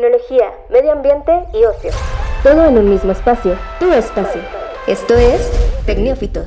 tecnología, 0.00 0.50
medio 0.70 0.92
ambiente 0.92 1.32
y 1.52 1.62
ocio. 1.64 1.90
Todo 2.42 2.64
en 2.64 2.78
un 2.78 2.88
mismo 2.88 3.12
espacio, 3.12 3.54
tu 3.78 3.92
espacio. 3.92 4.40
Esto 4.86 5.14
es 5.14 5.52
Tecnófitos. 5.84 6.46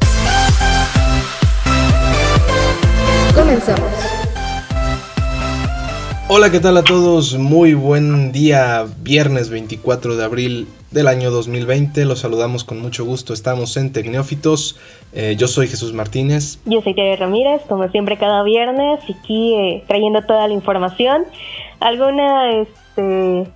Comenzamos. 3.35 3.91
Hola, 6.29 6.49
¿qué 6.49 6.59
tal 6.59 6.77
a 6.77 6.83
todos? 6.83 7.37
Muy 7.37 7.75
buen 7.75 8.31
día, 8.31 8.87
viernes 9.03 9.51
24 9.51 10.15
de 10.15 10.23
abril 10.23 10.67
del 10.89 11.07
año 11.07 11.29
2020. 11.29 12.05
Los 12.05 12.21
saludamos 12.21 12.63
con 12.63 12.81
mucho 12.81 13.05
gusto. 13.05 13.33
Estamos 13.33 13.77
en 13.77 13.93
Tecnófitos. 13.93 14.79
Eh, 15.13 15.35
yo 15.37 15.47
soy 15.47 15.67
Jesús 15.67 15.93
Martínez. 15.93 16.57
Yo 16.65 16.81
soy 16.81 16.95
Tere 16.95 17.17
Ramírez, 17.17 17.61
como 17.69 17.87
siempre 17.89 18.17
cada 18.17 18.41
viernes, 18.41 18.99
aquí 19.03 19.53
eh, 19.53 19.83
trayendo 19.87 20.23
toda 20.23 20.47
la 20.47 20.55
información. 20.55 21.25
Algunas 21.79 22.67
este, 22.95 23.51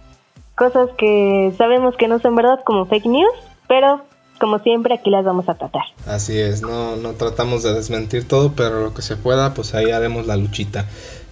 cosas 0.56 0.90
que 0.98 1.54
sabemos 1.58 1.96
que 1.98 2.08
no 2.08 2.20
son 2.20 2.36
verdad 2.36 2.60
como 2.66 2.86
fake 2.86 3.06
news, 3.06 3.34
pero 3.68 4.02
como 4.40 4.60
siempre 4.60 4.94
aquí 4.94 5.10
las 5.10 5.26
vamos 5.26 5.50
a 5.50 5.56
tratar. 5.56 5.84
Así 6.06 6.38
es, 6.40 6.62
no, 6.62 6.96
no 6.96 7.14
tratamos 7.14 7.64
de 7.64 7.74
desmentir 7.74 8.28
todo, 8.28 8.54
pero 8.56 8.82
lo 8.82 8.94
que 8.94 9.02
se 9.02 9.16
pueda, 9.16 9.54
pues 9.54 9.74
ahí 9.74 9.92
haremos 9.92 10.28
la 10.28 10.38
luchita. 10.38 10.86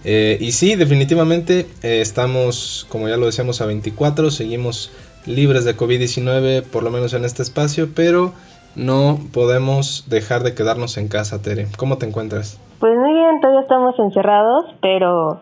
Eh, 0.04 0.38
y 0.40 0.52
sí, 0.52 0.76
definitivamente 0.76 1.66
estamos, 1.82 2.86
como 2.88 3.08
ya 3.08 3.16
lo 3.16 3.26
decíamos, 3.26 3.60
a 3.60 3.66
24, 3.66 4.30
seguimos 4.30 4.92
libres 5.24 5.64
de 5.64 5.76
COVID-19, 5.76 6.62
por 6.64 6.82
lo 6.82 6.90
menos 6.90 7.14
en 7.14 7.24
este 7.24 7.42
espacio, 7.42 7.88
pero 7.94 8.32
no 8.76 9.18
podemos 9.32 10.04
dejar 10.08 10.42
de 10.42 10.54
quedarnos 10.54 10.98
en 10.98 11.08
casa, 11.08 11.42
Tere. 11.42 11.66
¿Cómo 11.76 11.98
te 11.98 12.06
encuentras? 12.06 12.60
Pues 12.78 12.94
muy 12.96 13.12
bien, 13.14 13.40
todavía 13.40 13.62
estamos 13.62 13.98
encerrados, 13.98 14.66
pero 14.80 15.40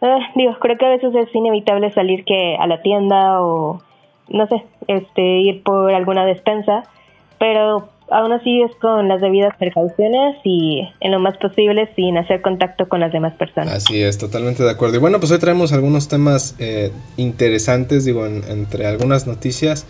eh, 0.00 0.18
digo, 0.34 0.56
creo 0.60 0.78
que 0.78 0.86
a 0.86 0.90
veces 0.90 1.14
es 1.14 1.34
inevitable 1.34 1.92
salir 1.92 2.24
que 2.24 2.56
a 2.58 2.66
la 2.66 2.82
tienda 2.82 3.42
o 3.42 3.82
no 4.28 4.46
sé, 4.46 4.64
este 4.86 5.22
ir 5.22 5.62
por 5.62 5.92
alguna 5.92 6.24
despensa, 6.24 6.84
pero 7.38 7.88
aún 8.10 8.32
así 8.32 8.62
es 8.62 8.74
con 8.76 9.08
las 9.08 9.20
debidas 9.20 9.56
precauciones 9.56 10.36
y 10.44 10.88
en 11.00 11.12
lo 11.12 11.20
más 11.20 11.36
posible 11.38 11.88
sin 11.96 12.16
hacer 12.16 12.40
contacto 12.42 12.88
con 12.88 13.00
las 13.00 13.12
demás 13.12 13.34
personas. 13.34 13.74
Así 13.74 14.02
es, 14.02 14.18
totalmente 14.18 14.62
de 14.62 14.70
acuerdo. 14.70 14.96
Y 14.96 15.00
bueno, 15.00 15.18
pues 15.18 15.32
hoy 15.32 15.38
traemos 15.38 15.72
algunos 15.72 16.08
temas 16.08 16.56
eh, 16.58 16.92
interesantes, 17.16 18.04
digo, 18.04 18.26
entre 18.26 18.86
algunas 18.86 19.26
noticias 19.26 19.86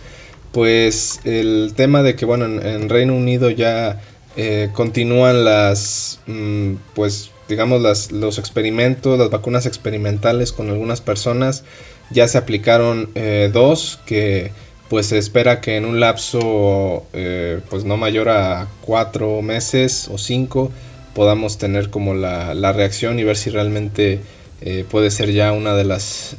pues 0.51 1.21
el 1.23 1.73
tema 1.75 2.03
de 2.03 2.15
que 2.15 2.25
bueno 2.25 2.45
en, 2.45 2.89
Reino 2.89 3.15
Unido 3.15 3.49
ya 3.49 4.01
eh, 4.35 4.69
continúan 4.73 5.45
las 5.45 6.19
mm, 6.27 6.73
pues 6.93 7.31
digamos 7.51 7.81
las, 7.81 8.11
los 8.11 8.39
experimentos 8.39 9.19
las 9.19 9.29
vacunas 9.29 9.67
experimentales 9.67 10.51
con 10.51 10.69
algunas 10.69 11.01
personas 11.01 11.63
ya 12.09 12.27
se 12.27 12.37
aplicaron 12.37 13.09
eh, 13.13 13.51
dos 13.53 13.99
que 14.05 14.51
pues 14.89 15.07
se 15.07 15.17
espera 15.17 15.61
que 15.61 15.77
en 15.77 15.85
un 15.85 15.99
lapso 15.99 17.05
eh, 17.13 17.59
pues 17.69 17.85
no 17.85 17.97
mayor 17.97 18.29
a 18.29 18.67
cuatro 18.81 19.41
meses 19.41 20.09
o 20.11 20.17
cinco 20.17 20.71
podamos 21.13 21.57
tener 21.57 21.89
como 21.89 22.13
la, 22.13 22.55
la 22.55 22.73
reacción 22.73 23.19
y 23.19 23.23
ver 23.23 23.37
si 23.37 23.49
realmente 23.49 24.19
eh, 24.61 24.85
puede 24.89 25.11
ser 25.11 25.31
ya 25.31 25.51
una 25.51 25.75
de 25.75 25.83
las, 25.83 26.37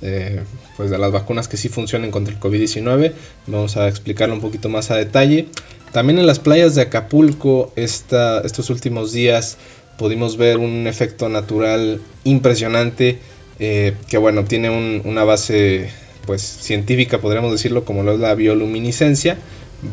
pues 0.76 0.90
de 0.90 0.98
las 0.98 1.12
vacunas 1.12 1.48
que 1.48 1.56
sí 1.56 1.68
funcionen 1.68 2.10
contra 2.10 2.32
el 2.32 2.40
COVID-19. 2.40 3.12
Vamos 3.48 3.76
a 3.76 3.88
explicarlo 3.88 4.34
un 4.34 4.40
poquito 4.40 4.68
más 4.68 4.90
a 4.90 4.96
detalle. 4.96 5.48
También 5.92 6.18
en 6.18 6.26
las 6.26 6.38
playas 6.38 6.74
de 6.74 6.82
Acapulco 6.82 7.70
esta, 7.76 8.40
estos 8.40 8.70
últimos 8.70 9.12
días 9.12 9.58
pudimos 10.02 10.36
ver 10.36 10.58
un 10.58 10.86
efecto 10.86 11.28
natural 11.28 12.00
impresionante 12.24 13.20
eh, 13.58 13.94
que 14.08 14.18
bueno, 14.18 14.44
tiene 14.44 15.00
una 15.04 15.22
base 15.24 15.90
pues 16.26 16.42
científica 16.42 17.18
podríamos 17.18 17.52
decirlo 17.52 17.84
como 17.84 18.02
lo 18.02 18.14
es 18.14 18.20
la 18.20 18.34
bioluminiscencia 18.34 19.38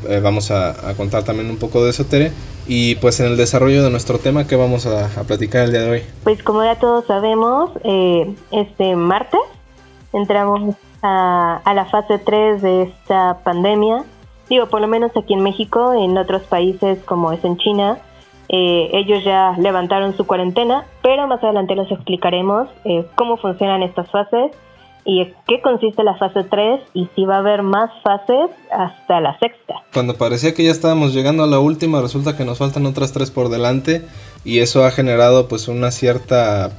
eh, 0.08 0.20
vamos 0.20 0.52
a, 0.52 0.76
contar 0.96 1.24
también 1.24 1.50
un 1.50 1.58
poco 1.58 1.84
de 1.84 1.90
eso, 1.90 2.06
Tere. 2.06 2.32
Y 2.68 2.96
pues 2.96 3.20
en 3.20 3.28
el 3.28 3.38
desarrollo 3.38 3.83
de 3.83 3.89
nuestro 3.89 4.20
tema, 4.20 4.45
¿qué 4.45 4.56
vamos 4.56 4.86
a, 4.86 5.08
platicar 5.23 5.64
el 5.66 5.72
día 5.72 5.82
de 5.82 5.89
hoy? 5.89 6.04
Pues 6.23 6.44
como 6.44 6.64
ya 6.64 6.76
todos 6.76 7.06
sabemos, 7.06 7.72
eh, 7.83 8.36
este 8.52 8.95
martes 8.95 9.39
entramos 10.14 10.76
a, 11.02 11.62
la 11.73 11.86
fase 11.86 12.20
3 12.20 12.62
de 12.62 12.83
esta 12.83 13.39
pandemia. 13.44 14.04
Digo, 14.50 14.67
por 14.67 14.82
lo 14.82 14.88
menos 14.88 15.12
aquí 15.16 15.33
en 15.33 15.42
México, 15.42 15.94
en 15.94 16.17
otros 16.17 16.44
países 16.44 17.00
como 17.06 17.32
es 17.32 17.44
en 17.44 17.58
China, 17.58 18.00
eh, 18.49 18.89
ellos 18.93 19.23
ya 19.23 19.55
levantaron 19.58 20.17
su 20.17 20.26
cuarentena, 20.26 20.86
pero 21.02 21.27
más 21.27 21.43
adelante 21.43 21.76
les 21.76 21.92
explicaremos 21.92 22.67
cómo 23.15 23.37
funcionan 23.37 23.83
estas 23.83 24.10
fases 24.10 24.52
y 25.05 25.26
qué 25.48 25.61
consiste 25.61 26.04
la 26.04 26.15
fase 26.15 26.43
3 26.43 26.82
y 26.93 27.09
si 27.15 27.26
va 27.26 27.38
a 27.38 27.39
haber 27.39 27.64
más 27.64 27.89
fases 28.04 28.52
hasta 28.71 29.20
la 29.20 29.38
sexta. 29.39 29.76
Cuando 29.93 30.15
parecía 30.15 30.54
que 30.54 30.64
ya 30.64 30.71
estábamos 30.71 31.14
llegando 31.14 31.43
a 31.43 31.48
la 31.48 31.59
última, 31.59 32.02
resulta 32.02 32.38
que 32.38 32.45
nos 32.45 32.59
faltan 32.59 32.86
otras 32.86 33.11
tres 33.11 33.32
por 33.32 33.49
delante 33.49 34.04
y 34.43 34.59
eso 34.59 34.86
ha 34.86 34.92
generado 34.92 35.48
pues 35.48 35.67
una 35.67 35.92
cierta 35.92 36.71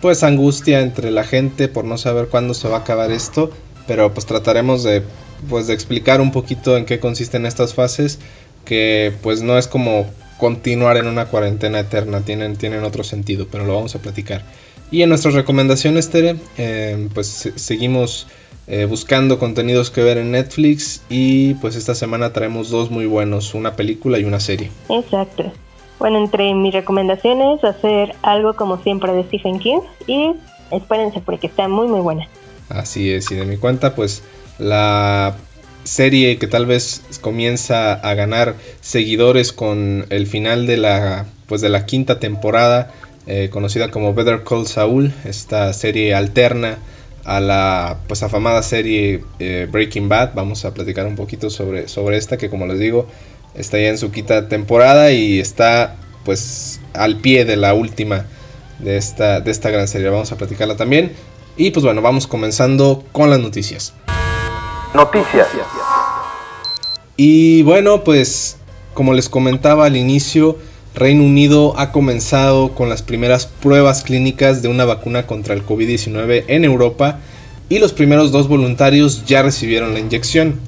pues 0.00 0.22
angustia 0.22 0.80
entre 0.80 1.10
la 1.10 1.24
gente 1.24 1.68
por 1.68 1.84
no 1.84 1.98
saber 1.98 2.28
cuándo 2.28 2.54
se 2.54 2.68
va 2.68 2.76
a 2.76 2.80
acabar 2.80 3.10
esto, 3.10 3.50
pero 3.86 4.14
pues 4.14 4.26
trataremos 4.26 4.82
de 4.82 5.02
pues 5.50 5.66
de 5.66 5.74
explicar 5.74 6.20
un 6.20 6.32
poquito 6.32 6.76
en 6.76 6.84
qué 6.84 6.98
consisten 7.00 7.46
estas 7.46 7.74
fases 7.74 8.18
que 8.64 9.12
pues 9.22 9.42
no 9.42 9.58
es 9.58 9.68
como 9.68 10.06
continuar 10.38 10.96
en 10.96 11.06
una 11.06 11.26
cuarentena 11.26 11.80
eterna, 11.80 12.22
tienen, 12.22 12.56
tienen 12.56 12.84
otro 12.84 13.04
sentido, 13.04 13.46
pero 13.50 13.66
lo 13.66 13.74
vamos 13.74 13.94
a 13.94 13.98
platicar. 13.98 14.42
Y 14.90 15.02
en 15.02 15.10
nuestras 15.10 15.34
recomendaciones, 15.34 16.08
Tere, 16.08 16.36
eh, 16.56 17.08
pues 17.12 17.52
seguimos 17.56 18.26
eh, 18.66 18.86
buscando 18.86 19.38
contenidos 19.38 19.90
que 19.90 20.02
ver 20.02 20.18
en 20.18 20.30
Netflix 20.30 21.02
y 21.08 21.54
pues 21.54 21.76
esta 21.76 21.94
semana 21.94 22.32
traemos 22.32 22.70
dos 22.70 22.90
muy 22.90 23.06
buenos, 23.06 23.54
una 23.54 23.76
película 23.76 24.18
y 24.18 24.24
una 24.24 24.40
serie. 24.40 24.70
Exacto. 24.88 25.52
Bueno, 25.98 26.18
entre 26.18 26.54
mis 26.54 26.72
recomendaciones, 26.72 27.62
hacer 27.64 28.14
algo 28.22 28.54
como 28.54 28.82
siempre 28.82 29.12
de 29.12 29.24
Stephen 29.24 29.58
King 29.58 29.80
y 30.06 30.34
espérense 30.70 31.20
porque 31.20 31.48
está 31.48 31.66
muy 31.66 31.88
muy 31.88 32.00
buena. 32.00 32.28
Así 32.68 33.10
es, 33.10 33.30
y 33.30 33.34
de 33.34 33.44
mi 33.44 33.56
cuenta, 33.56 33.94
pues 33.94 34.22
la 34.58 35.36
serie 35.88 36.38
que 36.38 36.46
tal 36.46 36.66
vez 36.66 37.02
comienza 37.20 37.94
a 37.94 38.14
ganar 38.14 38.54
seguidores 38.80 39.52
con 39.52 40.06
el 40.10 40.26
final 40.26 40.66
de 40.66 40.76
la 40.76 41.26
pues 41.46 41.60
de 41.62 41.70
la 41.70 41.86
quinta 41.86 42.20
temporada 42.20 42.92
eh, 43.26 43.48
conocida 43.50 43.90
como 43.90 44.14
Better 44.14 44.44
Call 44.44 44.66
Saul, 44.66 45.12
esta 45.24 45.72
serie 45.72 46.14
alterna 46.14 46.78
a 47.24 47.40
la 47.40 47.98
pues 48.06 48.22
afamada 48.22 48.62
serie 48.62 49.22
eh, 49.38 49.66
Breaking 49.70 50.08
Bad. 50.08 50.32
Vamos 50.34 50.64
a 50.64 50.72
platicar 50.72 51.06
un 51.06 51.16
poquito 51.16 51.50
sobre, 51.50 51.88
sobre 51.88 52.16
esta 52.16 52.36
que 52.36 52.48
como 52.48 52.66
les 52.66 52.78
digo 52.78 53.06
está 53.54 53.78
ya 53.78 53.88
en 53.88 53.98
su 53.98 54.10
quinta 54.10 54.48
temporada 54.48 55.12
y 55.12 55.40
está 55.40 55.96
pues 56.24 56.80
al 56.92 57.16
pie 57.16 57.44
de 57.44 57.56
la 57.56 57.74
última 57.74 58.26
de 58.78 58.96
esta, 58.96 59.40
de 59.40 59.50
esta 59.50 59.70
gran 59.70 59.88
serie. 59.88 60.08
Vamos 60.08 60.32
a 60.32 60.36
platicarla 60.36 60.76
también. 60.76 61.12
Y 61.56 61.70
pues 61.70 61.84
bueno, 61.84 62.02
vamos 62.02 62.26
comenzando 62.26 63.04
con 63.12 63.30
las 63.30 63.40
noticias. 63.40 63.94
Noticias. 64.94 65.48
Y 67.16 67.62
bueno, 67.62 68.04
pues 68.04 68.56
como 68.94 69.14
les 69.14 69.28
comentaba 69.28 69.86
al 69.86 69.96
inicio, 69.96 70.56
Reino 70.94 71.22
Unido 71.22 71.74
ha 71.78 71.92
comenzado 71.92 72.74
con 72.74 72.88
las 72.88 73.02
primeras 73.02 73.46
pruebas 73.46 74.02
clínicas 74.02 74.62
de 74.62 74.68
una 74.68 74.84
vacuna 74.84 75.26
contra 75.26 75.54
el 75.54 75.64
COVID-19 75.64 76.44
en 76.48 76.64
Europa 76.64 77.20
y 77.68 77.78
los 77.78 77.92
primeros 77.92 78.32
dos 78.32 78.48
voluntarios 78.48 79.24
ya 79.26 79.42
recibieron 79.42 79.94
la 79.94 80.00
inyección. 80.00 80.58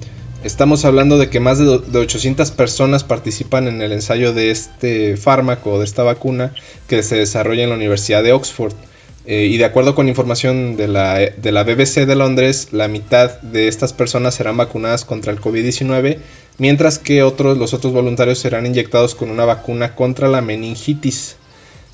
Estamos 0.44 0.84
hablando 0.84 1.18
de 1.18 1.28
que 1.28 1.40
más 1.40 1.58
de 1.58 1.98
800 1.98 2.50
personas 2.52 3.04
participan 3.04 3.68
en 3.68 3.82
el 3.82 3.92
ensayo 3.92 4.32
de 4.32 4.50
este 4.50 5.16
fármaco, 5.16 5.78
de 5.78 5.84
esta 5.84 6.02
vacuna, 6.02 6.54
que 6.88 7.02
se 7.02 7.16
desarrolla 7.16 7.64
en 7.64 7.70
la 7.70 7.76
Universidad 7.76 8.22
de 8.22 8.32
Oxford. 8.32 8.72
Eh, 9.26 9.46
y 9.46 9.58
de 9.58 9.66
acuerdo 9.66 9.94
con 9.94 10.08
información 10.08 10.76
de 10.76 10.88
la, 10.88 11.18
de 11.18 11.52
la 11.52 11.62
BBC 11.62 12.06
de 12.06 12.16
Londres, 12.16 12.68
la 12.72 12.88
mitad 12.88 13.40
de 13.40 13.68
estas 13.68 13.92
personas 13.92 14.34
serán 14.34 14.56
vacunadas 14.56 15.04
contra 15.04 15.32
el 15.32 15.40
COVID-19 15.40 16.18
mientras 16.60 16.98
que 16.98 17.22
otros, 17.22 17.56
los 17.56 17.72
otros 17.74 17.92
voluntarios 17.92 18.38
serán 18.38 18.66
inyectados 18.66 19.14
con 19.14 19.30
una 19.30 19.46
vacuna 19.46 19.94
contra 19.96 20.28
la 20.28 20.42
meningitis. 20.42 21.36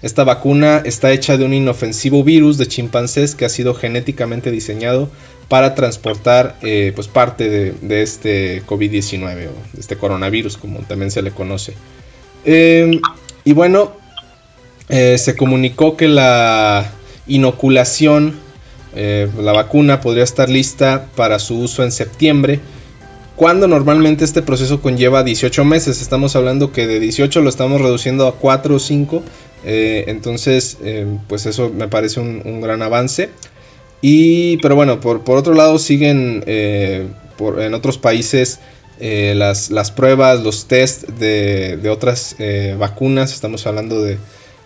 Esta 0.02 0.24
vacuna 0.24 0.82
está 0.84 1.12
hecha 1.12 1.38
de 1.38 1.44
un 1.44 1.54
inofensivo 1.54 2.22
virus 2.24 2.58
de 2.58 2.66
chimpancés 2.66 3.34
que 3.34 3.44
ha 3.44 3.48
sido 3.48 3.74
genéticamente 3.74 4.50
diseñado 4.50 5.08
para 5.48 5.74
transportar 5.76 6.56
eh, 6.62 6.92
pues 6.94 7.06
parte 7.06 7.48
de, 7.48 8.02
este 8.02 8.62
COVID-19 8.66 9.22
o 9.22 9.72
de 9.72 9.80
este 9.80 9.96
coronavirus 9.96 10.56
como 10.56 10.80
también 10.80 11.12
se 11.12 11.22
le 11.22 11.30
conoce. 11.30 11.74
Em, 12.44 13.00
y 13.44 13.52
bueno, 13.52 13.92
eh, 14.88 15.16
se 15.16 15.36
comunicó 15.36 15.96
que 15.96 16.08
la 16.08 16.90
inoculación, 17.26 18.34
eh, 18.94 19.28
la 19.38 19.52
vacuna 19.52 20.00
podría 20.00 20.24
estar 20.24 20.48
lista 20.48 21.08
para 21.16 21.38
su 21.38 21.58
uso 21.58 21.82
en 21.82 21.92
septiembre 21.92 22.60
cuando 23.34 23.68
normalmente 23.68 24.24
este 24.24 24.40
proceso 24.40 24.80
conlleva 24.80 25.22
18 25.22 25.64
meses. 25.66 26.00
Estamos 26.00 26.36
hablando 26.36 26.72
que 26.72 26.86
de 26.86 26.98
18 26.98 27.42
lo 27.42 27.50
estamos 27.50 27.82
reduciendo 27.82 28.26
a 28.26 28.36
4 28.36 28.76
o 28.76 28.78
5. 28.78 29.22
Eh, 29.64 30.04
entonces, 30.06 30.78
eh, 30.82 31.06
pues 31.28 31.44
eso 31.44 31.68
me 31.68 31.88
parece 31.88 32.20
un, 32.20 32.60
gran 32.62 32.80
avance. 32.80 33.28
Y, 34.00 34.56
pero 34.58 34.74
bueno, 34.74 35.00
por, 35.00 35.22
por 35.24 35.36
otro 35.36 35.52
lado 35.52 35.78
siguen 35.78 36.42
en 36.46 37.74
otros 37.74 37.98
países 37.98 38.60
las, 38.98 39.70
las, 39.70 39.90
pruebas, 39.90 40.40
los 40.42 40.66
test 40.66 41.06
de, 41.06 41.76
de 41.76 41.90
otras 41.90 42.36
vacunas. 42.78 43.34
Estamos 43.34 43.66
hablando 43.66 44.00
de, 44.00 44.16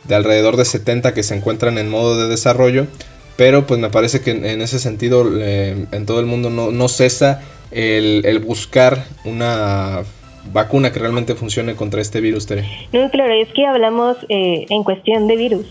de, 0.05 0.14
alrededor 0.14 0.56
de 0.56 0.64
70 0.64 1.14
que 1.14 1.23
se 1.23 1.35
encuentran 1.35 1.79
en 1.79 1.88
modo 1.91 2.17
de 2.20 2.29
desarrollo. 2.29 2.87
Pero 3.37 3.67
pues 3.67 3.81
me 3.81 3.88
parece 3.88 4.20
que 4.20 4.32
en, 4.32 4.61
ese 4.61 4.79
sentido 4.79 5.25
en 5.41 6.06
todo 6.06 6.20
el 6.20 6.26
mundo 6.26 6.50
no, 6.50 6.70
no 6.70 6.88
cesa 6.88 7.41
el, 7.70 8.23
el, 8.26 8.38
buscar 8.41 9.06
una 9.25 10.02
vacuna 10.52 10.93
que 10.93 10.99
realmente 10.99 11.35
funcione 11.35 11.75
contra 11.75 12.02
este 12.02 12.20
virus, 12.20 12.47
Tere. 12.47 12.69
No, 12.93 13.11
claro, 13.11 13.32
es 13.32 13.49
que 13.55 13.64
hablamos 13.64 14.19
en 14.29 14.85
cuestión 14.85 15.26
de 15.26 15.37
virus 15.37 15.67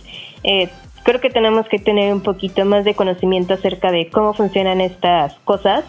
creo 1.03 1.21
que 1.21 1.29
tenemos 1.29 1.67
que 1.67 1.79
tener 1.79 2.13
un 2.13 2.21
poquito 2.21 2.63
más 2.65 2.85
de 2.85 2.93
conocimiento 2.93 3.53
acerca 3.53 3.91
de 3.91 4.09
cómo 4.09 4.33
funcionan 4.33 4.81
estas 4.81 5.33
cosas 5.43 5.83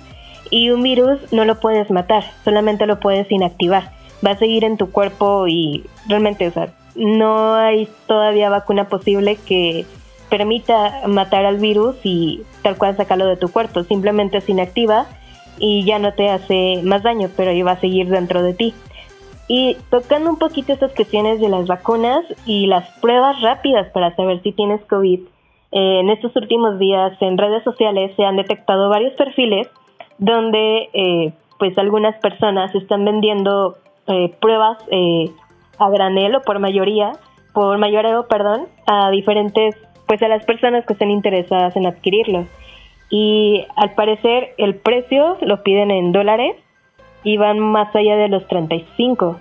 y 0.51 0.71
un 0.71 0.83
virus 0.83 1.21
no 1.33 1.45
lo 1.45 1.61
puedes 1.61 1.91
matar, 1.91 2.25
solamente 2.45 2.87
lo 2.87 3.01
puedes 3.01 3.31
inactivar. 3.31 3.93
Va 4.25 4.33
a 4.33 4.39
seguir 4.39 4.65
en 4.65 4.77
tu 4.77 4.91
cuerpo 4.91 5.47
y 5.47 5.85
realmente, 6.09 6.49
o 6.49 6.53
no 7.01 7.55
hay 7.55 7.89
todavía 8.07 8.51
vacuna 8.51 8.89
posible 8.89 9.37
que 9.37 9.87
permita 10.29 11.09
matar 11.09 11.47
al 11.47 11.57
virus 11.57 11.97
y 12.05 12.43
tal 12.63 12.77
cual 12.77 12.97
sacarlo 12.97 13.27
de 13.27 13.39
tu 13.39 13.49
cuerpo. 13.49 13.83
Simplemente 13.85 14.41
se 14.43 14.53
inactiva 14.53 15.07
y 15.59 15.85
ya 15.85 15.99
no 15.99 16.13
te 16.13 16.29
hace 16.29 16.83
más 16.85 17.03
daño, 17.03 17.31
pero 17.37 17.53
va 17.65 17.73
a 17.73 17.81
seguir 17.81 18.09
dentro 18.09 18.43
de 18.43 18.53
ti. 18.53 18.75
Y 19.49 19.79
tocando 19.89 20.31
un 20.31 20.39
poquito 20.39 20.75
estas 20.75 20.93
cuestiones 20.93 21.41
de 21.41 21.49
las 21.49 21.67
vacunas 21.67 22.21
y 22.45 22.67
las 22.67 22.89
pruebas 23.01 23.41
rápidas 23.41 23.89
para 23.93 24.15
saber 24.15 24.43
si 24.43 24.53
tienes 24.53 24.85
COVID, 24.85 25.21
eh, 25.73 26.01
en 26.01 26.11
estos 26.11 26.37
últimos 26.37 26.79
días 26.79 27.13
en 27.21 27.39
redes 27.39 27.65
sociales 27.65 28.13
se 28.15 28.25
han 28.25 28.37
detectado 28.37 28.91
varios 28.91 29.15
perfiles 29.15 29.69
donde 30.19 30.91
eh, 30.93 31.33
pues 31.59 31.77
algunas 31.79 32.17
personas 32.21 32.75
están 32.75 33.05
vendiendo 33.07 33.77
eh, 34.07 34.35
pruebas 34.41 34.79
a 35.81 35.91
granel 35.91 36.37
o 36.37 36.43
por 36.43 36.59
mayoría, 36.61 37.13
por 37.53 37.79
mayoreo, 37.79 38.29
perdón, 38.29 38.69
a 38.87 39.11
diferentes, 39.11 39.77
pues 40.07 40.23
a 40.23 40.29
las 40.29 40.45
personas 40.45 40.87
que 40.87 40.93
estén 40.93 41.11
interesadas 41.11 41.75
en 41.77 41.87
adquirirlo. 41.87 42.47
Y 43.11 43.65
al 43.77 43.95
parecer 43.95 44.55
el 44.57 44.77
precio 44.77 45.37
lo 45.41 45.63
piden 45.65 45.91
en 45.91 46.13
dólares 46.13 46.55
y 47.25 47.37
van 47.37 47.59
más 47.59 47.95
allá 47.97 48.17
de 48.17 48.29
los 48.29 48.47
35 48.47 49.41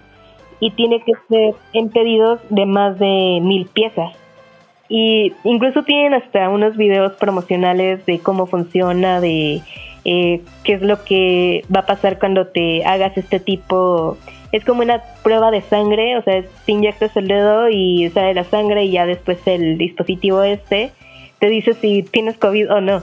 y 0.59 0.71
tiene 0.71 1.01
que 1.01 1.13
ser 1.29 1.55
en 1.73 1.89
pedidos 1.89 2.39
de 2.49 2.65
más 2.65 2.97
de 2.99 3.39
mil 3.41 3.67
piezas. 3.67 4.13
Y 4.89 5.33
incluso 5.43 5.83
tienen 5.83 6.15
hasta 6.15 6.49
unos 6.49 6.75
videos 6.75 7.13
promocionales 7.13 8.05
de 8.05 8.19
cómo 8.19 8.47
funciona, 8.47 9.21
de 9.21 9.61
eh, 10.03 10.41
qué 10.63 10.73
es 10.73 10.81
lo 10.81 11.03
que 11.03 11.63
va 11.73 11.81
a 11.81 11.85
pasar 11.85 12.17
cuando 12.17 12.47
te 12.47 12.83
hagas 12.83 13.15
este 13.17 13.39
tipo. 13.39 14.17
Es 14.51 14.65
como 14.65 14.81
una 14.81 15.01
prueba 15.23 15.51
de 15.51 15.61
sangre, 15.61 16.17
o 16.17 16.23
sea, 16.23 16.43
te 16.65 16.71
inyectas 16.71 17.15
el 17.15 17.27
dedo 17.27 17.69
y 17.69 18.09
sale 18.09 18.33
la 18.33 18.43
sangre 18.43 18.85
y 18.85 18.91
ya 18.91 19.05
después 19.05 19.37
el 19.45 19.77
dispositivo 19.77 20.41
este 20.41 20.91
te 21.39 21.47
dice 21.47 21.73
si 21.73 22.03
tienes 22.03 22.37
COVID 22.37 22.71
o 22.71 22.81
no. 22.81 23.01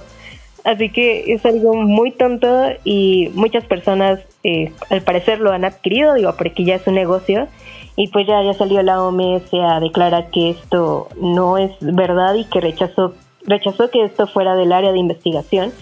Así 0.65 0.91
que 0.91 1.33
es 1.33 1.47
algo 1.47 1.75
muy 1.75 2.11
tonto 2.11 2.71
y 2.85 3.31
muchas 3.35 3.65
personas 3.65 4.21
eh, 4.43 4.73
al 4.91 5.03
parecer 5.03 5.39
lo 5.39 5.53
han 5.53 5.65
adquirido, 5.65 6.15
digo, 6.15 6.35
porque 6.37 6.65
ya 6.65 6.75
es 6.75 6.87
un 6.87 6.95
negocio. 6.95 7.49
Y 7.95 8.09
pues 8.09 8.27
ya, 8.27 8.43
ya 8.43 8.53
salió 8.53 8.83
la 8.83 9.03
OMS 9.03 9.55
a 9.55 9.81
declarar 9.81 10.29
que 10.31 10.51
esto 10.51 11.09
no 11.21 11.57
es 11.57 11.71
verdad 11.81 12.35
y 12.35 12.45
que 12.45 12.61
rechazó, 12.61 13.15
rechazó 13.45 13.91
que 13.91 14.05
esto 14.05 14.27
fuera 14.27 14.55
del 14.55 14.73
área 14.73 14.93
de 14.93 14.99
investigación 14.99 15.73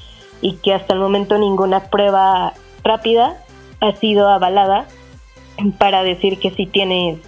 y 0.40 0.56
que 0.56 0.74
hasta 0.74 0.94
el 0.94 1.00
momento 1.00 1.38
ninguna 1.38 1.90
prueba 1.90 2.52
rápida 2.84 3.38
ha 3.80 3.92
sido 3.96 4.28
avalada 4.28 4.86
para 5.78 6.02
decir 6.02 6.38
que 6.38 6.50
si 6.50 6.66
tienes 6.66 7.18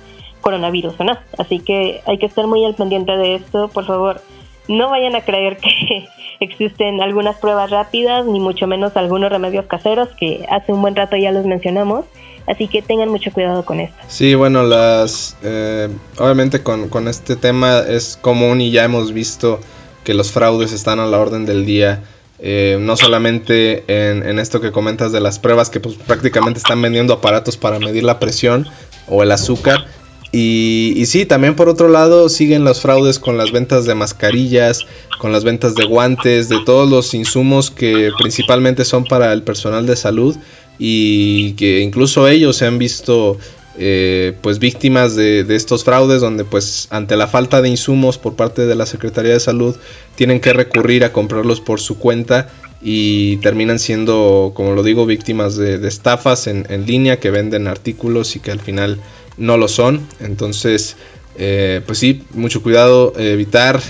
coronavirus 0.41 0.95
o 0.99 1.05
no. 1.05 1.19
Así 1.39 1.59
que 1.59 2.03
hay 2.07 2.19
que 2.19 2.27
estar 2.27 2.47
muy 2.47 2.65
al 2.65 2.75
pendiente 2.75 3.17
de 3.17 3.35
esto, 3.35 3.69
por 3.69 3.85
favor. 3.85 4.21
No 4.69 4.91
vayan 4.91 5.17
a 5.17 5.23
creer 5.23 5.57
que 5.57 6.09
existen 6.41 7.03
algunas 7.03 7.37
pruebas 7.37 7.71
rápidas, 7.71 8.27
ni 8.27 8.39
mucho 8.39 8.67
menos 8.67 8.97
algunos 8.97 9.31
remedios 9.31 9.67
caseros 9.67 10.09
que 10.19 10.47
hace 10.49 10.73
un 10.73 10.83
buen 10.83 10.95
rato 10.95 11.17
ya 11.17 11.33
los 11.33 11.47
mencionamos. 11.47 12.05
Así 12.47 12.69
que 12.69 12.81
tengan 12.81 13.09
mucho 13.09 13.33
cuidado 13.33 13.65
con 13.65 13.81
esto. 13.81 13.97
Sí, 14.07 14.37
bueno, 14.37 14.63
las 14.63 15.37
eh, 15.43 15.89
obviamente 16.19 16.63
con, 16.63 16.89
con, 16.89 17.09
este 17.09 17.35
tema 17.35 17.81
es 17.81 18.17
común 18.17 18.61
y 18.61 18.71
ya 18.71 18.85
hemos 18.85 19.13
visto 19.13 19.59
que 20.05 20.15
los 20.15 20.31
fraudes 20.31 20.73
están 20.73 21.01
a 21.01 21.07
la 21.07 21.19
orden 21.19 21.45
del 21.45 21.67
día. 21.67 22.05
Eh, 22.39 22.77
no 22.81 22.97
solamente 22.97 23.85
en, 23.89 24.39
esto 24.39 24.61
que 24.61 24.71
comentas 24.71 25.11
de 25.11 25.21
las 25.21 25.39
pruebas 25.39 25.71
que 25.71 25.81
pues, 25.81 25.95
prácticamente 25.95 26.59
están 26.59 26.83
vendiendo 26.83 27.15
aparatos 27.15 27.57
para 27.57 27.79
medir 27.79 28.05
la 28.05 28.19
presión 28.19 28.69
o 29.09 29.23
el 29.23 29.33
azúcar, 29.33 29.87
y, 30.33 30.93
y, 30.97 31.07
sí, 31.07 31.25
también 31.25 31.55
por 31.55 31.69
otro 31.69 31.89
lado 31.89 32.29
siguen 32.29 32.65
los 32.65 32.83
fraudes 32.83 33.19
con 33.19 33.39
las 33.39 33.53
ventas 33.53 33.87
de 33.87 33.95
mascarillas, 33.95 34.85
con 35.19 35.33
las 35.33 35.45
ventas 35.45 35.75
de 35.77 35.85
guantes, 35.85 36.49
de 36.49 36.59
todos 36.65 36.91
los 36.91 37.15
insumos 37.15 37.71
que 37.71 38.11
principalmente 38.19 38.85
son 38.85 39.05
para 39.05 39.33
el 39.33 39.43
personal 39.43 39.87
de 39.87 39.97
salud 39.97 40.37
y 40.79 41.53
que 41.53 41.81
incluso 41.81 42.29
ellos 42.29 42.57
se 42.57 42.67
han 42.67 42.79
visto 42.79 43.39
eh, 43.79 44.35
pues 44.41 44.59
víctimas 44.59 45.17
de, 45.17 45.45
estos 45.55 45.85
fraudes 45.85 46.21
donde 46.21 46.45
pues 46.45 46.89
ante 46.91 47.17
la 47.17 47.27
falta 47.27 47.63
de 47.63 47.69
insumos 47.69 48.19
por 48.19 48.35
parte 48.35 48.67
de 48.67 48.75
la 48.75 48.87
Secretaría 48.87 49.33
de 49.33 49.41
Salud 49.41 49.77
tienen 50.15 50.41
que 50.41 50.53
recurrir 50.53 51.05
a 51.05 51.13
comprarlos 51.13 51.61
por 51.61 51.81
su 51.81 51.99
cuenta 51.99 52.49
y 52.81 53.37
terminan 53.39 53.79
siendo 53.79 54.53
como 54.55 54.73
lo 54.73 54.83
digo 54.83 55.07
víctimas 55.07 55.57
de, 55.57 55.87
estafas 55.87 56.47
en, 56.47 56.67
en 56.71 56.87
línea 56.87 57.19
que 57.21 57.31
venden 57.31 57.67
artículos 57.67 58.37
y 58.37 58.41
que 58.41 58.51
al 58.51 58.61
final 58.61 58.99
no 59.37 59.57
lo 59.57 59.69
son. 59.69 60.07
Entonces, 60.21 60.97
eh, 61.37 61.83
pues 61.85 61.99
sí, 61.99 62.25
mucho 62.33 62.63
cuidado, 62.63 63.13
evitar 63.19 63.81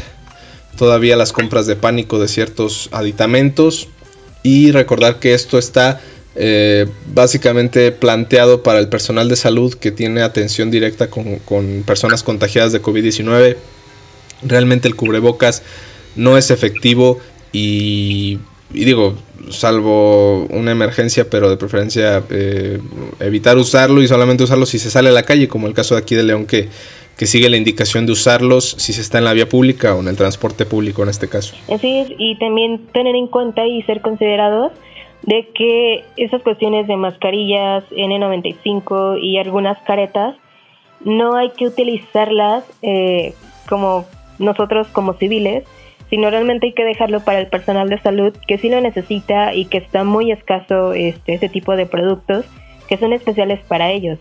todavía 0.77 1.17
las 1.17 1.33
compras 1.33 1.67
de 1.67 1.77
pánico 1.77 2.19
de 2.19 2.29
ciertos 2.29 2.89
aditamentos 2.93 3.89
y 4.43 4.73
recordar 4.73 5.19
que 5.19 5.35
esto 5.35 5.59
está 5.59 6.01
eh, 6.37 6.87
básicamente 7.13 7.93
planteado 7.93 8.63
para 8.63 8.79
el 8.79 8.89
personal 8.89 9.29
de 9.29 9.37
salud 9.37 9.75
que 9.75 9.91
tiene 9.91 10.23
atención 10.23 10.71
directa 10.71 11.09
con, 11.09 11.39
con 11.41 11.83
personas 11.87 12.23
contagiadas 12.23 12.73
de 12.73 12.83
COVID-19. 12.83 13.57
Realmente 14.43 14.89
el 14.89 14.97
cubrebocas 14.97 15.63
no 16.15 16.37
es 16.37 16.51
efectivo 16.51 17.19
y 17.53 18.39
y 18.73 18.85
digo, 18.85 19.15
salvo 19.49 20.45
una 20.47 20.73
emergencia, 20.73 21.31
pero 21.31 21.49
de 21.49 21.57
preferencia 21.57 22.23
eh, 22.31 22.81
evitar 23.21 23.57
usarlo 23.59 24.03
y 24.03 24.09
solamente 24.09 24.45
usarlo 24.45 24.67
si 24.67 24.79
se 24.79 24.91
sale 24.91 25.09
a 25.11 25.13
la 25.13 25.23
calle, 25.23 25.49
como 25.49 25.67
el 25.67 25.75
caso 25.75 25.95
de 25.95 26.01
aquí 26.01 26.15
de 26.15 26.25
León 26.25 26.47
que, 26.47 26.69
que 27.17 27.27
sigue 27.27 27.49
la 27.49 27.57
indicación 27.57 28.07
de 28.07 28.13
usarlos 28.13 28.75
si 28.79 28.93
se 28.93 29.01
está 29.01 29.19
en 29.19 29.25
la 29.25 29.33
vía 29.33 29.49
pública 29.49 29.95
o 29.95 30.01
en 30.01 30.09
el 30.09 30.17
transporte 30.17 30.67
público 30.67 31.03
en 31.05 31.11
este 31.11 31.29
caso. 31.29 31.55
Así 31.73 32.07
y 32.19 32.39
también 32.39 32.89
tener 32.93 33.15
en 33.15 33.29
cuenta 33.29 33.67
y 33.67 33.83
ser 33.83 34.01
considerados 34.01 34.73
de 35.27 35.49
que 35.55 36.05
esas 36.17 36.43
cuestiones 36.43 36.87
de 36.87 36.97
mascarillas, 36.97 37.85
N95 37.91 39.19
y 39.21 39.39
algunas 39.39 39.79
caretas, 39.83 40.37
no 41.05 41.37
hay 41.37 41.51
que 41.51 41.67
utilizarlas 41.67 42.65
eh, 42.83 43.35
como 43.69 44.07
nosotros 44.39 44.87
como 44.89 45.15
civiles, 45.15 45.65
sino 46.11 46.31
realmente 46.31 46.67
hay 46.67 46.73
que 46.73 46.85
dejarlo 46.85 47.21
para 47.21 47.41
el 47.41 47.49
personal 47.49 47.89
de 47.89 47.99
salud 47.99 48.37
que 48.47 48.59
sí 48.59 48.69
lo 48.69 48.81
necesita 48.81 49.55
y 49.55 49.65
que 49.67 49.79
está 49.79 50.05
muy 50.05 50.31
escaso 50.31 50.93
este, 50.93 51.49
tipo 51.49 51.77
de 51.77 51.87
productos 51.87 52.45
que 52.89 52.97
son 52.97 53.13
especiales 53.13 53.61
para 53.67 53.91
ellos. 53.91 54.19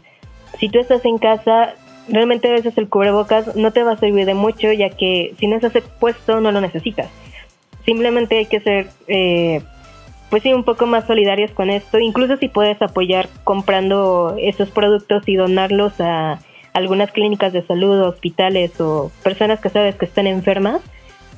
Si 0.60 0.70
tú 0.70 0.80
estás 0.80 1.06
en 1.06 1.20
casa, 1.20 1.76
realmente 2.10 2.48
a 2.48 2.54
veces 2.54 2.78
el 2.78 2.90
cubrebocas 2.90 3.56
no 3.56 3.72
te 3.72 3.84
va 3.84 3.92
a 3.92 3.98
servir 3.98 4.26
de 4.26 4.34
mucho 4.34 4.72
ya 4.72 4.90
que 4.90 5.36
si 5.38 5.48
no 5.48 5.56
estás 5.56 5.76
expuesto 5.76 6.40
no 6.42 6.52
lo 6.52 6.62
necesitas. 6.62 7.10
Simplemente 7.86 8.38
hay 8.38 8.46
que 8.48 8.62
ser, 8.62 8.88
eh, 9.08 9.62
pues 10.36 10.44
sí, 10.44 10.52
un 10.52 10.66
poco 10.66 10.86
más 10.86 11.08
solidarios 11.08 11.52
con 11.52 11.70
esto. 11.70 11.98
Incluso 11.98 12.36
si 12.36 12.50
puedes 12.50 12.82
apoyar 12.82 13.30
comprando 13.46 14.36
esos 14.38 14.70
productos 14.70 15.24
y 15.28 15.38
donarlos 15.38 15.94
a 16.00 16.42
algunas 16.74 17.10
clínicas 17.14 17.54
de 17.54 17.66
salud, 17.66 18.02
hospitales 18.02 18.78
o 18.82 19.14
personas 19.24 19.62
que 19.62 19.70
sabes 19.70 19.96
que 19.96 20.04
están 20.04 20.28
enfermas, 20.28 20.82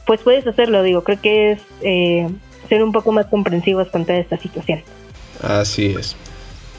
pues 0.08 0.22
puedes 0.22 0.48
hacerlo, 0.48 0.82
digo, 0.82 1.04
creo 1.04 1.22
que 1.22 1.51
es 1.51 1.60
eh, 1.82 2.27
ser 2.70 2.82
un 2.82 2.92
poco 2.92 3.12
más 3.12 3.27
comprensivos 3.27 3.88
con 3.89 4.04
toda 4.04 4.18
esta 4.18 4.39
situación. 4.39 4.82
Así 5.44 5.94
es. 5.96 6.16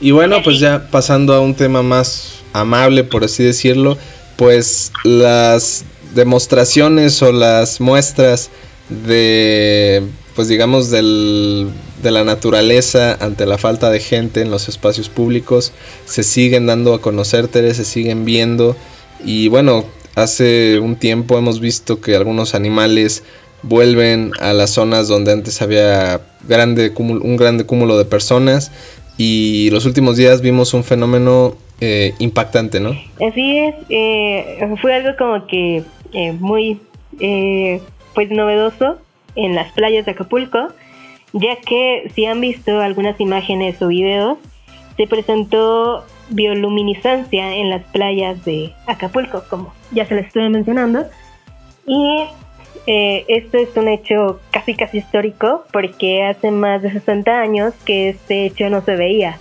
Y 0.01 0.11
bueno, 0.11 0.43
pues 0.43 0.59
ya 0.59 0.89
pasando 0.91 1.33
a 1.33 1.39
un 1.39 1.55
tema 1.55 1.83
más 1.83 2.43
amable, 2.51 3.05
por 3.05 3.23
así 3.23 3.45
decirlo, 3.45 3.97
pues 4.35 4.91
las 5.05 5.85
demostraciones 6.13 7.21
o 7.21 7.31
las 7.31 7.79
muestras 7.79 8.49
de, 8.89 10.03
pues 10.39 10.47
digamos, 10.47 10.89
del, 10.89 11.67
de 12.01 12.11
la 12.11 12.23
naturaleza 12.23 13.13
ante 13.19 13.45
la 13.45 13.57
falta 13.57 13.91
de 13.91 13.99
gente 13.99 14.41
en 14.41 14.49
los 14.49 14.69
espacios 14.69 15.09
públicos 15.09 15.73
se 16.05 16.23
siguen 16.23 16.65
dando 16.65 16.93
a 16.93 17.01
conocer, 17.01 17.49
se 17.51 17.83
siguen 17.83 18.23
viendo. 18.23 18.77
Y 19.25 19.49
bueno, 19.49 19.83
Hace 20.19 20.79
un 20.79 20.97
tiempo 20.97 21.37
hemos 21.37 21.61
visto 21.61 22.01
que 22.01 22.13
algunos 22.13 22.53
animales 22.53 23.23
vuelven 23.63 24.31
a 24.41 24.51
las 24.51 24.71
zonas 24.71 25.07
donde 25.07 25.31
antes 25.31 25.61
había 25.61 26.19
un 26.43 27.37
grande 27.37 27.65
cúmulo 27.65 27.97
de 27.97 28.03
personas. 28.03 28.69
Y 29.17 29.69
los 29.71 29.85
últimos 29.85 30.17
días 30.17 30.41
vimos 30.41 30.73
un 30.73 30.83
fenómeno 30.83 31.55
eh, 31.79 32.15
impactante, 32.19 32.81
¿no? 32.81 32.89
Así 33.25 33.59
es, 33.59 33.75
eh, 33.89 34.59
fue 34.81 34.93
algo 34.93 35.15
como 35.17 35.47
que 35.47 35.83
eh, 36.11 36.33
muy 36.33 36.81
pues 38.13 38.29
novedoso 38.29 38.97
en 39.45 39.55
las 39.55 39.71
playas 39.71 40.05
de 40.05 40.11
Acapulco, 40.11 40.67
ya 41.33 41.55
que 41.57 42.11
si 42.13 42.25
han 42.25 42.41
visto 42.41 42.79
algunas 42.79 43.19
imágenes 43.19 43.81
o 43.81 43.87
videos, 43.87 44.37
se 44.97 45.07
presentó 45.07 46.05
bioluminiscencia 46.29 47.55
en 47.55 47.69
las 47.69 47.83
playas 47.85 48.43
de 48.45 48.73
Acapulco, 48.87 49.43
como 49.49 49.73
ya 49.91 50.05
se 50.05 50.15
les 50.15 50.27
estuve 50.27 50.49
mencionando, 50.49 51.05
y 51.85 52.27
esto 52.85 53.57
es 53.57 53.75
un 53.75 53.87
hecho 53.87 54.39
casi 54.51 54.73
casi 54.73 54.97
histórico 54.97 55.63
porque 55.71 56.23
hace 56.23 56.49
más 56.49 56.81
de 56.81 56.91
60 56.91 57.39
años 57.39 57.73
que 57.85 58.09
este 58.09 58.45
hecho 58.45 58.69
no 58.69 58.81
se 58.81 58.95
veía. 58.95 59.37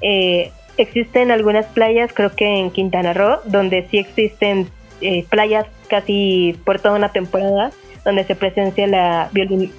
Eh, 0.00 0.50
existen 0.76 1.30
algunas 1.30 1.66
playas, 1.66 2.12
creo 2.12 2.34
que 2.34 2.58
en 2.58 2.70
Quintana 2.70 3.12
Roo, 3.12 3.40
donde 3.44 3.86
sí 3.90 3.98
existen 3.98 4.68
eh, 5.00 5.24
playas 5.28 5.66
casi 5.88 6.58
por 6.64 6.80
toda 6.80 6.96
una 6.96 7.10
temporada, 7.10 7.70
donde 8.06 8.22
se 8.22 8.36
presencia 8.36 8.86
la 8.86 9.30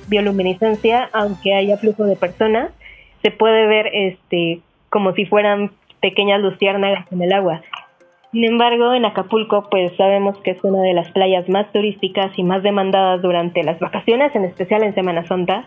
bioluminiscencia, 0.09 1.09
aunque 1.13 1.55
haya 1.55 1.77
flujo 1.77 2.03
de 2.03 2.17
personas, 2.17 2.71
se 3.21 3.31
puede 3.31 3.65
ver 3.65 3.87
este 3.93 4.59
como 4.89 5.13
si 5.13 5.25
fueran 5.25 5.71
pequeñas 6.01 6.41
luciérnagas 6.41 7.09
en 7.11 7.21
el 7.21 7.31
agua. 7.31 7.61
Sin 8.33 8.43
embargo, 8.43 8.93
en 8.93 9.05
Acapulco, 9.05 9.69
pues 9.71 9.95
sabemos 9.95 10.37
que 10.39 10.51
es 10.51 10.63
una 10.63 10.81
de 10.81 10.93
las 10.93 11.09
playas 11.11 11.47
más 11.47 11.71
turísticas 11.71 12.37
y 12.37 12.43
más 12.43 12.63
demandadas 12.63 13.21
durante 13.21 13.63
las 13.63 13.79
vacaciones, 13.79 14.35
en 14.35 14.43
especial 14.43 14.83
en 14.83 14.93
Semana 14.93 15.25
Santa. 15.25 15.65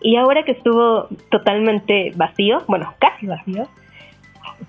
Y 0.00 0.16
ahora 0.16 0.44
que 0.44 0.52
estuvo 0.52 1.08
totalmente 1.30 2.12
vacío, 2.16 2.62
bueno, 2.68 2.94
casi 2.98 3.26
vacío, 3.26 3.64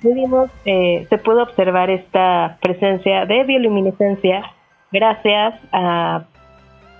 pudimos, 0.01 0.51
eh, 0.65 1.05
se 1.10 1.17
pudo 1.19 1.43
observar 1.43 1.89
esta 1.89 2.58
presencia 2.62 3.25
de 3.25 3.46
bioluminiscencia 3.46 4.43
gracias 4.91 5.55
a 5.72 6.25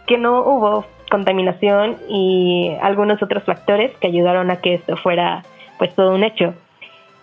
que 0.09 0.17
no 0.17 0.41
hubo 0.41 0.85
contaminación 1.11 1.97
y 2.09 2.71
algunos 2.81 3.21
otros 3.21 3.43
factores 3.43 3.95
que 3.97 4.07
ayudaron 4.07 4.49
a 4.49 4.59
que 4.59 4.73
esto 4.73 4.97
fuera 4.97 5.43
pues 5.77 5.93
todo 5.93 6.15
un 6.15 6.23
hecho. 6.23 6.55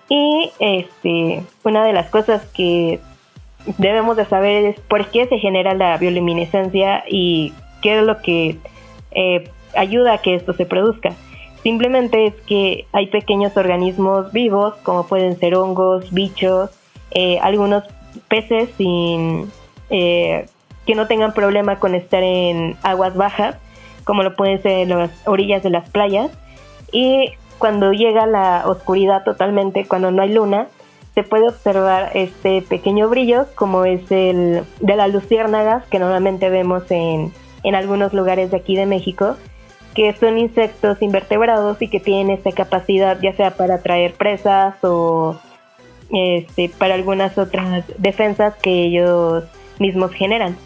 Y 0.08 0.52
este, 0.60 1.42
una 1.64 1.84
de 1.84 1.92
las 1.92 2.08
cosas 2.10 2.46
que 2.54 3.00
debemos 3.76 4.16
de 4.16 4.24
saber 4.26 4.66
es 4.66 4.80
por 4.82 5.04
qué 5.06 5.26
se 5.26 5.38
genera 5.38 5.74
la 5.74 5.98
bioluminiscencia 5.98 7.02
y 7.08 7.52
qué 7.82 7.98
es 7.98 8.04
lo 8.04 8.22
que 8.22 8.56
eh, 9.10 9.50
ayuda 9.74 10.14
a 10.14 10.18
que 10.18 10.36
esto 10.36 10.52
se 10.52 10.64
produzca. 10.64 11.10
Simplemente 11.64 12.26
es 12.26 12.34
que 12.46 12.86
hay 12.92 13.08
pequeños 13.08 13.56
organismos 13.56 14.30
vivos, 14.30 14.76
como 14.84 15.08
pueden 15.08 15.36
ser 15.40 15.56
hongos, 15.56 16.12
bichos, 16.12 16.70
eh, 17.10 17.40
algunos 17.40 17.82
peces 18.28 18.70
sin, 18.76 19.50
eh, 19.90 20.46
que 20.86 20.94
no 20.94 21.06
tengan 21.06 21.32
problema 21.32 21.78
con 21.78 21.94
estar 21.94 22.22
en 22.22 22.76
aguas 22.82 23.14
bajas, 23.14 23.56
como 24.04 24.22
lo 24.22 24.36
pueden 24.36 24.62
ser 24.62 24.88
las 24.88 25.10
orillas 25.26 25.62
de 25.62 25.70
las 25.70 25.88
playas. 25.90 26.30
Y 26.92 27.32
cuando 27.58 27.92
llega 27.92 28.26
la 28.26 28.62
oscuridad 28.66 29.24
totalmente, 29.24 29.86
cuando 29.86 30.10
no 30.10 30.22
hay 30.22 30.32
luna, 30.32 30.68
se 31.14 31.22
puede 31.22 31.48
observar 31.48 32.10
este 32.14 32.62
pequeño 32.62 33.08
brillo, 33.08 33.46
como 33.54 33.84
es 33.84 34.10
el 34.10 34.64
de 34.80 34.96
las 34.96 35.12
luciérnagas 35.12 35.84
que 35.86 35.98
normalmente 35.98 36.50
vemos 36.50 36.90
en, 36.90 37.32
en 37.62 37.74
algunos 37.74 38.12
lugares 38.12 38.50
de 38.50 38.58
aquí 38.58 38.76
de 38.76 38.86
México, 38.86 39.36
que 39.94 40.12
son 40.12 40.38
insectos 40.38 41.00
invertebrados 41.00 41.80
y 41.80 41.88
que 41.88 42.00
tienen 42.00 42.30
esta 42.30 42.52
capacidad 42.52 43.18
ya 43.22 43.32
sea 43.32 43.52
para 43.52 43.76
atraer 43.76 44.12
presas 44.12 44.76
o 44.84 45.40
este, 46.10 46.68
para 46.68 46.94
algunas 46.94 47.38
otras 47.38 47.84
defensas 47.98 48.54
que 48.56 48.84
ellos 48.84 49.44
mismos 49.78 50.12
generan. 50.12 50.56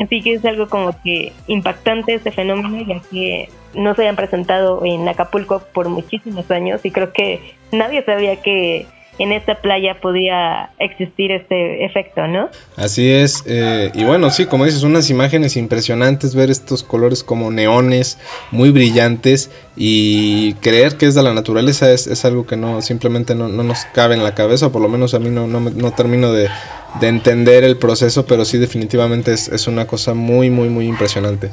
Así 0.00 0.22
que 0.22 0.32
es 0.32 0.44
algo 0.44 0.68
como 0.68 1.00
que 1.02 1.32
impactante 1.46 2.14
este 2.14 2.32
fenómeno, 2.32 2.82
ya 2.86 3.00
que 3.10 3.50
no 3.74 3.94
se 3.94 4.02
habían 4.02 4.16
presentado 4.16 4.84
en 4.84 5.06
Acapulco 5.08 5.62
por 5.72 5.88
muchísimos 5.88 6.50
años 6.50 6.80
y 6.84 6.90
creo 6.90 7.12
que 7.12 7.54
nadie 7.70 8.02
sabía 8.02 8.40
que 8.40 8.86
en 9.22 9.32
esta 9.32 9.56
playa 9.56 10.00
podía 10.00 10.70
existir 10.78 11.30
este 11.30 11.84
efecto, 11.84 12.26
¿no? 12.26 12.48
Así 12.76 13.10
es, 13.10 13.44
eh, 13.46 13.90
y 13.94 14.04
bueno, 14.04 14.30
sí, 14.30 14.46
como 14.46 14.64
dices, 14.64 14.82
unas 14.82 15.10
imágenes 15.10 15.56
impresionantes, 15.56 16.34
ver 16.34 16.50
estos 16.50 16.82
colores 16.82 17.22
como 17.22 17.50
neones, 17.50 18.18
muy 18.50 18.70
brillantes, 18.70 19.50
y 19.76 20.54
creer 20.54 20.96
que 20.96 21.06
es 21.06 21.14
de 21.14 21.22
la 21.22 21.34
naturaleza 21.34 21.90
es, 21.90 22.24
algo 22.24 22.46
que 22.46 22.56
no, 22.56 22.82
simplemente 22.82 23.34
no, 23.34 23.48
nos 23.48 23.84
cabe 23.86 24.14
en 24.14 24.24
la 24.24 24.34
cabeza, 24.34 24.72
por 24.72 24.82
lo 24.82 24.88
menos 24.88 25.14
a 25.14 25.18
mí 25.18 25.28
no, 25.30 25.46
no, 25.46 25.60
no 25.60 25.92
termino 25.92 26.32
de, 26.32 26.48
entender 27.02 27.62
el 27.64 27.76
proceso, 27.76 28.26
pero 28.26 28.44
sí 28.44 28.58
definitivamente 28.58 29.32
es, 29.32 29.48
es 29.48 29.66
una 29.68 29.86
cosa 29.86 30.14
muy, 30.14 30.50
muy, 30.50 30.68
muy 30.68 30.86
impresionante. 30.86 31.50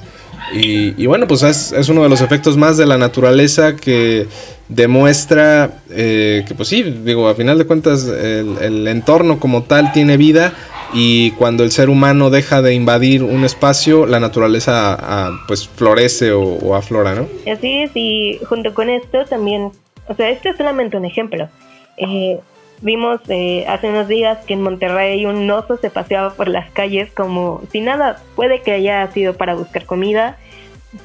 Y, 0.54 1.06
bueno, 1.06 1.28
pues 1.28 1.44
es, 1.44 1.90
uno 1.90 2.04
de 2.04 2.10
los 2.10 2.22
efectos 2.22 2.58
más 2.58 2.78
de 2.78 2.86
la 2.86 2.98
naturaleza 2.98 3.76
que 3.76 4.28
demuestra 4.70 5.80
eh, 5.90 6.44
que 6.48 6.54
pues 6.54 6.70
sí, 6.70 6.84
digo, 6.84 7.30
a 7.30 7.36
final 7.36 7.58
de 7.58 7.66
cuentas 7.66 8.06
el, 8.06 8.88
entorno 8.88 9.40
como 9.40 9.64
tal 9.64 9.94
tiene 9.94 10.18
vida 10.18 10.54
y 10.94 11.32
cuando 11.32 11.64
el 11.64 11.72
ser 11.72 11.90
humano 11.90 12.30
deja 12.30 12.62
de 12.62 12.74
invadir 12.74 13.24
un 13.24 13.44
espacio, 13.44 14.06
la 14.06 14.20
naturaleza 14.20 14.98
ah, 15.00 15.32
pues 15.48 15.68
florece 15.68 16.32
o, 16.32 16.76
aflora, 16.76 17.16
¿no? 17.16 17.28
Así 17.52 17.84
es, 17.84 17.92
y 17.94 18.40
junto 18.48 18.74
con 18.74 18.90
esto 18.90 19.26
también, 19.26 19.72
o 20.08 20.16
sea, 20.16 20.30
esto 20.30 20.50
es 20.50 20.58
solamente 20.58 20.98
un 20.98 21.06
ejemplo. 21.06 21.50
Eh, 21.98 22.40
vimos 22.82 23.20
eh, 23.30 23.66
hace 23.68 23.90
unos 23.90 24.08
días 24.08 24.46
que 24.46 24.54
en 24.54 24.62
Monterrey 24.62 25.26
un 25.26 25.50
oso 25.50 25.78
se 25.78 25.90
paseaba 25.90 26.34
por 26.34 26.48
las 26.48 26.70
calles 26.72 27.12
como 27.14 27.62
si 27.70 27.82
nada, 27.82 28.18
puede 28.36 28.62
que 28.62 28.72
haya 28.72 29.08
sido 29.08 29.36
para 29.36 29.56
buscar 29.56 29.86
comida, 29.86 30.38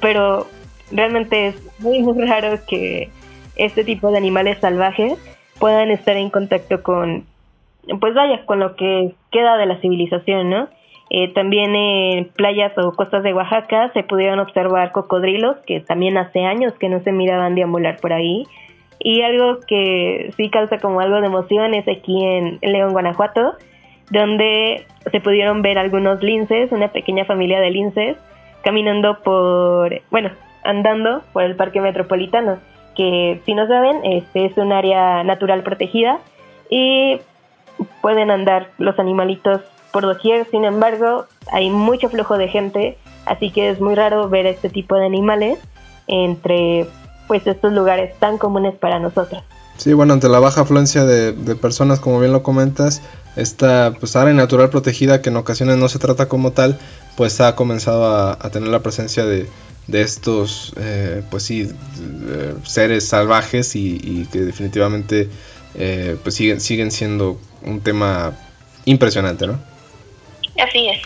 pero 0.00 0.46
realmente 0.90 1.48
es 1.48 1.80
muy, 1.80 2.02
raro 2.26 2.58
que 2.68 3.10
este 3.56 3.84
tipo 3.84 4.10
de 4.10 4.18
animales 4.18 4.58
salvajes 4.58 5.18
puedan 5.58 5.90
estar 5.90 6.16
en 6.16 6.30
contacto 6.30 6.82
con, 6.82 7.24
pues 8.00 8.14
vaya, 8.14 8.44
con 8.46 8.60
lo 8.60 8.76
que 8.76 9.14
queda 9.30 9.56
de 9.56 9.66
la 9.66 9.80
civilización, 9.80 10.50
¿no? 10.50 10.68
Eh, 11.10 11.28
también 11.34 11.74
en 11.76 12.24
playas 12.28 12.72
o 12.78 12.92
costas 12.92 13.22
de 13.22 13.34
Oaxaca 13.34 13.90
se 13.92 14.02
pudieron 14.02 14.38
observar 14.38 14.92
cocodrilos 14.92 15.58
que 15.66 15.80
también 15.80 16.16
hace 16.16 16.46
años 16.46 16.72
que 16.80 16.88
no 16.88 17.00
se 17.00 17.12
miraban 17.12 17.54
deambular 17.54 17.98
por 18.00 18.14
ahí. 18.14 18.46
Y 19.04 19.22
algo 19.22 19.58
que 19.66 20.32
sí 20.36 20.48
causa 20.48 20.78
como 20.78 21.00
algo 21.00 21.20
de 21.20 21.26
emoción 21.26 21.74
es 21.74 21.88
aquí 21.88 22.24
en 22.24 22.58
León, 22.62 22.92
Guanajuato, 22.92 23.54
donde 24.10 24.86
se 25.10 25.20
pudieron 25.20 25.62
ver 25.62 25.78
algunos 25.78 26.22
linces, 26.22 26.70
una 26.70 26.88
pequeña 26.88 27.24
familia 27.24 27.60
de 27.60 27.70
linces, 27.70 28.16
caminando 28.62 29.18
por, 29.22 30.02
bueno, 30.10 30.30
andando 30.62 31.22
por 31.32 31.42
el 31.42 31.56
Parque 31.56 31.80
Metropolitano, 31.80 32.58
que 32.94 33.40
si 33.44 33.54
no 33.54 33.66
saben, 33.66 34.04
este 34.04 34.44
es 34.44 34.56
un 34.56 34.72
área 34.72 35.24
natural 35.24 35.62
protegida 35.62 36.20
y 36.70 37.18
pueden 38.00 38.30
andar 38.30 38.68
los 38.78 38.98
animalitos 39.00 39.62
por 39.92 40.04
doquier, 40.04 40.46
sin 40.46 40.64
embargo, 40.64 41.26
hay 41.52 41.70
mucho 41.70 42.08
flujo 42.08 42.38
de 42.38 42.48
gente, 42.48 42.98
así 43.26 43.50
que 43.50 43.68
es 43.68 43.80
muy 43.80 43.94
raro 43.94 44.28
ver 44.28 44.46
este 44.46 44.68
tipo 44.68 44.94
de 44.94 45.06
animales 45.06 45.58
entre 46.06 46.86
pues 47.28 47.46
estos 47.46 47.72
lugares 47.72 48.18
tan 48.18 48.38
comunes 48.38 48.74
para 48.74 48.98
nosotros. 48.98 49.42
Sí, 49.78 49.94
bueno, 49.94 50.12
ante 50.12 50.28
la 50.28 50.38
baja 50.38 50.62
afluencia 50.62 51.04
de, 51.04 51.32
personas, 51.56 51.98
como 51.98 52.20
bien 52.20 52.32
lo 52.32 52.42
comentas, 52.42 53.02
esta 53.36 53.94
pues, 53.98 54.16
área 54.16 54.34
natural 54.34 54.70
protegida, 54.70 55.22
que 55.22 55.30
en 55.30 55.36
ocasiones 55.36 55.76
no 55.78 55.88
se 55.88 55.98
trata 55.98 56.28
como 56.28 56.52
tal, 56.52 56.78
pues 57.16 57.40
ha 57.40 57.56
comenzado 57.56 58.06
a, 58.06 58.50
tener 58.50 58.68
la 58.68 58.80
presencia 58.80 59.24
de, 59.24 59.48
estos, 59.88 60.74
eh, 60.76 61.22
pues 61.30 61.42
sí, 61.42 61.70
seres 62.64 63.08
salvajes 63.08 63.74
y, 63.74 64.28
que 64.30 64.40
definitivamente 64.40 65.28
eh, 65.74 66.16
pues 66.22 66.34
siguen, 66.34 66.60
siguen 66.60 66.90
siendo 66.90 67.40
un 67.62 67.80
tema 67.80 68.34
impresionante, 68.84 69.46
¿no? 69.46 69.58
Así 70.58 70.88
es. 70.88 71.00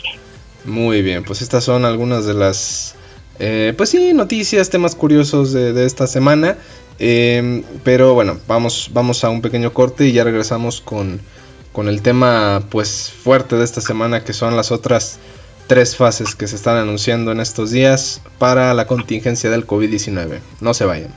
Muy 0.64 1.02
bien, 1.02 1.22
pues 1.22 1.42
estas 1.42 1.62
son 1.62 1.84
algunas 1.84 2.26
de 2.26 2.34
las 2.34 2.96
eh, 3.38 3.74
pues 3.76 3.90
sí, 3.90 4.12
noticias, 4.14 4.70
temas 4.70 4.94
curiosos 4.94 5.52
de, 5.52 5.84
esta 5.84 6.06
semana. 6.06 6.56
Eh, 6.98 7.62
pero 7.84 8.14
bueno, 8.14 8.38
vamos, 8.48 8.90
vamos 8.92 9.22
a 9.24 9.28
un 9.28 9.42
pequeño 9.42 9.72
corte 9.72 10.06
y 10.06 10.12
ya 10.12 10.24
regresamos 10.24 10.80
con, 10.80 11.20
con 11.72 11.88
el 11.88 12.00
tema 12.00 12.62
pues 12.70 13.10
fuerte 13.10 13.56
de 13.56 13.64
esta 13.64 13.82
semana 13.82 14.24
que 14.24 14.32
son 14.32 14.56
las 14.56 14.72
otras 14.72 15.18
tres 15.66 15.96
fases 15.96 16.34
que 16.34 16.46
se 16.46 16.56
están 16.56 16.76
anunciando 16.76 17.32
en 17.32 17.40
estos 17.40 17.70
días 17.70 18.22
para 18.38 18.72
la 18.72 18.86
contingencia 18.86 19.50
del 19.50 19.66
COVID-19. 19.66 20.40
No 20.60 20.74
se 20.74 20.84
vayan. 20.86 21.14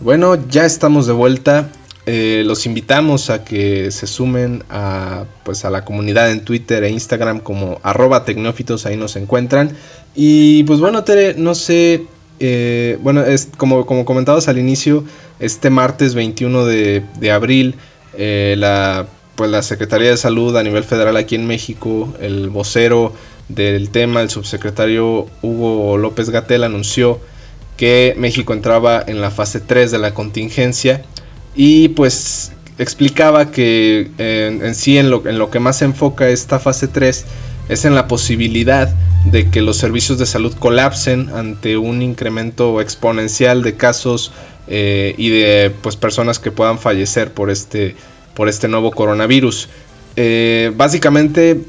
Bueno, 0.00 0.34
ya 0.48 0.64
estamos 0.64 1.06
de 1.06 1.12
vuelta 1.12 1.68
eh, 2.04 2.42
los 2.44 2.66
invitamos 2.66 3.30
a 3.30 3.44
que 3.44 3.92
se 3.92 4.08
sumen 4.08 4.64
a, 4.70 5.24
pues, 5.44 5.64
a 5.64 5.70
la 5.70 5.84
comunidad 5.84 6.32
en 6.32 6.44
Twitter 6.44 6.82
e 6.82 6.90
Instagram 6.90 7.38
como 7.38 7.78
arroba 7.84 8.24
tecnófitos, 8.24 8.86
ahí 8.86 8.96
nos 8.96 9.14
encuentran. 9.14 9.76
Y 10.14 10.64
pues 10.64 10.80
bueno, 10.80 11.04
Tere, 11.04 11.34
no 11.34 11.54
sé, 11.54 12.06
eh, 12.40 12.98
bueno, 13.02 13.22
es, 13.22 13.48
como, 13.56 13.86
como 13.86 14.04
comentabas 14.04 14.48
al 14.48 14.58
inicio, 14.58 15.04
este 15.38 15.70
martes 15.70 16.14
21 16.14 16.66
de, 16.66 17.30
abril, 17.30 17.76
eh, 18.18 18.56
la, 18.58 19.06
pues, 19.36 19.48
la 19.50 19.62
Secretaría 19.62 20.10
de 20.10 20.16
Salud 20.16 20.56
a 20.56 20.64
nivel 20.64 20.82
federal 20.82 21.16
aquí 21.16 21.36
en 21.36 21.46
México, 21.46 22.12
el 22.20 22.50
vocero 22.50 23.12
del 23.48 23.90
tema, 23.90 24.22
el 24.22 24.30
subsecretario 24.30 25.28
Hugo 25.40 25.96
López 25.98 26.30
Gatel, 26.30 26.64
anunció 26.64 27.20
que 27.76 28.14
México 28.18 28.52
entraba 28.54 29.02
en 29.06 29.20
la 29.20 29.30
fase 29.30 29.60
3 29.60 29.92
de 29.92 29.98
la 29.98 30.14
contingencia 30.14 31.04
y 31.54 31.88
pues 31.88 32.52
explicaba 32.78 33.50
que 33.50 34.10
en, 34.18 34.74
sí 34.74 34.98
en 34.98 35.10
lo, 35.10 35.26
en 35.26 35.38
lo, 35.38 35.50
que 35.50 35.60
más 35.60 35.78
se 35.78 35.84
enfoca 35.84 36.28
esta 36.28 36.58
fase 36.58 36.88
3 36.88 37.24
es 37.68 37.84
en 37.84 37.94
la 37.94 38.08
posibilidad 38.08 38.92
de 39.26 39.48
que 39.50 39.62
los 39.62 39.76
servicios 39.76 40.18
de 40.18 40.26
salud 40.26 40.54
colapsen 40.58 41.30
ante 41.34 41.76
un 41.76 42.02
incremento 42.02 42.80
exponencial 42.80 43.62
de 43.62 43.76
casos 43.76 44.32
eh, 44.66 45.14
y 45.16 45.28
de 45.28 45.72
pues 45.82 45.96
personas 45.96 46.38
que 46.38 46.50
puedan 46.50 46.78
fallecer 46.78 47.32
por 47.32 47.50
este 47.50 47.94
por 48.34 48.48
este 48.48 48.66
nuevo 48.66 48.90
coronavirus. 48.90 49.68
Eh, 50.16 50.72
básicamente 50.76 51.60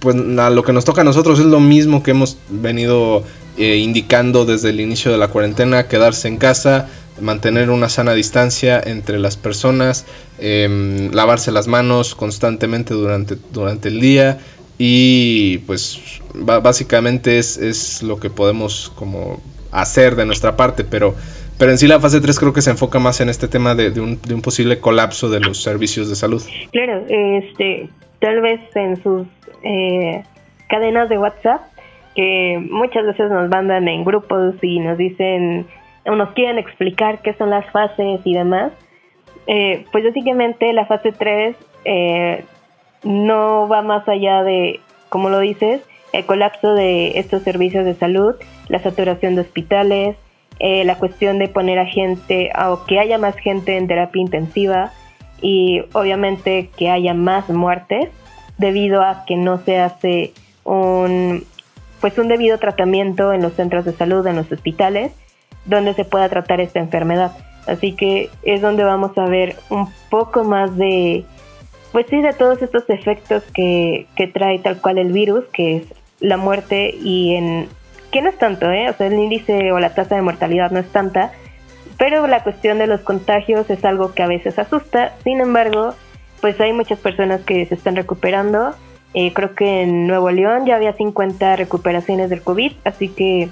pues 0.00 0.16
lo 0.16 0.62
que 0.62 0.72
nos 0.72 0.84
toca 0.84 1.02
a 1.02 1.04
nosotros 1.04 1.38
es 1.38 1.46
lo 1.46 1.60
mismo 1.60 2.02
que 2.02 2.12
hemos 2.12 2.38
venido 2.48 3.24
eh, 3.58 3.76
indicando 3.76 4.44
desde 4.44 4.70
el 4.70 4.80
inicio 4.80 5.12
de 5.12 5.18
la 5.18 5.28
cuarentena 5.28 5.86
quedarse 5.88 6.28
en 6.28 6.38
casa 6.38 6.88
mantener 7.20 7.70
una 7.70 7.88
sana 7.88 8.14
distancia 8.14 8.80
entre 8.84 9.18
las 9.18 9.36
personas, 9.36 10.06
em, 10.38 11.10
lavarse 11.12 11.52
las 11.52 11.68
manos 11.68 12.14
constantemente 12.14 12.94
durante, 12.94 13.36
durante 13.52 13.88
el 13.88 14.00
día 14.00 14.38
y 14.78 15.58
pues 15.58 16.20
básicamente 16.34 17.38
es, 17.38 17.58
es, 17.58 18.02
lo 18.02 18.18
que 18.18 18.30
podemos 18.30 18.92
como 18.96 19.40
hacer 19.70 20.16
de 20.16 20.26
nuestra 20.26 20.56
parte, 20.56 20.84
pero, 20.84 21.14
pero 21.58 21.70
en 21.70 21.78
sí 21.78 21.86
la 21.86 22.00
fase 22.00 22.20
3 22.20 22.38
creo 22.38 22.52
que 22.52 22.62
se 22.62 22.70
enfoca 22.70 22.98
más 22.98 23.20
en 23.20 23.28
este 23.28 23.48
tema 23.48 23.74
de, 23.74 24.00
un, 24.00 24.18
posible 24.42 24.80
colapso 24.80 25.30
de 25.30 25.40
los 25.40 25.62
servicios 25.62 26.08
de 26.08 26.16
salud. 26.16 26.42
Claro, 26.72 27.04
este, 27.08 27.88
tal 28.18 28.40
vez 28.40 28.60
en 28.74 29.02
sus 29.02 29.26
eh, 29.62 30.22
cadenas 30.68 31.08
de 31.08 31.18
WhatsApp, 31.18 31.60
que 32.14 32.58
muchas 32.70 33.06
veces 33.06 33.30
nos 33.30 33.48
mandan 33.48 33.88
en 33.88 34.04
grupos 34.04 34.54
y 34.62 34.80
nos 34.80 34.98
dicen 34.98 35.66
o 36.06 36.14
nos 36.16 36.30
quieren 36.30 36.58
explicar 36.58 37.22
qué 37.22 37.34
son 37.34 37.50
las 37.50 37.70
fases 37.70 38.20
y 38.24 38.34
demás, 38.34 38.72
eh, 39.46 39.84
pues 39.92 40.04
básicamente 40.04 40.72
la 40.72 40.86
fase 40.86 41.12
3 41.12 41.56
eh, 41.84 42.44
no 43.02 43.68
va 43.68 43.82
más 43.82 44.08
allá 44.08 44.42
de, 44.42 44.80
como 45.08 45.28
lo 45.28 45.40
dices, 45.40 45.82
el 46.12 46.26
colapso 46.26 46.74
de 46.74 47.18
estos 47.18 47.42
servicios 47.42 47.84
de 47.84 47.94
salud, 47.94 48.34
la 48.68 48.78
saturación 48.80 49.34
de 49.34 49.42
hospitales, 49.42 50.16
eh, 50.58 50.84
la 50.84 50.96
cuestión 50.96 51.38
de 51.38 51.48
poner 51.48 51.78
a 51.78 51.86
gente, 51.86 52.50
o 52.68 52.84
que 52.84 52.98
haya 52.98 53.18
más 53.18 53.36
gente 53.36 53.76
en 53.76 53.88
terapia 53.88 54.20
intensiva 54.20 54.92
y 55.40 55.82
obviamente 55.92 56.70
que 56.76 56.90
haya 56.90 57.14
más 57.14 57.48
muertes 57.48 58.10
debido 58.58 59.02
a 59.02 59.24
que 59.26 59.36
no 59.36 59.58
se 59.58 59.78
hace 59.78 60.32
un 60.64 61.44
pues 62.00 62.18
un 62.18 62.26
debido 62.26 62.58
tratamiento 62.58 63.32
en 63.32 63.42
los 63.42 63.52
centros 63.52 63.84
de 63.84 63.92
salud, 63.92 64.26
en 64.26 64.34
los 64.36 64.50
hospitales 64.50 65.12
donde 65.64 65.94
se 65.94 66.04
pueda 66.04 66.28
tratar 66.28 66.60
esta 66.60 66.80
enfermedad. 66.80 67.32
Así 67.66 67.92
que 67.92 68.30
es 68.42 68.60
donde 68.60 68.82
vamos 68.82 69.16
a 69.16 69.26
ver 69.26 69.56
un 69.70 69.88
poco 70.10 70.44
más 70.44 70.76
de, 70.76 71.24
pues 71.92 72.06
sí, 72.08 72.20
de 72.20 72.32
todos 72.32 72.60
estos 72.60 72.88
efectos 72.88 73.42
que, 73.54 74.06
que 74.16 74.26
trae 74.26 74.58
tal 74.58 74.80
cual 74.80 74.98
el 74.98 75.12
virus, 75.12 75.44
que 75.52 75.76
es 75.76 75.84
la 76.20 76.36
muerte 76.36 76.94
y 77.02 77.34
en, 77.34 77.68
que 78.10 78.22
no 78.22 78.28
es 78.28 78.38
tanto, 78.38 78.70
¿eh? 78.70 78.90
O 78.90 78.94
sea, 78.94 79.06
el 79.06 79.14
índice 79.14 79.72
o 79.72 79.78
la 79.78 79.94
tasa 79.94 80.16
de 80.16 80.22
mortalidad 80.22 80.70
no 80.70 80.80
es 80.80 80.88
tanta, 80.88 81.32
pero 81.98 82.26
la 82.26 82.42
cuestión 82.42 82.78
de 82.78 82.86
los 82.86 83.00
contagios 83.00 83.68
es 83.70 83.84
algo 83.84 84.12
que 84.12 84.22
a 84.22 84.26
veces 84.26 84.58
asusta. 84.58 85.14
Sin 85.22 85.40
embargo, 85.40 85.94
pues 86.40 86.60
hay 86.60 86.72
muchas 86.72 86.98
personas 86.98 87.42
que 87.42 87.64
se 87.66 87.74
están 87.74 87.96
recuperando. 87.96 88.74
Eh, 89.14 89.32
creo 89.32 89.54
que 89.54 89.82
en 89.82 90.06
Nuevo 90.06 90.30
León 90.30 90.66
ya 90.66 90.76
había 90.76 90.94
50 90.94 91.56
recuperaciones 91.56 92.30
del 92.30 92.42
COVID, 92.42 92.72
así 92.84 93.08
que 93.08 93.48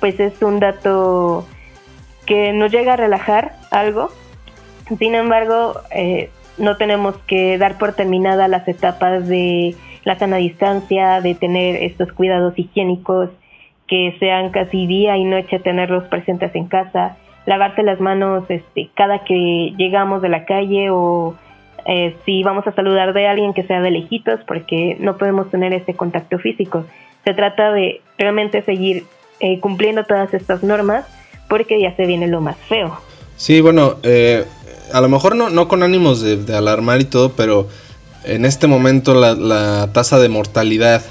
pues 0.00 0.18
es 0.18 0.42
un 0.42 0.58
dato 0.58 1.46
que 2.32 2.54
nos 2.54 2.72
llega 2.72 2.94
a 2.94 2.96
relajar 2.96 3.52
algo. 3.70 4.08
Sin 4.98 5.14
embargo, 5.14 5.74
eh, 5.94 6.30
no 6.56 6.78
tenemos 6.78 7.14
que 7.26 7.58
dar 7.58 7.76
por 7.76 7.92
terminada 7.92 8.48
las 8.48 8.66
etapas 8.66 9.28
de 9.28 9.76
la 10.04 10.18
sana 10.18 10.38
distancia, 10.38 11.20
de 11.20 11.34
tener 11.34 11.76
estos 11.82 12.10
cuidados 12.12 12.58
higiénicos, 12.58 13.28
que 13.86 14.16
sean 14.18 14.48
casi 14.48 14.86
día 14.86 15.18
y 15.18 15.24
noche 15.24 15.58
tenerlos 15.58 16.04
presentes 16.04 16.54
en 16.54 16.68
casa, 16.68 17.18
lavarse 17.44 17.82
las 17.82 18.00
manos 18.00 18.44
este, 18.48 18.88
cada 18.94 19.24
que 19.24 19.74
llegamos 19.76 20.22
de 20.22 20.30
la 20.30 20.46
calle 20.46 20.88
o 20.88 21.34
eh, 21.84 22.16
si 22.24 22.42
vamos 22.42 22.66
a 22.66 22.72
saludar 22.72 23.12
de 23.12 23.26
alguien 23.26 23.52
que 23.52 23.64
sea 23.64 23.82
de 23.82 23.90
lejitos, 23.90 24.40
porque 24.46 24.96
no 25.00 25.18
podemos 25.18 25.50
tener 25.50 25.74
ese 25.74 25.92
contacto 25.92 26.38
físico. 26.38 26.86
Se 27.24 27.34
trata 27.34 27.72
de 27.72 28.00
realmente 28.16 28.62
seguir 28.62 29.04
eh, 29.40 29.60
cumpliendo 29.60 30.04
todas 30.04 30.32
estas 30.32 30.62
normas 30.62 31.06
porque 31.52 31.78
ya 31.78 31.94
se 31.96 32.06
viene 32.06 32.28
lo 32.28 32.40
más 32.40 32.56
feo. 32.66 32.98
Sí, 33.36 33.60
bueno, 33.60 33.98
eh, 34.04 34.46
a 34.90 35.02
lo 35.02 35.10
mejor 35.10 35.36
no, 35.36 35.50
no 35.50 35.68
con 35.68 35.82
ánimos 35.82 36.22
de, 36.22 36.56
alarmar 36.56 37.02
y 37.02 37.04
todo, 37.04 37.32
pero 37.32 37.68
en 38.24 38.46
este 38.46 38.68
momento 38.68 39.12
la, 39.12 39.90
tasa 39.92 40.18
de 40.18 40.30
mortalidad 40.30 41.04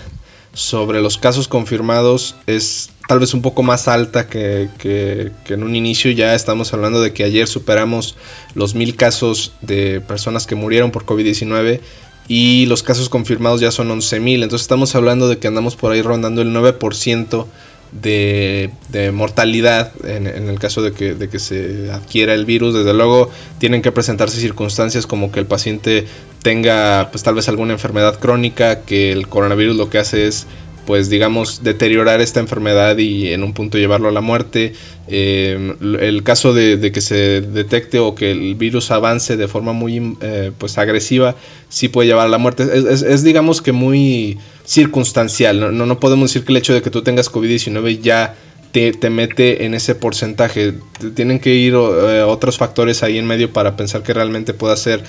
sobre 0.51 0.99
los 0.99 1.19
casos 1.19 1.47
confirmados 1.47 2.37
es 2.47 2.89
tal 3.07 3.19
vez 3.19 3.35
un 3.35 3.43
poco 3.43 3.61
más 3.61 3.87
alta 3.87 4.27
que, 4.27 4.69
que, 4.79 5.31
en 5.53 5.61
un 5.61 5.75
inicio. 5.75 6.09
Ya 6.09 6.33
estamos 6.33 6.73
hablando 6.73 7.03
de 7.03 7.13
que 7.13 7.23
ayer 7.23 7.47
superamos 7.47 8.17
los 8.55 8.73
mil 8.73 8.95
casos 8.95 9.53
de 9.61 10.01
personas 10.01 10.47
que 10.47 10.55
murieron 10.55 10.89
por 10.89 11.05
COVID-19 11.05 11.81
y 12.27 12.65
los 12.65 12.81
casos 12.81 13.09
confirmados 13.09 13.61
ya 13.61 13.69
son 13.69 13.89
11.000. 13.89 14.41
Entonces 14.41 14.63
estamos 14.63 14.95
hablando 14.95 15.29
de 15.29 15.37
que 15.37 15.47
andamos 15.47 15.75
por 15.75 15.91
ahí 15.91 16.01
rondando 16.01 16.41
el 16.41 16.51
9% 16.51 17.45
de, 17.91 18.71
mortalidad 19.13 19.91
en, 20.05 20.27
el 20.27 20.59
caso 20.59 20.81
de 20.81 20.93
que, 20.93 21.13
de 21.13 21.29
que 21.29 21.39
se 21.39 21.91
adquiera 21.91 22.33
el 22.33 22.45
virus. 22.45 22.73
Desde 22.73 22.93
luego 22.93 23.29
tienen 23.59 23.81
que 23.81 23.91
presentarse 23.91 24.39
circunstancias 24.39 25.05
como 25.07 25.31
que 25.31 25.39
el 25.39 25.45
paciente 25.45 26.07
tenga 26.41 27.09
pues 27.11 27.23
tal 27.23 27.35
vez 27.35 27.47
alguna 27.49 27.73
enfermedad 27.73 28.19
crónica, 28.19 28.81
que 28.81 29.11
el 29.11 29.27
coronavirus 29.27 29.75
lo 29.75 29.89
que 29.89 29.99
hace 29.99 30.27
es 30.27 30.47
pues 30.85 31.09
digamos 31.09 31.63
deteriorar 31.63 32.21
esta 32.21 32.39
enfermedad 32.39 32.97
y 32.97 33.31
en 33.33 33.43
un 33.43 33.53
punto 33.53 33.77
llevarlo 33.77 34.09
a 34.09 34.11
la 34.11 34.21
muerte. 34.21 34.73
Eh, 35.07 35.75
el 35.81 36.23
caso 36.23 36.53
de, 36.53 36.91
que 36.91 37.01
se 37.01 37.41
detecte 37.41 37.99
o 37.99 38.15
que 38.15 38.31
el 38.31 38.55
virus 38.55 38.91
avance 38.91 39.37
de 39.37 39.47
forma 39.47 39.73
muy 39.73 40.17
eh, 40.21 40.51
pues 40.57 40.77
agresiva 40.77 41.35
sí 41.69 41.87
puede 41.87 42.07
llevar 42.07 42.27
a 42.27 42.29
la 42.29 42.37
muerte. 42.37 42.67
Es, 42.73 43.23
digamos 43.23 43.61
que 43.61 43.71
muy 43.71 44.37
circunstancial. 44.65 45.59
¿no? 45.59 45.85
No, 45.85 45.99
podemos 45.99 46.31
decir 46.31 46.45
que 46.45 46.53
el 46.53 46.57
hecho 46.57 46.73
de 46.73 46.81
que 46.81 46.89
tú 46.89 47.01
tengas 47.01 47.31
COVID-19 47.31 47.99
ya 48.01 48.35
te, 48.71 48.91
te, 48.93 49.09
mete 49.09 49.65
en 49.65 49.73
ese 49.73 49.95
porcentaje. 49.95 50.73
Tienen 51.15 51.39
que 51.39 51.51
ir 51.51 51.73
eh, 51.73 52.23
otros 52.23 52.57
factores 52.57 53.03
ahí 53.03 53.17
en 53.17 53.25
medio 53.27 53.51
para 53.51 53.75
pensar 53.75 54.03
que 54.03 54.13
realmente 54.13 54.53
pueda 54.53 54.75
ser 54.75 55.03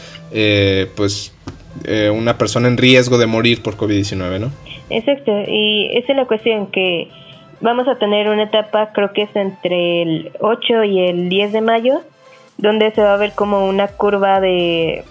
pues 0.96 1.32
una 2.12 2.36
persona 2.36 2.68
en 2.68 2.76
riesgo 2.76 3.16
de 3.16 3.26
morir 3.26 3.62
por 3.62 3.78
COVID-19, 3.78 4.40
¿no? 4.40 4.50
Exacto, 4.90 5.32
y 5.48 5.88
esa 5.94 6.12
es 6.12 6.16
la 6.16 6.26
cuestión 6.26 6.66
que 6.66 7.08
vamos 7.62 7.88
a 7.88 7.94
tener 7.94 8.28
una 8.28 8.42
etapa, 8.42 8.90
creo 8.92 9.12
que 9.12 9.22
es 9.22 9.34
entre 9.34 10.02
el 10.02 10.32
8 10.40 10.84
y 10.84 11.00
el 11.08 11.28
10 11.28 11.52
de 11.52 11.60
mayo, 11.62 12.02
donde 12.58 12.90
se 12.90 13.00
va 13.00 13.14
a 13.14 13.16
ver 13.16 13.32
como 13.32 13.66
una 13.66 13.88
curva 13.88 14.40
de, 14.40 15.04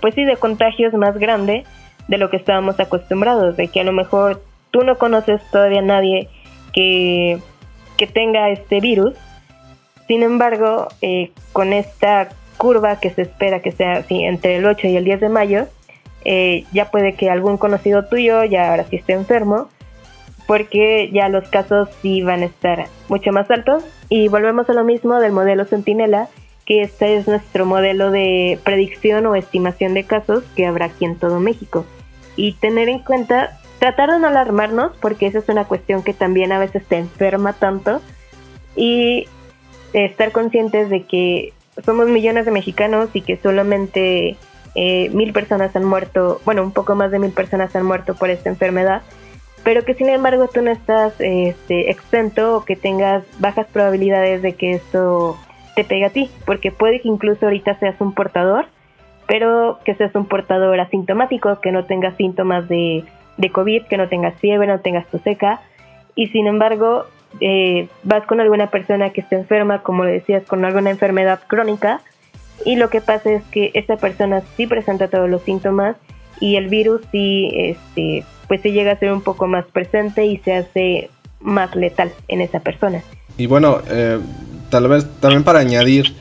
pues 0.00 0.14
sí, 0.14 0.24
de 0.24 0.36
contagios 0.36 0.94
más 0.94 1.18
grande 1.18 1.64
de 2.06 2.18
lo 2.18 2.30
que 2.30 2.36
estábamos 2.36 2.80
acostumbrados, 2.80 3.56
de 3.56 3.68
que 3.68 3.80
a 3.80 3.84
lo 3.84 3.92
mejor 3.92 4.40
tú 4.70 4.82
no 4.82 4.96
conoces 4.96 5.42
todavía 5.50 5.80
a 5.80 5.82
nadie 5.82 6.28
que, 6.72 7.38
que 7.98 8.06
tenga 8.06 8.48
este 8.48 8.80
virus, 8.80 9.14
sin 10.06 10.22
embargo, 10.22 10.88
eh, 11.02 11.32
con 11.52 11.74
esta 11.74 12.30
curva 12.56 12.98
que 12.98 13.10
se 13.10 13.22
espera 13.22 13.60
que 13.60 13.72
sea 13.72 13.98
así, 13.98 14.24
entre 14.24 14.56
el 14.56 14.64
8 14.64 14.88
y 14.88 14.96
el 14.96 15.04
10 15.04 15.20
de 15.20 15.28
mayo, 15.28 15.66
eh, 16.24 16.64
ya 16.72 16.90
puede 16.90 17.14
que 17.14 17.30
algún 17.30 17.58
conocido 17.58 18.06
tuyo 18.06 18.42
ya 18.44 18.70
ahora 18.70 18.84
sí 18.84 18.96
esté 18.96 19.12
enfermo, 19.12 19.68
porque 20.46 21.10
ya 21.12 21.28
los 21.28 21.46
casos 21.50 21.90
sí 22.00 22.22
van 22.22 22.40
a 22.40 22.46
estar 22.46 22.86
mucho 23.08 23.32
más 23.32 23.50
altos. 23.50 23.84
Y 24.08 24.28
volvemos 24.28 24.68
a 24.70 24.72
lo 24.72 24.82
mismo 24.82 25.20
del 25.20 25.32
modelo 25.32 25.66
Centinela, 25.66 26.28
que 26.64 26.80
este 26.80 27.16
es 27.16 27.28
nuestro 27.28 27.66
modelo 27.66 28.10
de 28.10 28.58
predicción 28.64 29.26
o 29.26 29.36
estimación 29.36 29.92
de 29.92 30.04
casos 30.04 30.42
que 30.56 30.64
habrá 30.64 30.86
aquí 30.86 31.04
en 31.04 31.18
todo 31.18 31.38
México. 31.38 31.84
Y 32.34 32.52
tener 32.54 32.88
en 32.88 33.00
cuenta, 33.00 33.57
tratar 33.78 34.10
de 34.10 34.18
no 34.18 34.28
alarmarnos, 34.28 34.92
porque 35.00 35.26
esa 35.26 35.38
es 35.38 35.48
una 35.48 35.64
cuestión 35.64 36.02
que 36.02 36.14
también 36.14 36.52
a 36.52 36.58
veces 36.58 36.84
te 36.86 36.96
enferma 36.96 37.52
tanto, 37.52 38.00
y 38.76 39.26
estar 39.92 40.32
conscientes 40.32 40.90
de 40.90 41.04
que 41.04 41.52
somos 41.84 42.08
millones 42.08 42.44
de 42.44 42.50
mexicanos 42.50 43.10
y 43.14 43.22
que 43.22 43.36
solamente 43.36 44.36
eh, 44.74 45.10
mil 45.10 45.32
personas 45.32 45.74
han 45.74 45.84
muerto, 45.84 46.40
bueno, 46.44 46.62
un 46.62 46.72
poco 46.72 46.94
más 46.94 47.10
de 47.10 47.18
mil 47.18 47.32
personas 47.32 47.74
han 47.74 47.84
muerto 47.84 48.14
por 48.14 48.30
esta 48.30 48.48
enfermedad, 48.48 49.02
pero 49.64 49.84
que 49.84 49.94
sin 49.94 50.08
embargo 50.08 50.48
tú 50.48 50.62
no 50.62 50.70
estás 50.70 51.14
este, 51.20 51.90
exento 51.90 52.56
o 52.56 52.64
que 52.64 52.76
tengas 52.76 53.24
bajas 53.38 53.66
probabilidades 53.72 54.42
de 54.42 54.54
que 54.54 54.72
esto 54.72 55.36
te 55.74 55.84
pegue 55.84 56.06
a 56.06 56.10
ti, 56.10 56.30
porque 56.44 56.72
puede 56.72 57.00
que 57.00 57.08
incluso 57.08 57.46
ahorita 57.46 57.78
seas 57.78 58.00
un 58.00 58.12
portador, 58.12 58.66
pero 59.26 59.78
que 59.84 59.94
seas 59.94 60.14
un 60.14 60.26
portador 60.26 60.80
asintomático, 60.80 61.60
que 61.60 61.70
no 61.70 61.84
tengas 61.84 62.16
síntomas 62.16 62.68
de, 62.68 63.04
de 63.38 63.50
COVID, 63.50 63.84
que 63.84 63.96
no 63.96 64.08
tengas 64.08 64.38
fiebre, 64.38 64.66
no 64.66 64.80
tengas 64.80 65.06
tos 65.06 65.22
seca, 65.22 65.60
y 66.14 66.26
sin 66.28 66.46
embargo 66.46 67.06
eh, 67.40 67.88
vas 68.02 68.26
con 68.26 68.40
alguna 68.40 68.70
persona 68.70 69.10
que 69.10 69.22
está 69.22 69.36
enferma, 69.36 69.82
como 69.82 70.04
le 70.04 70.12
decías, 70.12 70.44
con 70.44 70.64
alguna 70.64 70.90
enfermedad 70.90 71.40
crónica, 71.46 72.02
y 72.64 72.76
lo 72.76 72.90
que 72.90 73.00
pasa 73.00 73.32
es 73.32 73.42
que 73.44 73.70
esa 73.74 73.96
persona 73.96 74.42
sí 74.56 74.66
presenta 74.66 75.08
todos 75.08 75.30
los 75.30 75.42
síntomas 75.42 75.96
y 76.40 76.56
el 76.56 76.68
virus 76.68 77.02
sí, 77.12 77.50
este, 77.54 78.24
pues 78.48 78.60
se 78.60 78.72
llega 78.72 78.92
a 78.92 78.98
ser 78.98 79.12
un 79.12 79.22
poco 79.22 79.46
más 79.46 79.64
presente 79.66 80.26
y 80.26 80.38
se 80.38 80.54
hace 80.54 81.10
más 81.40 81.74
letal 81.76 82.12
en 82.26 82.40
esa 82.40 82.60
persona. 82.60 83.02
Y 83.36 83.46
bueno, 83.46 83.78
eh, 83.88 84.18
tal 84.70 84.88
vez 84.88 85.08
también 85.20 85.44
para 85.44 85.60
añadir, 85.60 86.14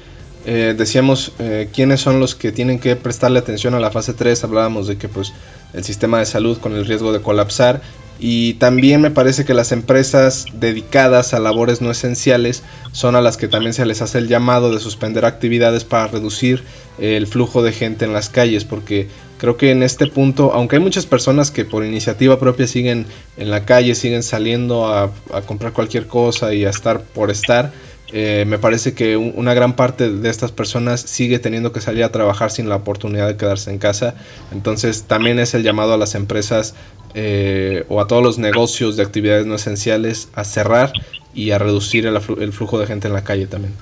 eh, 0.50 0.76
decíamos 0.78 1.34
eh, 1.40 1.68
quiénes 1.74 2.00
son 2.00 2.22
los 2.22 2.34
que 2.34 2.54
tienen 2.54 2.80
que 2.80 2.96
prestarle 2.96 3.38
atención 3.38 3.74
a 3.74 3.82
la 3.82 3.92
fase 3.92 4.14
3, 4.14 4.46
hablábamos 4.46 4.88
de 4.88 4.98
que 4.98 5.10
pues 5.10 5.34
el 5.74 5.84
sistema 5.84 6.20
de 6.20 6.26
salud 6.26 6.58
con 6.60 6.74
el 6.74 6.86
riesgo 6.86 7.12
de 7.12 7.22
colapsar. 7.22 7.82
Y 8.18 8.54
también 8.54 9.02
me 9.02 9.12
parece 9.12 9.44
que 9.44 9.54
las 9.54 9.74
empresas 9.74 10.46
dedicadas 10.54 11.34
a 11.34 11.40
labores 11.40 11.82
no 11.82 11.92
esenciales 11.92 12.64
son 12.94 13.18
a 13.18 13.22
las 13.22 13.36
que 13.36 13.50
también 13.50 13.74
se 13.74 13.86
les 13.86 14.02
hace 14.02 14.20
el 14.20 14.30
llamado 14.30 14.74
de 14.74 14.80
suspender 14.80 15.26
actividades 15.26 15.84
para 15.84 16.08
reducir 16.08 16.64
el 16.98 17.28
flujo 17.28 17.62
de 17.62 17.74
gente 17.74 18.06
en 18.06 18.14
las 18.14 18.30
calles, 18.30 18.64
porque 18.64 19.10
creo 19.38 19.58
que 19.58 19.70
en 19.70 19.84
este 19.84 20.08
punto, 20.08 20.54
aunque 20.54 20.78
hay 20.78 20.82
muchas 20.82 21.06
personas 21.06 21.52
que 21.52 21.66
por 21.66 21.86
iniciativa 21.86 22.40
propia 22.40 22.66
siguen 22.66 23.06
en 23.36 23.52
la 23.52 23.66
calle, 23.66 23.94
siguen 23.94 24.24
saliendo 24.24 24.88
a, 24.88 25.12
a 25.32 25.42
comprar 25.42 25.74
cualquier 25.74 26.08
cosa 26.08 26.56
y 26.56 26.66
a 26.66 26.72
estar 26.72 27.02
por 27.02 27.30
estar, 27.30 27.72
eh, 28.14 28.46
me 28.48 28.58
parece 28.58 28.96
que 28.96 29.18
una 29.18 29.54
gran 29.54 29.76
parte 29.76 30.10
de 30.10 30.30
estas 30.30 30.52
personas 30.52 31.02
sigue 31.02 31.40
teniendo 31.40 31.74
que 31.74 31.82
salir 31.82 32.06
a 32.06 32.12
trabajar 32.12 32.52
sin 32.52 32.70
la 32.70 32.78
oportunidad 32.78 33.28
de 33.28 33.36
quedarse 33.36 33.70
en 33.70 33.80
casa. 33.80 34.16
Entonces 34.52 35.08
también 35.08 35.40
es 35.40 35.54
el 35.54 35.64
llamado 35.64 35.94
a 35.94 35.98
las 35.98 36.16
empresas 36.16 36.76
eh, 37.16 37.86
o 37.90 38.00
a 38.00 38.08
todos 38.08 38.24
los 38.24 38.38
negocios 38.38 38.96
de 38.96 39.04
actividades 39.04 39.46
no 39.46 39.56
esenciales 39.56 40.30
a 40.36 40.46
cerrar 40.46 40.94
y 41.34 41.52
a 41.52 41.58
reducir 41.58 42.06
el, 42.06 42.54
flujo 42.54 42.80
de 42.80 42.88
gente 42.88 43.08
en 43.08 43.14
la 43.14 43.24
calle 43.24 43.46
también. 43.46 43.74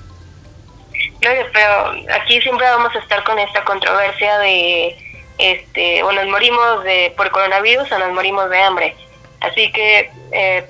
pero 1.20 1.90
aquí 2.12 2.40
siempre 2.40 2.66
vamos 2.66 2.94
a 2.96 2.98
estar 2.98 3.22
con 3.22 3.38
esta 3.38 3.64
controversia 3.64 4.38
de, 4.38 4.96
este, 5.38 6.02
o 6.02 6.10
nos 6.12 6.26
morimos 6.26 6.82
de, 6.82 7.12
por 7.16 7.30
coronavirus 7.30 7.90
o 7.92 7.98
nos 7.98 8.12
morimos 8.12 8.50
de 8.50 8.58
hambre. 8.58 8.96
Así 9.40 9.70
que 9.70 10.10
eh, 10.32 10.64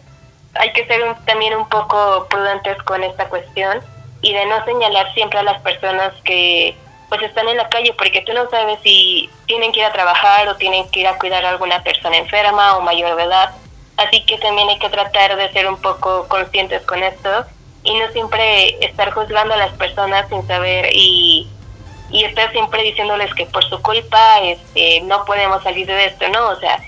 hay 0.59 0.73
que 0.73 0.87
ser 0.87 1.03
también 1.25 1.55
un 1.55 1.69
poco 1.69 2.27
prudentes 2.29 2.81
con 2.83 3.03
esta 3.03 3.29
cuestión 3.29 3.81
y 4.23 4.33
de 4.33 4.47
no 4.47 4.65
señalar 4.65 5.13
siempre 5.15 5.39
a 5.39 5.43
las 5.43 5.61
personas 5.63 6.13
que 6.25 6.77
pues 7.09 7.23
están 7.23 7.49
en 7.49 7.57
la 7.57 7.69
calle 7.69 7.95
porque 7.97 8.23
tú 8.23 8.33
no 8.33 8.49
sabes 8.51 8.79
si 8.83 9.31
tienen 9.47 9.73
que 9.73 9.81
ir 9.81 9.87
a 9.87 9.93
trabajar 9.93 10.49
o 10.49 10.57
tienen 10.57 10.89
que 10.91 11.01
ir 11.01 11.07
a 11.07 11.19
cuidar 11.19 11.45
a 11.45 11.51
alguna 11.51 11.83
persona 11.83 12.17
enferma 12.17 12.77
o 12.77 12.81
mayor 12.81 13.17
de 13.17 13.23
edad. 13.23 13.51
Así 13.97 14.25
que 14.27 14.39
también 14.39 14.69
hay 14.69 14.79
que 14.79 14.89
tratar 14.89 15.37
de 15.37 15.53
ser 15.53 15.69
un 15.69 15.81
poco 15.81 16.27
conscientes 16.29 16.83
con 16.83 17.03
esto 17.03 17.47
y 17.85 17.95
no 17.95 18.09
siempre 18.09 18.85
estar 18.85 19.13
juzgando 19.13 19.55
a 19.55 19.59
las 19.59 19.73
personas 19.75 20.29
sin 20.29 20.47
saber 20.47 20.89
y, 20.93 21.49
y 22.11 22.25
estar 22.25 22.51
siempre 22.51 22.83
diciéndoles 22.83 23.33
que 23.35 23.47
por 23.47 23.65
su 23.65 23.81
culpa 23.81 24.41
este, 24.41 25.01
no 25.03 25.25
podemos 25.25 25.63
salir 25.63 25.87
de 25.87 26.07
esto, 26.07 26.29
¿no? 26.29 26.49
O 26.49 26.57
sea, 26.57 26.81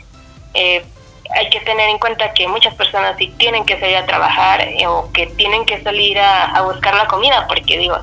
eh, 0.54 0.84
hay 1.30 1.50
que 1.50 1.60
tener 1.60 1.88
en 1.90 1.98
cuenta 1.98 2.32
que 2.32 2.48
muchas 2.48 2.74
personas 2.74 3.16
sí 3.18 3.32
tienen 3.36 3.64
que 3.64 3.78
salir 3.78 3.96
a 3.96 4.06
trabajar 4.06 4.62
eh, 4.62 4.86
o 4.86 5.10
que 5.12 5.26
tienen 5.26 5.64
que 5.66 5.82
salir 5.82 6.18
a, 6.18 6.62
buscar 6.62 6.94
la 6.94 7.06
comida, 7.06 7.46
porque 7.46 7.78
digo, 7.78 7.98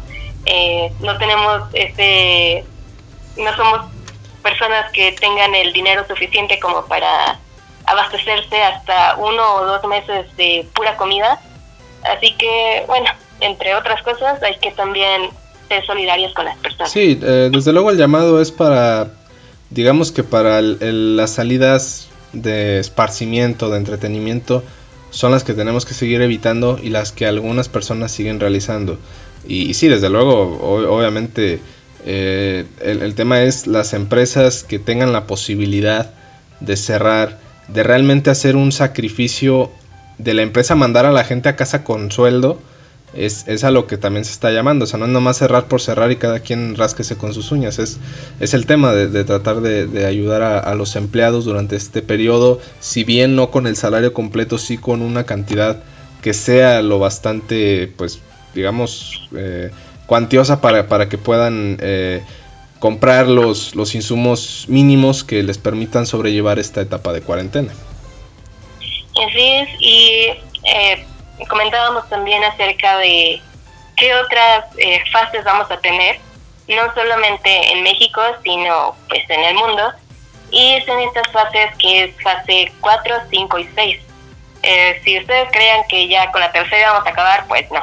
eh, 0.46 0.92
no 1.00 1.18
tenemos 1.18 1.64
ese, 1.74 2.64
no 3.38 3.56
somos 3.56 3.82
personas 4.44 4.92
que 4.92 5.12
tengan 5.14 5.56
el 5.56 5.74
dinero 5.74 6.06
suficiente 6.08 6.60
como 6.60 6.86
para 6.86 7.40
abastecerse 7.88 8.62
hasta 8.62 9.16
uno 9.18 9.56
o 9.56 9.66
dos 9.66 9.84
meses 9.86 10.26
de 10.38 10.68
pura 10.74 10.96
comida. 10.98 11.40
Así 12.04 12.34
que, 12.34 12.84
bueno, 12.88 13.08
entre 13.42 13.76
otras 13.76 14.02
cosas, 14.04 14.42
hay 14.44 14.58
que 14.60 14.72
también 14.72 15.30
ser 15.68 15.84
solidarios 15.86 16.34
con 16.34 16.46
las 16.46 16.58
personas. 16.58 16.92
Sí, 16.92 17.20
eh, 17.24 17.50
desde 17.52 17.74
luego 17.74 17.90
el 17.90 17.98
llamado 17.98 18.40
es 18.40 18.52
para, 18.52 19.08
digamos 19.72 20.12
que 20.12 20.24
para 20.24 20.62
las 20.62 21.32
salidas 21.32 22.10
de 22.36 22.80
esparcimiento, 22.80 23.70
de 23.70 23.78
entretenimiento, 23.78 24.64
son 25.10 25.32
las 25.32 25.44
que 25.44 25.54
tenemos 25.54 25.86
que 25.86 25.94
seguir 25.94 26.22
evitando 26.22 26.80
y 26.82 26.90
las 26.90 27.12
que 27.12 27.26
algunas 27.26 27.70
personas 27.70 28.12
siguen 28.12 28.40
realizando. 28.40 29.00
Y, 29.48 29.74
sí, 29.74 29.88
desde 29.88 30.10
luego, 30.10 30.60
obviamente, 30.62 31.60
eh, 32.06 32.66
el, 32.82 33.16
tema 33.16 33.44
es 33.44 33.68
las 33.68 33.94
empresas 33.94 34.64
que 34.64 34.80
tengan 34.80 35.14
la 35.14 35.26
posibilidad 35.26 36.12
de 36.60 36.76
cerrar, 36.76 37.40
de 37.68 37.84
realmente 37.84 38.30
hacer 38.30 38.56
un 38.56 38.72
sacrificio 38.72 39.72
de 40.18 40.34
la 40.34 40.42
empresa 40.42 40.76
mandar 40.76 41.06
a 41.06 41.12
la 41.12 41.24
gente 41.24 41.50
a 41.50 41.56
casa 41.56 41.84
con 41.84 42.12
sueldo 42.12 42.60
es, 43.14 43.64
a 43.64 43.72
lo 43.72 43.88
que 43.88 43.98
también 43.98 44.26
se 44.26 44.32
está 44.32 44.52
llamando. 44.52 44.86
O 44.86 44.88
sea, 44.88 45.00
no 45.00 45.06
es 45.06 45.12
nomás 45.12 45.38
cerrar 45.38 45.68
por 45.68 45.82
cerrar 45.82 46.12
y 46.12 46.18
cada 46.18 46.40
quien 46.40 46.76
rasquese 46.76 47.16
con 47.18 47.34
sus 47.34 47.52
uñas. 47.52 47.80
Es, 47.80 47.98
es 48.40 48.54
el 48.54 48.66
tema 48.66 48.94
de, 48.94 49.24
tratar 49.24 49.62
de, 49.62 50.06
ayudar 50.06 50.44
a, 50.44 50.76
los 50.76 50.96
empleados 50.96 51.46
durante 51.46 51.76
este 51.76 52.02
periodo, 52.02 52.60
si 52.80 53.04
bien 53.04 53.36
no 53.36 53.52
con 53.52 53.68
el 53.68 53.76
salario 53.76 54.14
completo, 54.14 54.58
sí 54.58 54.78
con 54.78 55.02
una 55.02 55.26
cantidad 55.26 55.84
que 56.22 56.34
sea 56.34 56.82
lo 56.82 57.00
bastante, 57.00 57.92
pues, 57.96 58.20
digamos, 58.54 59.30
eh, 59.36 59.70
cuantiosa 60.06 60.60
para, 60.60 60.88
para, 60.88 61.08
que 61.08 61.18
puedan 61.18 61.78
eh, 61.82 62.24
comprar 62.80 63.28
los, 63.28 63.76
los 63.76 63.96
insumos 63.96 64.66
mínimos 64.68 65.24
que 65.24 65.44
les 65.44 65.58
permitan 65.58 66.06
sobrellevar 66.06 66.60
esta 66.60 66.82
etapa 66.82 67.14
de 67.14 67.22
cuarentena. 67.22 67.72
Así 69.28 69.42
es, 69.42 69.70
y 69.80 70.28
eh, 70.64 71.06
comentábamos 71.50 72.08
también 72.10 72.44
acerca 72.44 72.98
de 72.98 73.42
qué 73.98 74.16
otras 74.16 74.66
eh, 74.78 75.04
fases 75.12 75.44
vamos 75.44 75.70
a 75.72 75.78
tener, 75.78 76.20
no 76.68 76.94
solamente 76.94 77.74
en 77.74 77.84
México, 77.84 78.22
sino 78.44 78.96
pues 79.10 79.30
en 79.30 79.44
el 79.44 79.56
mundo. 79.56 79.94
Y 80.52 80.74
es 80.74 80.88
en 80.88 81.00
estas 81.02 81.32
fases 81.32 81.76
que 81.80 82.06
es 82.06 82.24
fase 82.24 82.72
4, 82.82 83.16
5 83.30 83.60
y 83.60 83.70
6. 83.76 84.00
Eh, 84.64 85.02
si 85.04 85.20
ustedes 85.20 85.50
crean 85.52 85.82
que 85.90 86.08
ya 86.08 86.32
con 86.32 86.42
la 86.42 86.52
tercera 86.52 86.94
vamos 86.94 87.08
a 87.08 87.12
acabar, 87.12 87.46
pues 87.48 87.70
no. 87.72 87.82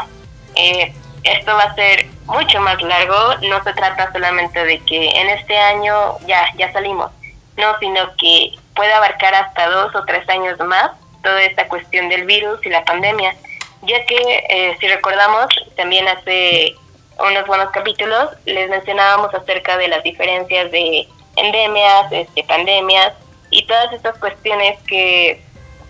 Eh, 0.54 0.92
esto 1.24 1.54
va 1.54 1.64
a 1.64 1.74
ser 1.74 2.06
mucho 2.26 2.60
más 2.60 2.80
largo, 2.82 3.36
no 3.42 3.62
se 3.62 3.72
trata 3.74 4.10
solamente 4.12 4.64
de 4.64 4.78
que 4.80 5.10
en 5.10 5.28
este 5.30 5.56
año 5.56 6.18
ya, 6.26 6.46
ya 6.56 6.72
salimos, 6.72 7.10
no, 7.56 7.78
sino 7.78 8.14
que 8.16 8.52
puede 8.74 8.92
abarcar 8.92 9.34
hasta 9.34 9.68
dos 9.68 9.94
o 9.94 10.04
tres 10.04 10.28
años 10.28 10.58
más 10.60 10.90
toda 11.22 11.42
esta 11.42 11.68
cuestión 11.68 12.08
del 12.08 12.24
virus 12.24 12.64
y 12.64 12.68
la 12.68 12.84
pandemia, 12.84 13.34
ya 13.82 14.04
que 14.06 14.44
eh, 14.48 14.76
si 14.80 14.88
recordamos, 14.88 15.48
también 15.76 16.06
hace 16.08 16.74
unos 17.18 17.46
buenos 17.46 17.70
capítulos 17.70 18.30
les 18.46 18.68
mencionábamos 18.70 19.34
acerca 19.34 19.76
de 19.76 19.88
las 19.88 20.02
diferencias 20.02 20.70
de 20.70 21.06
endemias, 21.36 22.10
este, 22.10 22.44
pandemias 22.44 23.12
y 23.50 23.66
todas 23.66 23.92
estas 23.92 24.16
cuestiones 24.18 24.78
que 24.86 25.40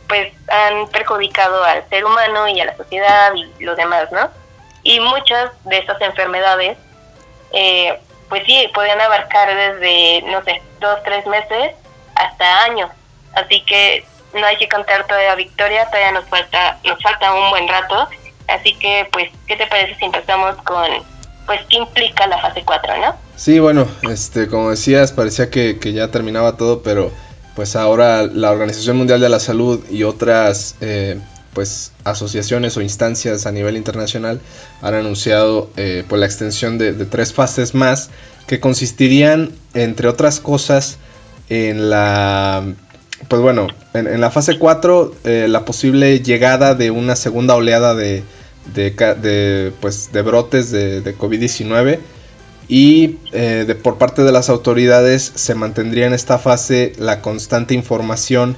pues 0.09 0.33
han 0.49 0.89
perjudicado 0.89 1.65
al 1.65 1.89
ser 1.89 2.05
humano 2.05 2.49
y 2.49 2.61
a 2.61 2.67
la 2.67 2.77
sociedad 2.77 3.33
y 3.35 3.65
lo 3.65 3.75
demás, 3.77 4.11
¿no? 4.13 4.29
Y 4.83 5.01
muchas 5.01 5.51
de 5.65 5.79
estas 5.79 6.01
enfermedades, 6.03 6.77
eh, 7.53 7.99
pues 8.29 8.43
sí, 8.45 8.69
pueden 8.75 9.01
abarcar 9.01 9.49
desde, 9.55 10.23
no 10.23 10.43
sé, 10.45 10.61
dos, 10.81 11.03
tres 11.05 11.27
meses 11.27 11.73
hasta 12.15 12.65
años. 12.65 12.91
Así 13.35 13.65
que 13.65 14.05
no 14.35 14.47
hay 14.47 14.57
que 14.57 14.69
contar 14.69 15.07
todavía 15.07 15.35
victoria, 15.35 15.87
todavía 15.87 16.13
nos 16.13 16.29
falta, 16.29 16.79
nos 16.85 17.03
falta 17.03 17.35
un 17.35 17.51
buen 17.51 17.69
rato. 17.69 18.09
Así 18.49 18.75
que, 18.75 19.09
pues, 19.13 19.31
¿qué 19.47 19.57
te 19.57 19.67
parece 19.67 19.97
si 19.99 20.05
empezamos 20.05 20.57
con, 20.65 20.87
pues, 21.47 21.61
qué 21.69 21.77
implica 21.77 22.27
la 22.27 22.39
fase 22.39 22.63
4, 22.65 22.99
no? 22.99 23.15
Sí, 23.37 23.59
bueno, 23.59 23.87
este, 24.11 24.49
como 24.49 24.71
decías, 24.71 25.13
parecía 25.13 25.51
que, 25.51 25.77
ya 25.93 26.11
terminaba 26.11 26.57
todo, 26.57 26.83
pero 26.83 27.11
pues 27.57 27.77
ahora 27.77 28.23
la 28.23 28.51
Organización 28.51 28.97
Mundial 28.97 29.21
de 29.21 29.29
la 29.29 29.39
Salud 29.39 29.85
y 29.91 30.05
otras 30.05 30.77
eh, 30.81 31.19
pues 31.53 31.93
asociaciones 32.05 32.77
o 32.77 32.81
instancias 32.81 33.45
a 33.47 33.53
nivel 33.53 33.77
internacional 33.77 34.41
han 34.81 34.95
anunciado 34.95 35.71
eh, 35.77 36.05
pues, 36.09 36.21
la 36.21 36.27
extensión 36.27 36.79
de, 36.79 36.93
tres 37.05 37.35
fases 37.35 37.75
más 37.75 38.11
que 38.47 38.61
consistirían 38.61 39.51
entre 39.75 40.09
otras 40.09 40.41
cosas 40.41 40.99
en 41.49 41.91
la 41.91 42.65
pues 43.33 43.41
bueno, 43.41 43.67
en, 43.95 44.21
la 44.21 44.31
fase 44.31 44.59
4 44.59 45.15
eh, 45.25 45.47
la 45.49 45.65
posible 45.65 46.21
llegada 46.21 46.75
de 46.75 46.91
una 46.91 47.17
segunda 47.17 47.55
oleada 47.55 47.95
de, 47.95 48.25
de, 48.75 49.73
pues, 49.81 50.13
de 50.13 50.21
brotes 50.21 50.71
de, 50.71 51.17
COVID-19 51.17 51.99
y 52.69 53.17
eh, 53.33 53.65
de, 53.67 53.75
por 53.75 53.97
parte 53.97 54.23
de 54.23 54.33
las 54.33 54.51
autoridades 54.51 55.33
se 55.35 55.55
mantendría 55.55 56.07
en 56.07 56.13
esta 56.13 56.37
fase 56.37 56.93
la 56.99 57.23
constante 57.23 57.73
información 57.73 58.55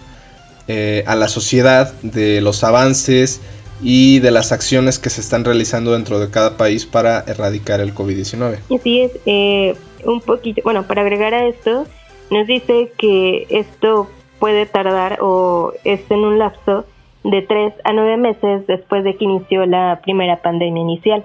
eh, 0.67 1.05
a 1.07 1.15
la 1.15 1.29
sociedad 1.29 1.95
de 2.03 2.41
los 2.41 2.65
avances 2.65 3.41
y 3.81 4.19
de 4.19 4.33
las 4.33 4.51
acciones 4.51 4.99
que 4.99 5.09
se 5.09 5.21
están 5.21 5.45
realizando 5.45 5.93
dentro 5.93 6.19
de 6.19 6.31
cada 6.31 6.57
país 6.57 6.85
para 6.85 7.23
erradicar 7.29 7.79
el 7.79 7.95
COVID-19. 7.95 8.59
Así 8.77 9.03
es, 9.03 9.13
eh, 9.25 9.77
un 10.05 10.21
poquito, 10.21 10.63
bueno, 10.65 10.85
para 10.89 11.03
agregar 11.03 11.33
a 11.33 11.47
esto, 11.47 11.87
nos 12.33 12.49
dice 12.49 12.91
que 12.99 13.47
esto 13.51 14.09
puede 14.45 14.67
tardar 14.67 15.21
o 15.23 15.73
es 15.85 16.03
en 16.11 16.19
un 16.19 16.39
lapso 16.39 16.85
de 17.23 17.41
3 17.41 17.73
a 17.83 17.95
9 17.95 18.19
meses 18.19 18.67
después 18.67 19.03
de 19.03 19.17
que 19.17 19.25
inició 19.25 19.65
la 19.65 20.01
primera 20.03 20.43
pandemia 20.43 20.83
inicial. 20.83 21.25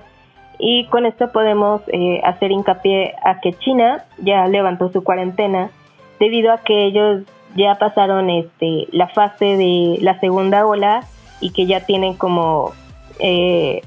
Y 0.58 0.86
con 0.86 1.06
esto 1.06 1.30
podemos 1.34 1.82
eh, 1.88 2.22
hacer 2.24 2.52
hincapié 2.52 3.16
a 3.22 3.42
que 3.42 3.52
China 3.52 4.06
ya 4.20 4.48
levantó 4.48 4.90
su 4.94 5.04
cuarentena 5.04 5.70
debido 6.18 6.54
a 6.54 6.60
que 6.60 6.86
ellos 6.86 7.24
ya 7.58 7.76
pasaron 7.76 8.30
este, 8.30 8.88
la 8.94 9.10
fase 9.10 9.58
de 9.58 9.98
la 10.00 10.18
segunda 10.22 10.66
ola 10.66 11.04
y 11.42 11.50
que 11.50 11.66
ya 11.66 11.86
tienen 11.86 12.14
como 12.14 12.72
eh, 13.20 13.82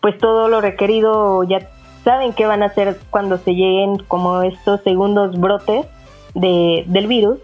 pues 0.00 0.16
todo 0.18 0.46
lo 0.46 0.60
requerido, 0.60 1.42
ya 1.42 1.68
saben 2.04 2.32
qué 2.32 2.46
van 2.46 2.62
a 2.62 2.66
hacer 2.66 2.96
cuando 3.10 3.38
se 3.38 3.56
lleguen 3.56 3.98
como 4.06 4.42
estos 4.42 4.82
segundos 4.82 5.36
brotes 5.40 5.84
de, 6.36 6.84
del 6.86 7.08
virus. 7.08 7.40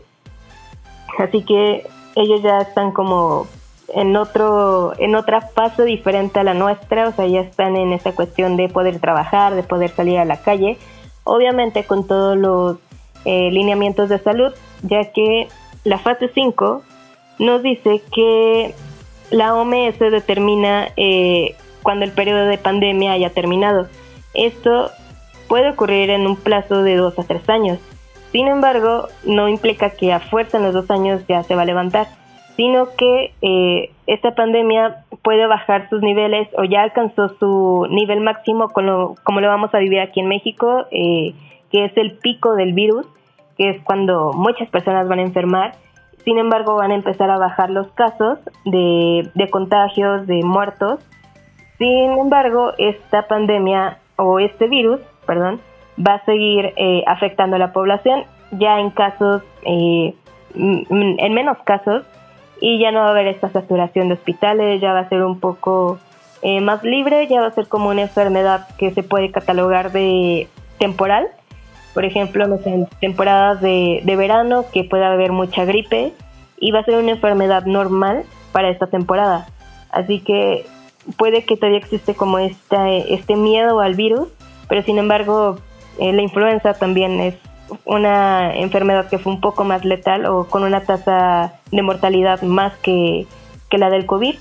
Así 1.19 1.43
que 1.43 1.87
ellos 2.15 2.43
ya 2.43 2.59
están 2.59 2.93
como 2.93 3.47
en 3.95 4.17
otro 4.17 4.93
en 4.99 5.15
otra 5.15 5.41
fase 5.41 5.85
diferente 5.85 6.41
a 6.41 6.45
la 6.45 6.55
nuestra, 6.55 7.09
o 7.09 7.13
sea, 7.13 7.27
ya 7.27 7.41
están 7.41 7.77
en 7.77 7.93
esa 7.93 8.13
cuestión 8.13 8.57
de 8.57 8.69
poder 8.69 9.01
trabajar, 9.01 9.55
de 9.55 9.63
poder 9.63 9.91
salir 9.91 10.19
a 10.19 10.25
la 10.25 10.41
calle, 10.41 10.79
obviamente 11.25 11.85
con 11.85 12.07
todos 12.07 12.37
los 12.37 12.77
eh, 13.25 13.51
lineamientos 13.51 14.09
de 14.09 14.19
salud, 14.19 14.53
ya 14.83 15.13
que 15.13 15.49
la 15.85 15.99
fase 15.99 16.31
5 16.33 16.83
nos 17.39 17.63
dice 17.63 18.03
que 18.15 18.75
la 19.31 19.55
OMS 19.55 19.99
determina 19.99 20.89
eh, 20.97 21.55
cuando 21.83 22.05
el 22.05 22.13
periodo 22.13 22.47
de 22.47 22.59
pandemia 22.59 23.13
haya 23.13 23.31
terminado. 23.31 23.89
Esto 24.35 24.91
puede 25.49 25.71
ocurrir 25.71 26.11
en 26.11 26.27
un 26.27 26.37
plazo 26.37 26.83
de 26.83 26.97
dos 26.97 27.19
a 27.19 27.25
tres 27.25 27.49
años. 27.49 27.79
Sin 28.33 28.49
embargo, 28.49 29.09
no 29.25 29.49
implica 29.49 29.91
que 29.91 30.13
a 30.13 30.21
fuerza 30.21 30.59
en 30.59 30.65
los 30.65 30.75
dos 30.75 30.91
años 30.91 31.27
ya 31.27 31.43
se 31.43 31.55
va 31.55 31.63
a 31.63 31.67
levantar 31.67 32.07
sino 32.59 32.89
que 32.97 33.33
eh, 33.41 33.93
esta 34.09 34.35
pandemia 34.35 35.05
puede 35.23 35.47
bajar 35.47 35.89
sus 35.89 36.03
niveles 36.03 36.49
o 36.59 36.65
ya 36.65 36.83
alcanzó 36.83 37.29
su 37.39 37.87
nivel 37.89 38.21
máximo 38.21 38.71
como 38.71 39.41
lo 39.41 39.49
vamos 39.49 39.73
a 39.73 39.79
vivir 39.79 40.01
aquí 40.01 40.19
en 40.19 40.27
México, 40.27 40.87
eh, 40.91 41.35
que 41.71 41.85
es 41.85 41.97
el 41.97 42.19
pico 42.19 42.57
del 42.57 42.73
virus, 42.73 43.07
que 43.57 43.71
es 43.71 43.81
cuando 43.85 44.33
muchas 44.33 44.69
personas 44.71 45.07
van 45.07 45.21
a 45.21 45.23
enfermar. 45.23 45.77
Sin 46.25 46.37
embargo, 46.37 46.75
van 46.75 46.91
a 46.91 46.97
empezar 46.97 47.31
a 47.31 47.39
bajar 47.39 47.71
los 47.71 47.93
casos 47.93 48.41
de, 48.65 49.49
contagios, 49.53 50.27
de 50.27 50.43
muertos. 50.43 50.99
Sin 51.79 52.19
embargo, 52.19 52.73
esta 52.77 53.29
pandemia 53.29 53.99
o 54.17 54.41
este 54.41 54.67
virus, 54.67 54.99
perdón, 55.29 55.61
va 56.07 56.15
a 56.15 56.25
seguir 56.25 56.73
eh, 56.77 57.03
afectando 57.07 57.57
a 57.57 57.59
la 57.59 57.73
población 57.73 58.25
ya 58.53 58.81
en 58.81 58.91
casos, 58.91 59.43
en 59.65 60.15
menos 61.35 61.59
casos, 61.65 62.05
y 62.61 62.79
ya 62.79 62.91
no 62.91 63.01
va 63.01 63.09
a 63.09 63.11
haber 63.11 63.27
esta 63.27 63.51
saturación 63.51 64.09
de 64.09 64.15
hospitales, 64.15 64.81
ya 64.81 64.93
va 64.93 65.01
a 65.01 65.09
ser 65.09 65.23
un 65.23 65.39
poco 65.39 65.99
eh, 66.43 66.61
más 66.61 66.83
libre, 66.85 67.27
ya 67.27 67.41
va 67.41 67.49
a 67.49 67.53
ser 67.53 67.69
como 67.69 67.89
una 67.89 68.03
enfermedad 68.03 68.69
que 68.77 68.91
se 68.93 69.03
puede 69.03 69.31
catalogar 69.31 69.93
de 69.93 70.49
temporal. 70.79 71.29
Por 71.95 72.05
ejemplo, 72.05 72.45
en 72.65 72.87
temporadas 73.01 73.61
de, 73.61 74.03
verano 74.05 74.65
que 74.73 74.85
puede 74.85 75.05
haber 75.05 75.33
mucha 75.33 75.65
gripe 75.65 76.13
y 76.59 76.71
va 76.71 76.81
a 76.81 76.85
ser 76.85 76.97
una 76.97 77.13
enfermedad 77.13 77.65
normal 77.65 78.25
para 78.53 78.71
esta 78.71 78.87
temporada. 78.87 79.49
Así 79.91 80.21
que 80.21 80.65
puede 81.17 81.45
que 81.45 81.57
todavía 81.57 81.79
existe 81.79 82.15
como 82.15 82.39
esta, 82.39 82.89
este 82.91 83.37
miedo 83.37 83.81
al 83.81 83.95
virus, 83.95 84.29
pero 84.69 84.83
sin 84.83 84.99
embargo 84.99 85.59
eh, 85.99 86.13
la 86.13 86.23
influenza 86.23 86.75
también 86.75 87.21
es 87.21 87.35
una 87.85 88.55
enfermedad 88.57 89.09
que 89.09 89.19
fue 89.19 89.33
un 89.33 89.41
poco 89.41 89.65
más 89.65 89.85
letal 89.85 90.27
o 90.27 90.45
con 90.45 90.63
una 90.63 90.83
tasa 90.83 91.55
de 91.71 91.83
mortalidad 91.83 92.43
más 92.43 92.77
que, 92.79 93.27
la 93.71 93.91
del 93.91 94.07
COVID. 94.07 94.37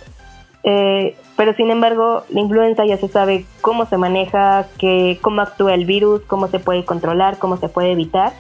Eh, 0.63 1.15
pero 1.35 1.53
sin 1.53 1.69
embargo, 1.69 2.23
la 2.29 2.41
influenza 2.41 2.85
ya 2.85 2.97
se 2.97 3.07
sabe 3.07 3.45
cómo 3.61 3.85
se 3.85 3.97
maneja, 3.97 4.67
que, 4.77 5.19
cómo 5.21 5.41
actúa 5.41 5.73
el 5.73 5.85
virus, 5.85 6.21
cómo 6.21 6.47
se 6.47 6.59
puede 6.59 6.85
controlar, 6.85 7.37
cómo 7.37 7.57
se 7.57 7.69
puede 7.69 7.91
evitar. 7.91 8.33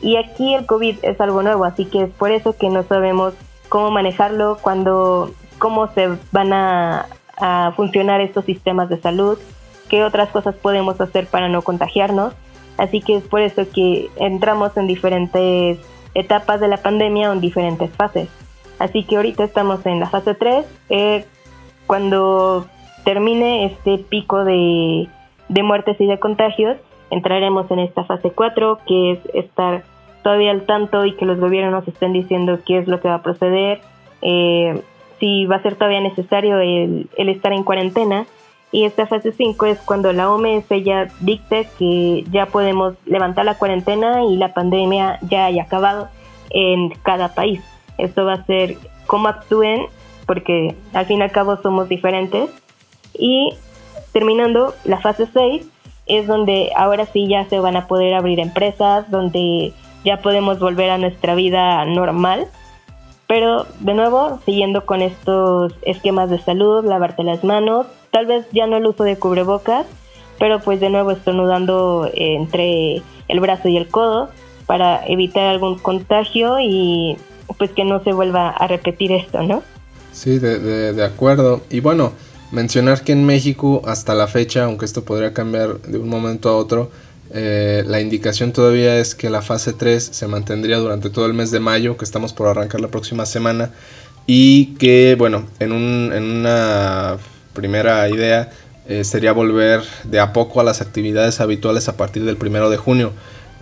Y 0.00 0.16
aquí 0.16 0.54
el 0.54 0.66
COVID 0.66 0.96
es 1.02 1.20
algo 1.20 1.42
nuevo, 1.42 1.64
así 1.64 1.84
que 1.84 2.02
es 2.02 2.10
por 2.10 2.32
eso 2.32 2.56
que 2.56 2.68
no 2.68 2.82
sabemos 2.82 3.34
cómo 3.68 3.90
manejarlo, 3.90 4.58
cuando, 4.60 5.30
cómo 5.58 5.88
se 5.88 6.08
van 6.32 6.52
a 6.52 7.06
funcionar 7.76 8.20
estos 8.20 8.44
sistemas 8.44 8.88
de 8.88 9.00
salud, 9.00 9.38
qué 9.88 10.04
otras 10.04 10.30
cosas 10.30 10.54
podemos 10.54 11.00
hacer 11.00 11.26
para 11.26 11.48
no 11.48 11.62
contagiarnos. 11.62 12.34
Así 12.78 13.00
que 13.00 13.16
es 13.16 13.24
por 13.24 13.40
eso 13.40 13.64
que 13.72 14.10
entramos 14.16 14.76
en 14.76 14.86
diferentes 14.86 15.78
etapas 16.14 16.60
de 16.60 16.68
la 16.68 16.78
pandemia 16.78 17.30
o 17.30 17.32
en 17.32 17.40
diferentes 17.40 17.90
fases. 17.90 18.28
Así 18.78 19.04
que 19.04 19.16
ahorita 19.16 19.44
estamos 19.44 19.84
en 19.86 20.00
la 20.00 20.08
fase 20.08 20.34
3. 20.34 20.66
Eh, 20.90 21.24
cuando 21.86 22.66
termine 23.04 23.66
este 23.66 23.98
pico 23.98 24.44
de, 24.44 25.08
muertes 25.62 26.00
y 26.00 26.06
de 26.06 26.18
contagios, 26.18 26.76
entraremos 27.10 27.70
en 27.70 27.80
esta 27.80 28.04
fase 28.04 28.30
4, 28.30 28.80
que 28.86 29.12
es 29.12 29.18
estar 29.34 29.84
todavía 30.22 30.52
al 30.52 30.62
tanto 30.62 31.04
y 31.04 31.14
que 31.14 31.26
los 31.26 31.38
gobiernos 31.38 31.86
estén 31.86 32.12
diciendo 32.12 32.60
qué 32.64 32.78
es 32.78 32.88
lo 32.88 33.00
que 33.00 33.08
va 33.08 33.16
a 33.16 33.22
proceder, 33.22 33.80
eh, 34.22 34.80
si 35.18 35.46
va 35.46 35.56
a 35.56 35.62
ser 35.62 35.74
todavía 35.74 36.00
necesario 36.00 36.58
el, 36.58 37.08
el 37.16 37.28
estar 37.28 37.52
en 37.52 37.64
cuarentena 37.64 38.26
y 38.72 38.84
esta 38.84 39.06
fase 39.06 39.32
5 39.32 39.66
es 39.66 39.78
cuando 39.80 40.12
la 40.14 40.32
OMS 40.32 40.64
ya 40.82 41.08
dicte 41.20 41.68
que 41.78 42.24
ya 42.30 42.46
podemos 42.46 42.94
levantar 43.04 43.44
la 43.44 43.58
cuarentena 43.58 44.24
y 44.24 44.36
la 44.36 44.54
pandemia 44.54 45.18
ya 45.28 45.44
haya 45.44 45.64
acabado 45.64 46.08
en 46.48 46.88
cada 47.02 47.34
país. 47.34 47.60
Esto 47.98 48.24
va 48.24 48.32
a 48.32 48.46
ser 48.46 48.78
cómo 49.06 49.28
actúen, 49.28 49.82
porque 50.26 50.74
al 50.94 51.04
fin 51.04 51.18
y 51.18 51.22
al 51.22 51.32
cabo 51.32 51.60
somos 51.60 51.90
diferentes. 51.90 52.48
Y 53.12 53.50
terminando 54.12 54.74
la 54.84 54.98
fase 54.98 55.26
6 55.30 55.68
es 56.06 56.26
donde 56.26 56.70
ahora 56.74 57.04
sí 57.04 57.28
ya 57.28 57.44
se 57.44 57.60
van 57.60 57.76
a 57.76 57.86
poder 57.86 58.14
abrir 58.14 58.40
empresas, 58.40 59.10
donde 59.10 59.74
ya 60.02 60.22
podemos 60.22 60.58
volver 60.58 60.88
a 60.88 60.98
nuestra 60.98 61.34
vida 61.34 61.84
normal. 61.84 62.46
Pero 63.32 63.66
de 63.80 63.94
nuevo, 63.94 64.40
siguiendo 64.44 64.84
con 64.84 65.00
estos 65.00 65.72
esquemas 65.80 66.28
de 66.28 66.38
salud, 66.38 66.84
lavarte 66.84 67.22
las 67.22 67.42
manos, 67.42 67.86
Tal 68.12 68.26
vez 68.26 68.44
ya 68.52 68.66
no 68.66 68.76
el 68.76 68.86
uso 68.86 69.04
de 69.04 69.16
cubrebocas, 69.16 69.86
pero 70.38 70.60
pues 70.60 70.80
de 70.80 70.90
nuevo 70.90 71.12
estornudando 71.12 72.10
entre 72.12 73.02
el 73.28 73.40
brazo 73.40 73.68
y 73.68 73.78
el 73.78 73.88
codo 73.88 74.28
para 74.66 75.04
evitar 75.06 75.46
algún 75.46 75.78
contagio 75.78 76.60
y 76.60 77.16
pues 77.56 77.70
que 77.70 77.84
no 77.84 78.04
se 78.04 78.12
vuelva 78.12 78.50
a 78.50 78.66
repetir 78.66 79.12
esto, 79.12 79.42
¿no? 79.42 79.62
Sí, 80.12 80.38
de, 80.38 80.92
de, 80.92 81.04
acuerdo. 81.04 81.62
Y 81.70 81.80
bueno, 81.80 82.12
mencionar 82.50 83.02
que 83.02 83.12
en 83.12 83.24
México 83.24 83.80
hasta 83.86 84.14
la 84.14 84.26
fecha, 84.26 84.64
aunque 84.64 84.84
esto 84.84 85.04
podría 85.04 85.32
cambiar 85.32 85.80
de 85.80 85.96
un 85.96 86.10
momento 86.10 86.50
a 86.50 86.56
otro, 86.56 86.90
eh, 87.34 87.82
la 87.86 88.00
indicación 88.00 88.52
todavía 88.52 88.98
es 88.98 89.14
que 89.14 89.30
la 89.30 89.40
fase 89.40 89.72
3 89.72 90.02
se 90.02 90.26
mantendría 90.28 90.78
durante 90.78 91.08
todo 91.08 91.26
el 91.26 91.32
mes 91.32 91.50
de 91.50 91.60
mayo, 91.60 91.96
que 91.96 92.04
estamos 92.04 92.32
por 92.32 92.48
arrancar 92.48 92.80
la 92.80 92.88
próxima 92.88 93.24
semana, 93.24 93.70
y 94.26 94.74
que, 94.74 95.16
bueno, 95.18 95.46
en, 95.58 95.72
un, 95.72 96.12
en 96.14 96.24
una 96.24 97.16
primera 97.54 98.08
idea 98.08 98.50
eh, 98.86 99.04
sería 99.04 99.32
volver 99.32 99.82
de 100.04 100.20
a 100.20 100.32
poco 100.32 100.60
a 100.60 100.64
las 100.64 100.80
actividades 100.80 101.40
habituales 101.40 101.88
a 101.88 101.96
partir 101.96 102.24
del 102.24 102.36
primero 102.36 102.68
de 102.68 102.76
junio. 102.76 103.12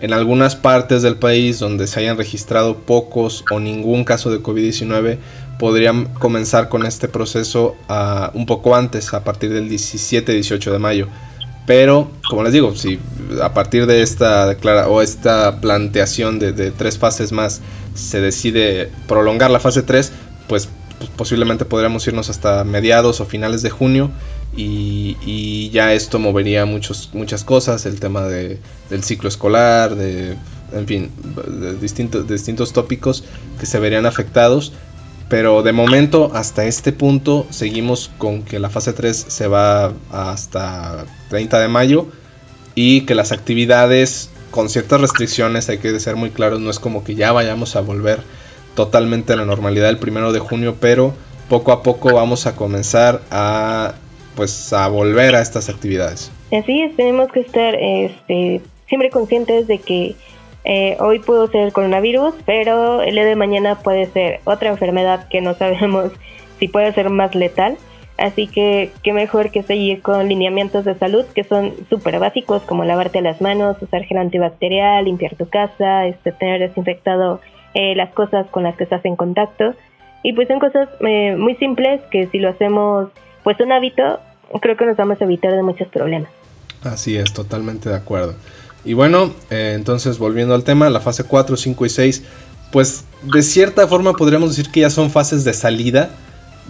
En 0.01 0.13
algunas 0.13 0.55
partes 0.55 1.03
del 1.03 1.15
país 1.15 1.59
donde 1.59 1.85
se 1.87 1.99
hayan 1.99 2.17
registrado 2.17 2.75
pocos 2.79 3.45
o 3.51 3.59
ningún 3.59 4.03
caso 4.03 4.31
de 4.31 4.41
COVID-19, 4.41 5.17
podrían 5.59 6.05
comenzar 6.15 6.69
con 6.69 6.85
este 6.87 7.07
proceso 7.07 7.75
ah, 7.87 8.31
un 8.33 8.47
poco 8.47 8.75
antes, 8.75 9.13
a 9.13 9.23
partir 9.23 9.53
del 9.53 9.69
17-18 9.69 10.71
de 10.71 10.79
mayo. 10.79 11.07
Pero, 11.65 12.11
como 12.27 12.43
les 12.43 12.53
digo, 12.53 12.75
si 12.75 12.99
a 13.41 13.53
partir 13.53 13.85
de 13.85 14.01
esta 14.01 14.47
declara 14.47 14.87
o 14.87 15.01
esta 15.01 15.61
planteación 15.61 16.39
de, 16.39 16.71
tres 16.71 16.97
fases 16.97 17.31
más 17.31 17.61
se 17.93 18.19
decide 18.19 18.89
prolongar 19.07 19.51
la 19.51 19.59
fase 19.59 19.83
3, 19.83 20.11
pues 20.47 20.69
pues, 21.01 21.09
posiblemente 21.15 21.65
podríamos 21.65 22.05
irnos 22.05 22.29
hasta 22.29 22.63
mediados 22.63 23.21
o 23.21 23.25
finales 23.25 23.63
de 23.63 23.71
junio 23.71 24.11
y, 24.55 25.71
ya 25.71 25.93
esto 25.93 26.19
movería 26.19 26.65
muchos, 26.65 27.09
muchas 27.13 27.43
cosas, 27.43 27.87
el 27.87 27.99
tema 27.99 28.27
de, 28.27 28.59
del 28.91 29.03
ciclo 29.03 29.27
escolar, 29.27 29.95
de, 29.95 30.37
en 30.71 30.85
fin, 30.85 31.11
distintos, 31.81 32.27
distintos 32.27 32.71
tópicos 32.71 33.23
que 33.59 33.65
se 33.65 33.79
verían 33.79 34.05
afectados. 34.05 34.73
Pero 35.31 35.63
de 35.63 35.71
momento, 35.71 36.29
hasta 36.33 36.65
este 36.65 36.91
punto, 36.91 37.47
seguimos 37.51 38.11
con 38.17 38.43
que 38.43 38.59
la 38.59 38.69
fase 38.69 38.91
3 38.91 39.15
se 39.15 39.47
va 39.47 39.93
hasta 40.11 41.05
30 41.29 41.57
de 41.61 41.69
mayo 41.69 42.07
y 42.75 43.05
que 43.05 43.15
las 43.15 43.31
actividades 43.31 44.29
con 44.51 44.67
ciertas 44.67 44.99
restricciones, 44.99 45.69
hay 45.69 45.77
que 45.77 45.97
ser 46.01 46.17
muy 46.17 46.31
claros, 46.31 46.59
no 46.59 46.69
es 46.69 46.79
como 46.79 47.05
que 47.05 47.15
ya 47.15 47.31
vayamos 47.31 47.77
a 47.77 47.79
volver 47.79 48.19
totalmente 48.75 49.31
a 49.31 49.37
la 49.37 49.45
normalidad 49.45 49.87
el 49.87 49.99
primero 49.99 50.33
de 50.33 50.39
junio, 50.39 50.75
pero 50.81 51.13
poco 51.47 51.71
a 51.71 51.81
poco 51.81 52.13
vamos 52.13 52.45
a 52.45 52.57
comenzar 52.57 53.21
a 53.31 53.93
pues 54.35 54.73
a 54.73 54.89
volver 54.89 55.35
a 55.35 55.41
estas 55.41 55.69
actividades. 55.69 56.29
Así 56.51 56.81
es, 56.81 56.93
tenemos 56.97 57.31
que 57.31 57.39
estar 57.39 57.73
este, 57.75 58.59
siempre 58.89 59.09
conscientes 59.09 59.65
de 59.67 59.79
que 59.79 60.17
eh, 60.63 60.97
hoy 60.99 61.19
pudo 61.19 61.47
ser 61.47 61.61
el 61.61 61.73
coronavirus, 61.73 62.35
pero 62.45 63.01
el 63.01 63.15
día 63.15 63.25
de 63.25 63.35
mañana 63.35 63.79
puede 63.79 64.05
ser 64.07 64.41
otra 64.45 64.69
enfermedad 64.69 65.27
que 65.29 65.41
no 65.41 65.53
sabemos 65.55 66.11
si 66.59 66.67
puede 66.67 66.93
ser 66.93 67.09
más 67.09 67.35
letal. 67.35 67.77
Así 68.17 68.45
que 68.45 68.91
qué 69.01 69.13
mejor 69.13 69.49
que 69.49 69.63
seguir 69.63 70.03
con 70.03 70.27
lineamientos 70.29 70.85
de 70.85 70.93
salud 70.95 71.25
que 71.33 71.43
son 71.43 71.73
súper 71.89 72.19
básicos 72.19 72.61
como 72.63 72.83
lavarte 72.83 73.19
las 73.21 73.41
manos, 73.41 73.81
usar 73.81 74.03
gel 74.03 74.19
antibacterial, 74.19 75.05
limpiar 75.05 75.35
tu 75.35 75.49
casa, 75.49 76.05
este, 76.05 76.31
tener 76.31 76.59
desinfectado 76.59 77.41
eh, 77.73 77.95
las 77.95 78.11
cosas 78.11 78.45
con 78.51 78.63
las 78.63 78.75
que 78.75 78.83
estás 78.83 79.03
en 79.05 79.15
contacto. 79.15 79.73
Y 80.23 80.33
pues 80.33 80.47
son 80.47 80.59
cosas 80.59 80.87
eh, 80.99 81.35
muy 81.35 81.55
simples 81.55 82.01
que 82.11 82.27
si 82.27 82.37
lo 82.37 82.49
hacemos 82.49 83.09
pues 83.43 83.59
un 83.59 83.71
hábito, 83.71 84.19
creo 84.61 84.77
que 84.77 84.85
nos 84.85 84.97
vamos 84.97 85.19
a 85.19 85.23
evitar 85.23 85.55
de 85.55 85.63
muchos 85.63 85.87
problemas. 85.87 86.29
Así 86.83 87.17
es, 87.17 87.33
totalmente 87.33 87.89
de 87.89 87.95
acuerdo. 87.95 88.35
Y 88.83 88.93
bueno, 88.93 89.33
eh, 89.49 89.73
entonces 89.75 90.17
volviendo 90.17 90.55
al 90.55 90.63
tema, 90.63 90.89
la 90.89 90.99
fase 90.99 91.23
4, 91.23 91.55
5 91.55 91.85
y 91.85 91.89
6, 91.89 92.23
pues 92.71 93.03
de 93.21 93.43
cierta 93.43 93.87
forma 93.87 94.13
podríamos 94.13 94.49
decir 94.49 94.71
que 94.71 94.81
ya 94.81 94.89
son 94.89 95.11
fases 95.11 95.43
de 95.43 95.53
salida 95.53 96.09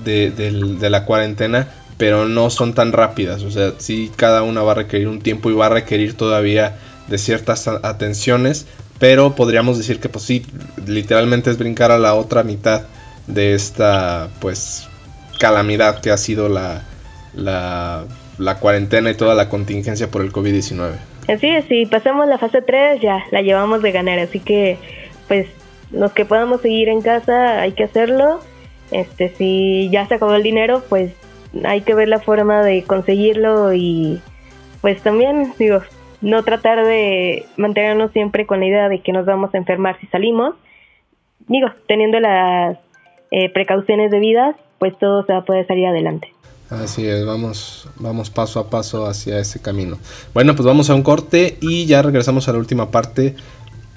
de, 0.04 0.90
la 0.90 1.06
cuarentena, 1.06 1.70
pero 1.98 2.28
no 2.28 2.50
son 2.50 2.74
tan 2.74 2.92
rápidas. 2.92 3.44
O 3.44 3.52
sea, 3.52 3.74
sí, 3.78 4.12
cada 4.16 4.44
una 4.44 4.62
va 4.62 4.72
a 4.72 4.76
requerir 4.76 5.08
un 5.08 5.22
tiempo 5.22 5.50
y 5.50 5.54
va 5.54 5.68
a 5.68 5.70
requerir 5.70 6.16
todavía 6.16 6.78
de 7.08 7.18
ciertas 7.18 7.68
atenciones, 7.68 8.66
pero 9.00 9.36
podríamos 9.36 9.78
decir 9.78 10.00
que 10.00 10.10
pues 10.10 10.26
sí, 10.26 10.46
literalmente 10.86 11.50
es 11.50 11.58
brincar 11.58 11.92
a 11.92 12.00
la 12.00 12.14
otra 12.16 12.44
mitad 12.44 12.84
de 13.28 13.54
esta 13.54 14.30
pues 14.40 14.88
calamidad 15.40 16.02
que 16.02 16.12
ha 16.12 16.18
sido 16.18 16.50
la, 16.50 16.84
la, 17.34 18.06
la 18.38 18.58
cuarentena 18.58 19.12
y 19.12 19.16
toda 19.16 19.36
la 19.36 19.50
contingencia 19.50 20.10
por 20.10 20.22
el 20.22 20.32
COVID-19. 20.32 20.94
Así 21.28 21.48
es, 21.48 21.66
si 21.66 21.86
pasamos 21.86 22.28
la 22.28 22.38
fase 22.38 22.62
3 22.62 23.02
ya 23.02 23.24
la 23.32 23.42
llevamos 23.42 23.82
de 23.82 23.92
ganar, 23.92 24.20
así 24.20 24.40
que 24.40 24.78
pues 25.28 25.48
los 25.92 26.12
que 26.14 26.26
podamos 26.26 26.62
seguir 26.62 26.90
en 26.90 27.02
casa 27.02 27.62
hay 27.62 27.74
que 27.74 27.84
hacerlo 27.84 28.40
este, 28.92 29.30
si 29.30 29.90
ya 29.90 30.06
se 30.06 30.16
acabó 30.16 30.36
el 30.36 30.44
dinero, 30.44 30.84
pues 30.90 31.16
hay 31.64 31.82
que 31.82 31.96
ver 31.96 32.10
la 32.10 32.20
forma 32.20 32.62
de 32.62 32.84
conseguirlo 32.84 33.74
y 33.74 34.22
pues 34.82 35.02
también, 35.02 35.54
digo, 35.58 35.80
no 36.22 36.44
tratar 36.44 36.86
de 36.86 37.46
mantenernos 37.58 38.12
siempre 38.12 38.46
con 38.46 38.60
la 38.60 38.66
idea 38.66 38.90
de 38.90 39.00
que 39.00 39.14
nos 39.14 39.26
vamos 39.26 39.54
a 39.54 39.58
enfermar 39.58 39.98
si 40.00 40.08
salimos. 40.08 40.56
Digo, 41.48 41.70
teniendo 41.88 42.20
las 42.20 42.78
eh, 43.32 43.50
precauciones 43.50 44.12
debidas, 44.12 44.56
pues 44.78 44.98
todo 44.98 45.26
se 45.26 45.34
va 45.34 45.40
a 45.40 45.46
poder 45.46 45.66
salir 45.68 45.88
adelante. 45.88 46.34
Así 46.72 47.06
es, 47.06 47.26
vamos, 47.26 47.90
vamos 47.98 48.30
paso 48.30 48.58
a 48.62 48.70
paso 48.70 49.06
hacia 49.06 49.40
ese 49.40 49.60
camino. 49.60 50.00
Bueno, 50.34 50.56
pues 50.56 50.66
vamos 50.66 50.90
a 50.90 50.96
un 50.96 51.04
corte 51.04 51.58
y 51.60 51.86
ya 51.86 52.02
regresamos 52.02 52.48
a 52.48 52.54
la 52.54 52.60
última 52.60 52.92
parte 52.92 53.36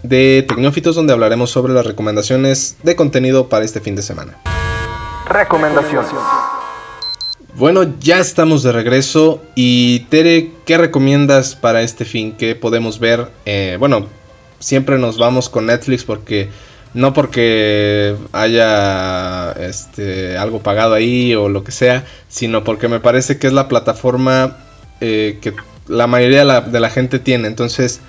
de 0.03 0.45
Tecnófitos 0.49 0.97
donde 0.97 1.13
hablaremos 1.13 1.51
sobre 1.51 1.73
las 1.73 1.87
recomendaciones 1.87 2.77
de 2.83 2.97
contenido 2.97 3.49
para 3.49 3.65
este 3.65 3.81
fin 3.81 3.95
de 3.95 4.03
semana. 4.03 4.37
Recomendación. 5.29 6.05
Bueno, 7.55 7.95
ya 8.01 8.19
estamos 8.19 8.65
de 8.65 8.73
regreso 8.73 9.41
y 9.55 10.01
Tere, 10.11 10.51
¿qué 10.67 10.77
recomiendas 10.77 11.55
para 11.55 11.83
este 11.83 12.05
fin? 12.05 12.33
¿Qué 12.33 12.57
podemos 12.57 12.99
ver? 12.99 13.31
Eh, 13.47 13.77
bueno, 13.79 14.07
siempre 14.59 14.99
nos 14.99 15.17
vamos 15.17 15.49
con 15.49 15.67
Netflix 15.67 16.03
porque 16.03 16.51
no 16.95 17.13
porque 17.13 18.17
haya 18.33 19.53
este, 19.53 20.39
algo 20.39 20.61
pagado 20.61 20.95
ahí 20.95 21.35
o 21.35 21.49
lo 21.49 21.65
que 21.65 21.73
sea, 21.73 22.05
sino 22.29 22.65
porque 22.65 22.89
me 22.89 23.01
parece 23.01 23.39
que 23.39 23.49
es 23.49 23.53
la 23.53 23.69
plataforma 23.69 24.57
eh, 25.01 25.39
que 25.43 25.53
la 25.87 26.07
mayoría 26.07 26.45
de 26.63 26.81
la, 26.81 26.91
gente 26.91 27.19
tiene. 27.19 27.49
Entonces, 27.49 28.01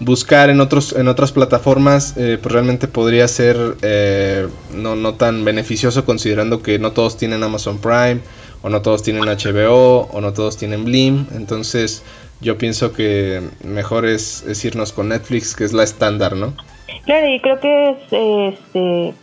buscar 0.00 0.48
en 0.48 0.60
otros 0.60 0.94
en 0.94 1.08
otras 1.08 1.32
plataformas 1.32 2.14
eh, 2.16 2.38
pues 2.40 2.52
realmente 2.52 2.88
podría 2.88 3.28
ser 3.28 3.76
eh, 3.82 4.48
no, 4.74 4.96
no 4.96 5.14
tan 5.14 5.44
beneficioso 5.44 6.06
considerando 6.06 6.62
que 6.62 6.78
no 6.78 6.92
todos 6.92 7.18
tienen 7.18 7.42
Amazon 7.42 7.78
Prime 7.78 8.20
o 8.62 8.70
no 8.70 8.80
todos 8.80 9.02
tienen 9.02 9.24
HBO 9.24 10.08
o 10.10 10.20
no 10.22 10.32
todos 10.32 10.56
tienen 10.56 10.86
Blim 10.86 11.26
entonces 11.34 12.02
yo 12.40 12.56
pienso 12.56 12.94
que 12.94 13.42
mejor 13.62 14.06
es, 14.06 14.42
irnos 14.64 14.92
con 14.92 15.10
Netflix 15.10 15.54
que 15.54 15.64
es 15.64 15.74
la 15.74 15.82
estándar 15.82 16.34
no 16.34 16.54
claro 17.04 17.26
y 17.26 17.40
creo 17.40 17.60
que 17.60 17.90
es 17.90 17.98
este 18.12 19.14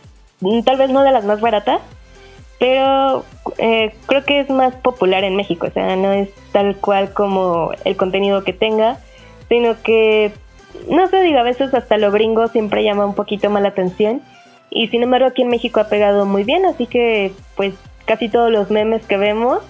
tal 0.64 0.76
vez 0.76 0.90
no 0.90 1.02
de 1.02 1.12
las 1.12 1.24
más 1.24 1.40
baratas 1.40 1.80
pero 2.58 3.24
eh, 3.58 3.94
creo 4.06 4.24
que 4.24 4.40
es 4.40 4.50
más 4.50 4.74
popular 4.76 5.24
en 5.24 5.36
México 5.36 5.66
o 5.68 5.70
sea 5.70 5.96
no 5.96 6.12
es 6.12 6.28
tal 6.52 6.76
cual 6.76 7.12
como 7.12 7.72
el 7.84 7.96
contenido 7.96 8.44
que 8.44 8.52
tenga 8.52 8.98
sino 9.48 9.80
que 9.82 10.32
no 10.88 11.06
sé, 11.08 11.22
digo, 11.22 11.38
a 11.38 11.42
veces 11.42 11.74
hasta 11.74 11.96
lo 11.96 12.10
gringo 12.10 12.48
siempre 12.48 12.84
llama 12.84 13.06
un 13.06 13.14
poquito 13.14 13.50
más 13.50 13.64
atención. 13.64 14.22
Y 14.70 14.88
sin 14.88 15.02
embargo 15.02 15.26
aquí 15.26 15.42
en 15.42 15.48
México 15.48 15.80
ha 15.80 15.88
pegado 15.88 16.26
muy 16.26 16.44
bien, 16.44 16.66
así 16.66 16.86
que 16.86 17.32
pues 17.56 17.74
casi 18.04 18.28
todos 18.28 18.50
los 18.50 18.70
memes 18.70 19.04
que 19.06 19.16
vemos 19.16 19.60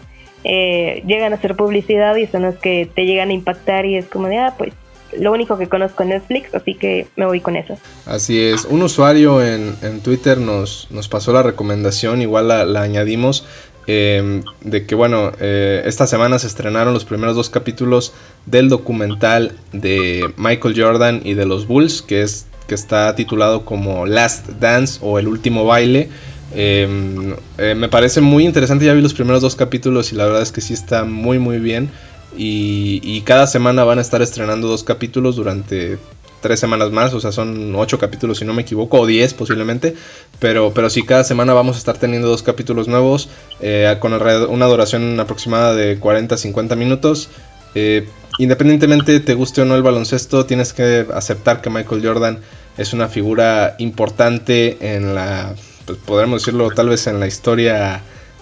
eh, 0.45 1.03
llegan 1.07 1.33
a 1.33 1.41
ser 1.41 1.57
publicidad 1.57 2.17
y 2.17 2.27
son 2.27 2.43
los 2.43 2.57
que 2.57 2.89
te 2.93 3.07
llegan 3.07 3.31
a 3.31 3.33
impactar 3.33 3.87
y 3.87 3.97
es 3.97 4.07
como 4.07 4.29
de, 4.29 4.39
ah, 4.39 4.55
pues 4.59 4.75
lo 5.17 5.33
único 5.33 5.57
que 5.57 5.69
conozco 5.69 6.03
en 6.03 6.11
Netflix, 6.11 6.55
así 6.55 6.75
que 6.75 7.07
me 7.17 7.27
voy 7.27 7.41
con 7.41 7.57
eso. 7.57 7.77
Así 8.07 8.41
es, 8.41 8.65
un 8.65 8.83
usuario 8.83 9.43
en, 9.43 9.75
en 9.83 10.01
Twitter 10.01 10.39
nos, 10.39 10.89
nos 10.91 11.09
pasó 11.09 11.33
la 11.33 11.43
recomendación, 11.43 12.23
igual 12.23 12.49
la, 12.49 12.65
la 12.65 12.83
añadimos, 12.83 13.45
Em, 13.91 14.43
de 14.61 14.85
que 14.85 14.95
bueno, 14.95 15.33
eh, 15.41 15.81
esta 15.87 16.07
semana 16.07 16.39
se 16.39 16.47
estrenaron 16.47 16.93
los 16.93 17.07
primeros 17.07 17.35
dos 17.35 17.49
capítulos 17.49 18.13
del 18.45 18.69
documental 18.69 19.57
de 19.73 20.31
Michael 20.37 20.75
Jordan 20.79 21.23
y 21.25 21.33
de 21.33 21.47
los 21.47 21.67
Bulls, 21.67 22.03
que 22.03 22.21
es 22.21 22.47
que 22.67 22.75
está 22.75 23.15
titulado 23.15 23.65
como 23.65 24.05
Last 24.05 24.47
Dance 24.61 25.01
o 25.03 25.19
El 25.19 25.27
último 25.27 25.65
baile. 25.65 26.11
Em, 26.55 27.33
eh, 27.57 27.75
me 27.75 27.89
parece 27.89 28.21
muy 28.21 28.45
interesante, 28.45 28.85
ya 28.85 28.93
vi 28.93 29.01
los 29.01 29.15
primeros 29.15 29.41
dos 29.41 29.57
capítulos 29.57 30.13
y 30.13 30.17
la 30.17 30.27
verdad 30.27 30.43
es 30.43 30.53
que 30.53 30.61
sí 30.61 30.75
está 30.75 31.05
muy 31.05 31.39
muy 31.39 31.59
bien. 31.59 31.89
Y, 32.37 33.01
y 33.03 33.23
cada 33.23 33.47
semana 33.47 33.85
van 33.85 33.99
a 33.99 34.03
estar 34.03 34.23
estrenando 34.23 34.69
dos 34.69 34.85
capítulos 34.85 35.37
durante 35.37 35.99
tres 36.41 36.61
semanas 36.61 36.91
más, 36.91 37.13
o 37.15 37.21
sea, 37.21 37.33
son 37.33 37.75
ocho 37.77 37.99
capítulos 37.99 38.39
si 38.39 38.45
no 38.45 38.55
me 38.55 38.63
equivoco, 38.63 39.01
o 39.01 39.07
diez 39.07 39.35
posiblemente, 39.35 39.95
pero, 40.39 40.73
pero 40.73 40.91
sí, 40.91 41.03
cada 41.03 41.25
semana 41.25 41.53
vamos 41.53 41.77
a 41.77 41.79
estar 41.79 41.99
teniendo 41.99 42.29
dos 42.29 42.43
capítulos 42.43 42.89
nuevos, 42.89 43.29
eh, 43.61 43.97
con 44.01 44.13
una 44.13 44.67
duración 44.67 45.19
aproximada 45.21 45.75
de 45.75 46.01
40-50 46.01 46.77
minutos. 46.77 47.29
Eh, 47.75 48.09
independientemente 48.39 49.21
te 49.21 49.35
guste 49.35 49.63
o 49.63 49.65
no 49.65 49.75
el 49.75 49.83
baloncesto, 49.83 50.47
tienes 50.47 50.73
que 50.73 51.07
aceptar 51.13 51.61
que 51.61 51.71
Michael 51.71 52.07
Jordan 52.07 52.39
es 52.77 52.93
una 52.93 53.09
figura 53.09 53.75
importante 53.79 54.95
en 54.95 55.15
la, 55.15 55.55
pues 55.85 55.99
podremos 55.99 56.43
decirlo 56.43 56.71
tal 56.71 56.89
vez 56.89 57.07
en 57.09 57.19
la 57.19 57.27
historia 57.27 58.01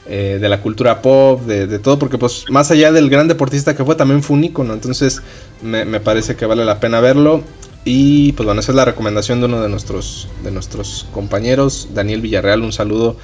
eh, 0.09 0.38
de 0.40 0.49
la 0.49 0.61
cultura 0.61 1.03
pop, 1.03 1.40
de, 1.42 1.79
todo, 1.79 1.99
porque 1.99 2.19
pues 2.19 2.45
más 2.51 2.71
allá 2.71 2.92
del 2.92 3.11
gran 3.11 3.29
deportista 3.29 3.77
que 3.77 3.85
fue, 3.85 3.95
también 3.95 4.23
fue 4.23 4.37
un 4.37 4.45
ícono, 4.45 4.75
entonces 4.75 5.23
me, 5.62 5.85
me, 5.85 6.01
parece 6.01 6.37
que 6.37 6.47
vale 6.47 6.64
la 6.64 6.81
pena 6.81 7.01
verlo. 7.01 7.42
Y 7.88 8.33
pues 8.33 8.45
bueno, 8.45 8.61
esa 8.61 8.73
es 8.73 8.77
la 8.77 8.85
recomendación 8.85 9.38
de 9.38 9.47
uno 9.47 9.61
de 9.61 9.69
nuestros, 9.69 10.29
de 10.42 10.51
nuestros 10.51 11.09
compañeros, 11.12 11.90
Daniel 11.95 12.21
Villarreal, 12.21 12.62
un 12.62 12.73
saludo 12.73 13.16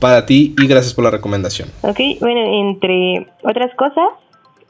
para 0.00 0.26
ti 0.26 0.54
y 0.58 0.66
gracias 0.66 0.94
por 0.94 1.04
la 1.04 1.10
recomendación. 1.10 1.68
Ok, 1.82 2.00
bueno, 2.20 2.40
entre 2.68 3.26
otras 3.42 3.74
cosas 3.76 4.08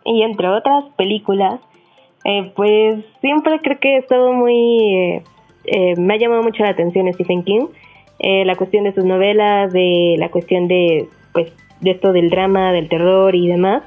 y 0.05 0.23
entre 0.23 0.49
otras 0.49 0.85
películas, 0.97 1.61
eh, 2.25 2.53
pues 2.57 3.05
siempre 3.21 3.61
creo 3.63 3.79
que 3.79 3.97
he 3.97 3.99
estado 3.99 4.33
muy... 4.33 4.95
Eh, 4.95 5.23
eh, 5.65 5.95
me 5.97 6.15
ha 6.15 6.19
llamado 6.19 6.43
mucho 6.43 6.63
la 6.63 6.71
atención 6.71 7.13
Stephen 7.13 7.43
King, 7.43 7.67
la 8.21 8.57
cuestión 8.57 8.85
de 8.85 8.95
sus 8.95 9.05
novelas, 9.05 9.73
de 9.73 10.17
la 10.19 10.31
cuestión 10.31 10.67
de, 10.67 11.09
pues, 11.33 11.53
de 11.81 11.91
esto 11.93 12.13
del 12.13 12.31
drama, 12.31 12.73
del 12.73 12.89
terror 12.89 13.35
y 13.35 13.49
demás, 13.49 13.83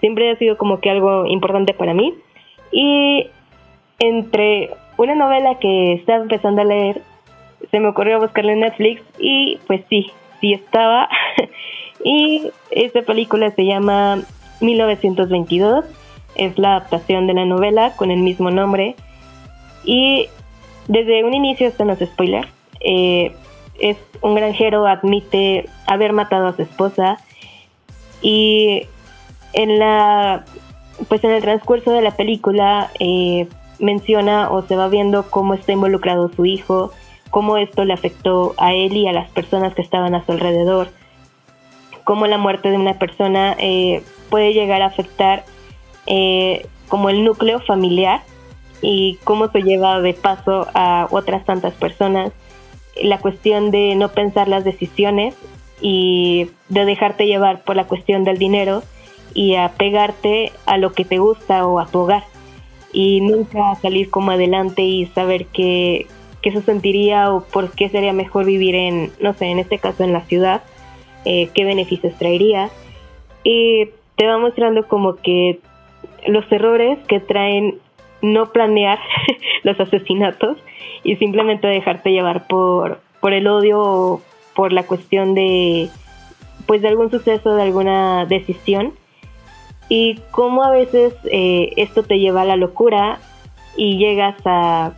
siempre 0.00 0.30
ha 0.30 0.36
sido 0.36 0.56
como 0.56 0.80
que 0.80 0.90
algo 0.90 1.26
importante 1.26 1.74
para 1.74 1.94
mí. 1.94 2.14
Y 2.72 3.28
entre 3.98 4.70
una 4.96 5.14
novela 5.14 5.58
que 5.58 5.94
estaba 5.94 6.22
empezando 6.22 6.62
a 6.62 6.64
leer, 6.64 7.02
se 7.70 7.80
me 7.80 7.88
ocurrió 7.88 8.20
buscarla 8.20 8.52
en 8.52 8.60
Netflix 8.60 9.02
y 9.18 9.58
pues 9.66 9.82
sí, 9.88 10.10
sí 10.40 10.52
estaba. 10.52 11.08
y 12.04 12.50
esta 12.70 13.02
película 13.02 13.50
se 13.50 13.64
llama 13.64 14.20
1922, 14.60 15.84
es 16.34 16.58
la 16.58 16.76
adaptación 16.76 17.26
de 17.26 17.34
la 17.34 17.44
novela 17.44 17.94
con 17.96 18.10
el 18.10 18.20
mismo 18.20 18.50
nombre. 18.50 18.94
Y 19.84 20.28
desde 20.86 21.24
un 21.24 21.34
inicio, 21.34 21.66
esto 21.66 21.84
no 21.84 21.92
es 21.92 22.00
spoiler, 22.00 22.46
eh, 22.80 23.32
es 23.78 23.96
un 24.20 24.34
granjero 24.34 24.86
admite 24.86 25.66
haber 25.86 26.12
matado 26.12 26.48
a 26.48 26.52
su 26.54 26.62
esposa 26.62 27.18
y 28.22 28.86
en 29.52 29.78
la 29.78 30.44
pues 31.08 31.22
en 31.22 31.30
el 31.30 31.42
transcurso 31.42 31.92
de 31.92 32.02
la 32.02 32.16
película 32.16 32.90
eh, 32.98 33.46
menciona 33.78 34.50
o 34.50 34.62
se 34.62 34.76
va 34.76 34.88
viendo 34.88 35.30
cómo 35.30 35.54
está 35.54 35.72
involucrado 35.72 36.30
su 36.34 36.44
hijo, 36.44 36.92
cómo 37.30 37.56
esto 37.56 37.84
le 37.84 37.92
afectó 37.92 38.54
a 38.58 38.72
él 38.72 38.96
y 38.96 39.06
a 39.06 39.12
las 39.12 39.30
personas 39.30 39.74
que 39.74 39.82
estaban 39.82 40.14
a 40.14 40.24
su 40.26 40.32
alrededor, 40.32 40.88
cómo 42.04 42.26
la 42.26 42.38
muerte 42.38 42.70
de 42.70 42.76
una 42.76 42.98
persona 42.98 43.54
eh, 43.58 44.02
puede 44.30 44.54
llegar 44.54 44.82
a 44.82 44.86
afectar 44.86 45.44
eh, 46.06 46.66
como 46.88 47.10
el 47.10 47.24
núcleo 47.24 47.60
familiar 47.60 48.22
y 48.82 49.18
cómo 49.24 49.50
se 49.50 49.62
lleva 49.62 50.00
de 50.00 50.14
paso 50.14 50.66
a 50.74 51.06
otras 51.10 51.44
tantas 51.44 51.74
personas, 51.74 52.32
la 53.00 53.18
cuestión 53.18 53.70
de 53.70 53.94
no 53.94 54.08
pensar 54.08 54.48
las 54.48 54.64
decisiones 54.64 55.36
y 55.80 56.50
de 56.68 56.84
dejarte 56.84 57.26
llevar 57.26 57.62
por 57.62 57.76
la 57.76 57.86
cuestión 57.86 58.24
del 58.24 58.38
dinero 58.38 58.82
y 59.34 59.54
apegarte 59.54 60.52
a 60.66 60.78
lo 60.78 60.92
que 60.92 61.04
te 61.04 61.18
gusta 61.18 61.66
o 61.66 61.78
a 61.78 61.86
tu 61.86 62.00
hogar 62.00 62.24
y 62.92 63.20
nunca 63.20 63.74
salir 63.76 64.10
como 64.10 64.30
adelante 64.30 64.82
y 64.82 65.06
saber 65.06 65.46
qué, 65.46 66.06
qué 66.42 66.52
se 66.52 66.62
sentiría 66.62 67.32
o 67.32 67.44
por 67.44 67.72
qué 67.72 67.88
sería 67.88 68.12
mejor 68.12 68.46
vivir 68.46 68.74
en, 68.74 69.12
no 69.20 69.34
sé, 69.34 69.46
en 69.46 69.58
este 69.58 69.78
caso 69.78 70.04
en 70.04 70.12
la 70.12 70.22
ciudad, 70.22 70.62
eh, 71.24 71.50
qué 71.54 71.64
beneficios 71.64 72.14
traería. 72.18 72.70
Y 73.44 73.90
te 74.16 74.26
va 74.26 74.38
mostrando 74.38 74.86
como 74.88 75.16
que 75.16 75.60
los 76.26 76.50
errores 76.50 76.98
que 77.06 77.20
traen 77.20 77.78
no 78.20 78.52
planear 78.52 78.98
los 79.62 79.78
asesinatos 79.78 80.58
y 81.04 81.16
simplemente 81.16 81.68
dejarte 81.68 82.10
llevar 82.10 82.46
por, 82.48 83.00
por 83.20 83.32
el 83.32 83.46
odio 83.46 83.80
o 83.80 84.22
por 84.58 84.72
la 84.72 84.82
cuestión 84.82 85.34
de 85.34 85.88
pues 86.66 86.82
de 86.82 86.88
algún 86.88 87.12
suceso, 87.12 87.54
de 87.54 87.62
alguna 87.62 88.26
decisión 88.26 88.92
y 89.88 90.18
cómo 90.32 90.64
a 90.64 90.72
veces 90.72 91.14
eh, 91.30 91.74
esto 91.76 92.02
te 92.02 92.18
lleva 92.18 92.40
a 92.40 92.44
la 92.44 92.56
locura 92.56 93.20
y 93.76 93.98
llegas 93.98 94.34
a 94.46 94.94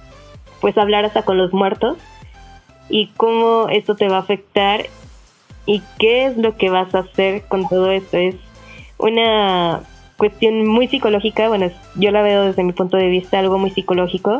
pues 0.62 0.78
hablar 0.78 1.04
hasta 1.04 1.26
con 1.26 1.36
los 1.36 1.52
muertos 1.52 1.98
y 2.88 3.08
cómo 3.18 3.68
esto 3.68 3.96
te 3.96 4.08
va 4.08 4.16
a 4.16 4.20
afectar 4.20 4.86
y 5.66 5.82
qué 5.98 6.24
es 6.24 6.38
lo 6.38 6.56
que 6.56 6.70
vas 6.70 6.94
a 6.94 7.00
hacer 7.00 7.42
con 7.42 7.68
todo 7.68 7.90
esto. 7.90 8.16
Es 8.16 8.36
una 8.96 9.82
cuestión 10.16 10.66
muy 10.68 10.88
psicológica, 10.88 11.48
bueno, 11.48 11.70
yo 11.96 12.10
la 12.12 12.22
veo 12.22 12.44
desde 12.44 12.64
mi 12.64 12.72
punto 12.72 12.96
de 12.96 13.08
vista 13.08 13.38
algo 13.38 13.58
muy 13.58 13.72
psicológico, 13.72 14.38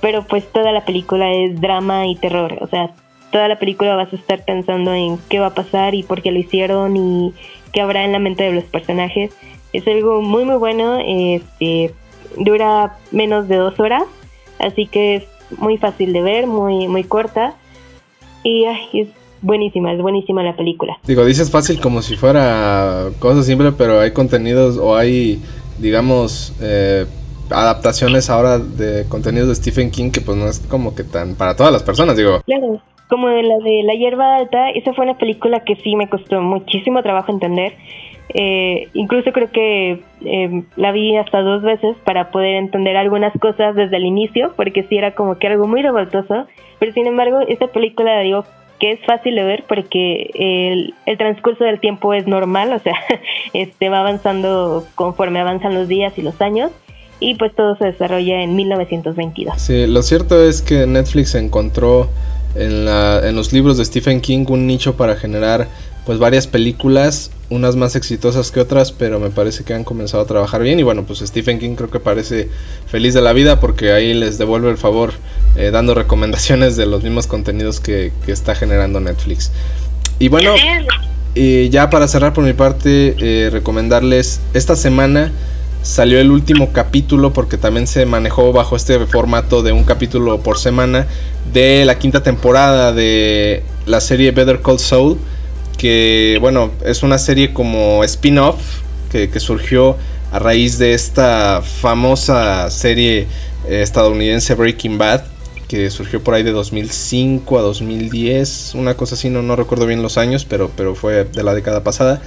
pero 0.00 0.24
pues 0.24 0.50
toda 0.50 0.72
la 0.72 0.84
película 0.84 1.30
es 1.30 1.60
drama 1.60 2.08
y 2.08 2.16
terror, 2.16 2.58
o 2.60 2.66
sea, 2.66 2.90
toda 3.32 3.48
la 3.48 3.58
película 3.58 3.96
vas 3.96 4.12
a 4.12 4.16
estar 4.16 4.44
pensando 4.44 4.94
en 4.94 5.18
qué 5.28 5.40
va 5.40 5.46
a 5.46 5.54
pasar 5.54 5.94
y 5.94 6.04
por 6.04 6.22
qué 6.22 6.30
lo 6.30 6.38
hicieron 6.38 6.96
y 6.96 7.32
qué 7.72 7.80
habrá 7.80 8.04
en 8.04 8.12
la 8.12 8.20
mente 8.20 8.44
de 8.44 8.52
los 8.52 8.64
personajes. 8.64 9.32
Es 9.72 9.86
algo 9.88 10.22
muy 10.22 10.44
muy 10.44 10.56
bueno, 10.56 10.98
este, 11.04 11.92
dura 12.36 12.98
menos 13.10 13.48
de 13.48 13.56
dos 13.56 13.80
horas, 13.80 14.04
así 14.58 14.86
que 14.86 15.16
es 15.16 15.24
muy 15.58 15.78
fácil 15.78 16.12
de 16.12 16.22
ver, 16.22 16.46
muy, 16.46 16.86
muy 16.88 17.04
corta 17.04 17.54
y 18.44 18.66
es 18.92 19.08
buenísima, 19.40 19.92
es 19.92 20.00
buenísima 20.00 20.42
la 20.42 20.54
película. 20.54 20.98
Digo, 21.04 21.24
dices 21.24 21.50
fácil 21.50 21.80
como 21.80 22.02
si 22.02 22.16
fuera 22.16 23.08
cosa 23.18 23.42
simple, 23.42 23.72
pero 23.72 24.00
hay 24.00 24.12
contenidos 24.12 24.76
o 24.76 24.94
hay, 24.94 25.40
digamos, 25.78 26.52
eh, 26.60 27.06
adaptaciones 27.50 28.28
ahora 28.28 28.58
de 28.58 29.06
contenidos 29.08 29.48
de 29.48 29.54
Stephen 29.54 29.90
King 29.90 30.10
que 30.10 30.20
pues 30.20 30.36
no 30.36 30.48
es 30.48 30.60
como 30.60 30.94
que 30.94 31.04
tan 31.04 31.34
para 31.34 31.56
todas 31.56 31.72
las 31.72 31.82
personas, 31.82 32.16
digo. 32.16 32.42
Claro, 32.44 32.80
como 33.12 33.28
la 33.28 33.58
de 33.58 33.82
La 33.84 33.92
hierba 33.92 34.36
alta, 34.36 34.70
esa 34.70 34.94
fue 34.94 35.04
una 35.04 35.18
película 35.18 35.60
que 35.60 35.76
sí 35.76 35.96
me 35.96 36.08
costó 36.08 36.40
muchísimo 36.40 37.02
trabajo 37.02 37.30
entender 37.30 37.74
eh, 38.34 38.88
incluso 38.94 39.30
creo 39.32 39.50
que 39.50 40.00
eh, 40.24 40.62
la 40.76 40.92
vi 40.92 41.16
hasta 41.16 41.42
dos 41.42 41.62
veces 41.62 41.96
para 42.04 42.30
poder 42.30 42.54
entender 42.54 42.96
algunas 42.96 43.32
cosas 43.38 43.74
desde 43.74 43.96
el 43.96 44.06
inicio, 44.06 44.52
porque 44.56 44.84
sí 44.84 44.96
era 44.96 45.14
como 45.14 45.38
que 45.38 45.48
algo 45.48 45.66
muy 45.66 45.82
revoltoso. 45.82 46.46
Pero 46.78 46.92
sin 46.92 47.06
embargo, 47.06 47.40
esta 47.46 47.66
película, 47.68 48.20
digo, 48.20 48.44
que 48.80 48.92
es 48.92 49.00
fácil 49.04 49.34
de 49.34 49.44
ver 49.44 49.64
porque 49.68 50.30
el, 50.34 50.94
el 51.06 51.18
transcurso 51.18 51.64
del 51.64 51.78
tiempo 51.78 52.14
es 52.14 52.26
normal, 52.26 52.72
o 52.72 52.78
sea, 52.78 52.94
este 53.52 53.88
va 53.88 54.00
avanzando 54.00 54.86
conforme 54.94 55.40
avanzan 55.40 55.74
los 55.74 55.88
días 55.88 56.16
y 56.16 56.22
los 56.22 56.40
años. 56.40 56.70
Y 57.20 57.36
pues 57.36 57.54
todo 57.54 57.76
se 57.76 57.84
desarrolla 57.84 58.42
en 58.42 58.56
1922. 58.56 59.54
Sí, 59.56 59.86
lo 59.86 60.02
cierto 60.02 60.42
es 60.42 60.60
que 60.60 60.88
Netflix 60.88 61.36
encontró 61.36 62.08
en, 62.54 62.84
la, 62.84 63.26
en 63.26 63.36
los 63.36 63.52
libros 63.52 63.78
de 63.78 63.84
Stephen 63.84 64.20
King 64.20 64.44
un 64.48 64.66
nicho 64.66 64.96
para 64.96 65.16
generar 65.16 65.68
pues 66.04 66.18
varias 66.18 66.46
películas, 66.46 67.30
unas 67.48 67.76
más 67.76 67.94
exitosas 67.94 68.50
que 68.50 68.60
otras, 68.60 68.90
pero 68.90 69.20
me 69.20 69.30
parece 69.30 69.62
que 69.62 69.72
han 69.72 69.84
comenzado 69.84 70.22
a 70.22 70.26
trabajar 70.26 70.62
bien 70.62 70.80
y 70.80 70.82
bueno, 70.82 71.04
pues 71.04 71.20
Stephen 71.20 71.60
King 71.60 71.76
creo 71.76 71.90
que 71.90 72.00
parece 72.00 72.48
feliz 72.86 73.14
de 73.14 73.20
la 73.20 73.32
vida 73.32 73.60
porque 73.60 73.92
ahí 73.92 74.12
les 74.12 74.36
devuelve 74.38 74.70
el 74.70 74.78
favor 74.78 75.12
eh, 75.54 75.70
dando 75.70 75.94
recomendaciones 75.94 76.76
de 76.76 76.86
los 76.86 77.02
mismos 77.04 77.26
contenidos 77.26 77.78
que, 77.78 78.12
está 78.26 78.54
generando 78.54 79.00
Netflix. 79.00 79.52
Y 80.18 80.28
bueno, 80.28 80.54
y 81.34 81.68
ya 81.68 81.88
para 81.88 82.08
cerrar 82.08 82.32
por 82.32 82.44
mi 82.44 82.52
parte, 82.52 83.14
eh, 83.20 83.50
recomendarles 83.50 84.40
esta 84.54 84.74
semana 84.74 85.32
salió 85.82 86.20
el 86.20 86.30
último 86.30 86.72
capítulo 86.72 87.32
porque 87.32 87.58
también 87.58 87.86
se 87.86 88.06
manejó 88.06 88.52
bajo 88.52 88.76
este 88.76 88.98
formato 89.06 89.62
de 89.62 89.72
un 89.72 89.84
capítulo 89.84 90.40
por 90.40 90.58
semana 90.58 91.06
de 91.52 91.84
la 91.84 91.98
quinta 91.98 92.22
temporada 92.22 92.92
de 92.92 93.64
la 93.86 94.00
serie 94.00 94.30
Better 94.30 94.60
Call 94.62 94.78
Saul 94.78 95.18
que 95.76 96.38
bueno, 96.40 96.70
es 96.84 97.02
una 97.02 97.18
serie 97.18 97.52
como 97.52 98.04
spin-off 98.04 98.82
que, 99.10 99.40
surgió 99.40 99.96
a 100.30 100.38
raíz 100.38 100.78
de 100.78 100.94
esta 100.94 101.60
famosa 101.60 102.70
serie 102.70 103.26
eh, 103.68 103.82
estadounidense 103.82 104.54
Breaking 104.54 104.96
Bad, 104.96 105.24
que 105.68 105.90
surgió 105.90 106.22
por 106.22 106.34
ahí 106.34 106.42
de 106.42 106.52
2005 106.52 107.58
a 107.58 107.62
2010, 107.62 108.74
una 108.74 108.94
cosa 108.94 109.16
así, 109.16 109.28
no, 109.28 109.42
no 109.42 109.54
recuerdo 109.56 109.86
bien 109.86 110.02
los 110.02 110.16
años, 110.16 110.46
pero, 110.46 110.70
pero 110.74 110.94
fue 110.94 111.24
de 111.24 111.42
la 111.42 111.52
década 111.52 111.84
pasada. 111.84 112.22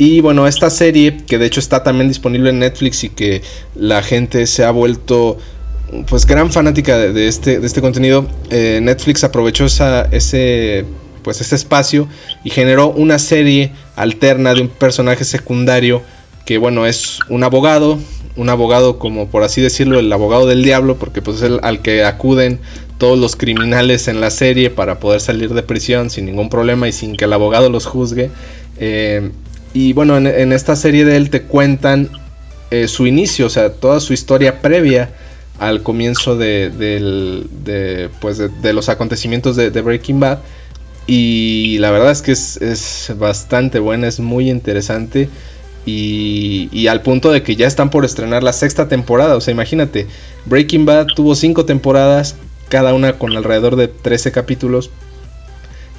Y 0.00 0.22
bueno, 0.22 0.46
esta 0.46 0.70
serie, 0.70 1.18
que 1.26 1.36
de 1.36 1.44
hecho 1.44 1.60
está 1.60 1.82
también 1.82 2.08
disponible 2.08 2.48
en 2.48 2.60
Netflix 2.60 3.04
y 3.04 3.10
que 3.10 3.42
la 3.74 4.02
gente 4.02 4.46
se 4.46 4.64
ha 4.64 4.70
vuelto 4.70 5.36
pues 6.08 6.24
gran 6.24 6.50
fanática 6.50 6.96
de, 6.96 7.28
este, 7.28 7.60
de 7.60 7.66
este 7.66 7.82
contenido, 7.82 8.26
eh, 8.48 8.80
Netflix 8.80 9.24
aprovechó 9.24 9.66
esa, 9.66 10.04
ese 10.10 10.86
pues 11.22 11.52
espacio 11.52 12.08
y 12.44 12.48
generó 12.48 12.88
una 12.88 13.18
serie 13.18 13.72
alterna 13.94 14.54
de 14.54 14.62
un 14.62 14.68
personaje 14.68 15.24
secundario 15.24 16.00
que 16.46 16.56
bueno 16.56 16.86
es 16.86 17.18
un 17.28 17.44
abogado 17.44 17.98
un 18.36 18.48
abogado 18.48 18.98
como 18.98 19.28
por 19.28 19.42
así 19.42 19.60
decirlo 19.60 19.98
el 19.98 20.10
abogado 20.10 20.46
del 20.46 20.62
diablo 20.62 20.96
porque 20.96 21.20
pues 21.20 21.38
es 21.38 21.42
el 21.42 21.60
al 21.62 21.82
que 21.82 22.04
acuden 22.04 22.58
todos 22.96 23.18
los 23.18 23.36
criminales 23.36 24.08
en 24.08 24.22
la 24.22 24.30
serie 24.30 24.70
para 24.70 24.98
poder 24.98 25.20
salir 25.20 25.52
de 25.52 25.62
prisión 25.62 26.08
sin 26.08 26.24
ningún 26.24 26.48
problema 26.48 26.88
y 26.88 26.92
sin 26.92 27.16
que 27.16 27.26
el 27.26 27.32
abogado 27.34 27.68
los 27.68 27.84
juzgue. 27.84 28.30
Eh, 28.78 29.30
y 29.72 29.92
bueno 29.92 30.16
en, 30.16 30.52
esta 30.52 30.76
serie 30.76 31.04
de 31.04 31.16
él 31.16 31.30
te 31.30 31.42
cuentan 31.42 32.08
eh, 32.70 32.88
su 32.88 33.06
inicio 33.06 33.46
o 33.46 33.50
sea 33.50 33.72
toda 33.72 34.00
su 34.00 34.12
historia 34.12 34.60
previa 34.60 35.10
al 35.58 35.82
comienzo 35.82 36.36
de, 36.36 37.38
pues 38.20 38.38
de, 38.38 38.72
los 38.72 38.88
acontecimientos 38.88 39.56
de 39.56 39.80
Breaking 39.80 40.18
Bad 40.18 40.38
y 41.12 41.78
la 41.78 41.90
verdad 41.90 42.12
es 42.12 42.22
que 42.22 42.30
es, 42.30 43.12
bastante 43.18 43.80
buena, 43.80 44.06
es 44.06 44.20
muy 44.20 44.48
interesante. 44.48 45.28
Y, 45.84 46.86
al 46.86 47.02
punto 47.02 47.32
de 47.32 47.42
que 47.42 47.56
ya 47.56 47.66
están 47.66 47.90
por 47.90 48.04
estrenar 48.04 48.44
la 48.44 48.52
sexta 48.52 48.86
temporada. 48.88 49.34
O 49.34 49.40
sea, 49.40 49.50
imagínate, 49.50 50.06
Breaking 50.46 50.86
Bad 50.86 51.06
tuvo 51.16 51.34
cinco 51.34 51.64
temporadas, 51.64 52.36
cada 52.68 52.94
una 52.94 53.14
con 53.14 53.36
alrededor 53.36 53.74
de 53.74 53.88
13 53.88 54.30
capítulos. 54.30 54.90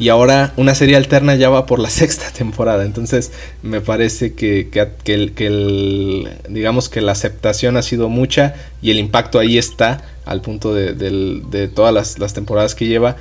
Y 0.01 0.09
ahora 0.09 0.51
una 0.57 0.73
serie 0.73 0.95
alterna 0.95 1.35
ya 1.35 1.51
va 1.51 1.67
por 1.67 1.77
la 1.77 1.89
sexta 1.91 2.31
temporada. 2.31 2.85
Entonces 2.85 3.31
me 3.61 3.81
parece 3.81 4.33
que, 4.33 4.67
el, 5.05 6.29
digamos 6.49 6.89
que 6.89 7.01
la 7.01 7.11
aceptación 7.11 7.77
ha 7.77 7.83
sido 7.83 8.09
mucha 8.09 8.55
y 8.81 8.89
el 8.89 8.97
impacto 8.97 9.37
ahí 9.37 9.59
está 9.59 10.01
al 10.25 10.41
punto 10.41 10.73
de, 10.73 11.71
todas 11.75 12.17
las, 12.17 12.33
temporadas 12.33 12.73
que 12.73 12.87
lleva. 12.87 13.15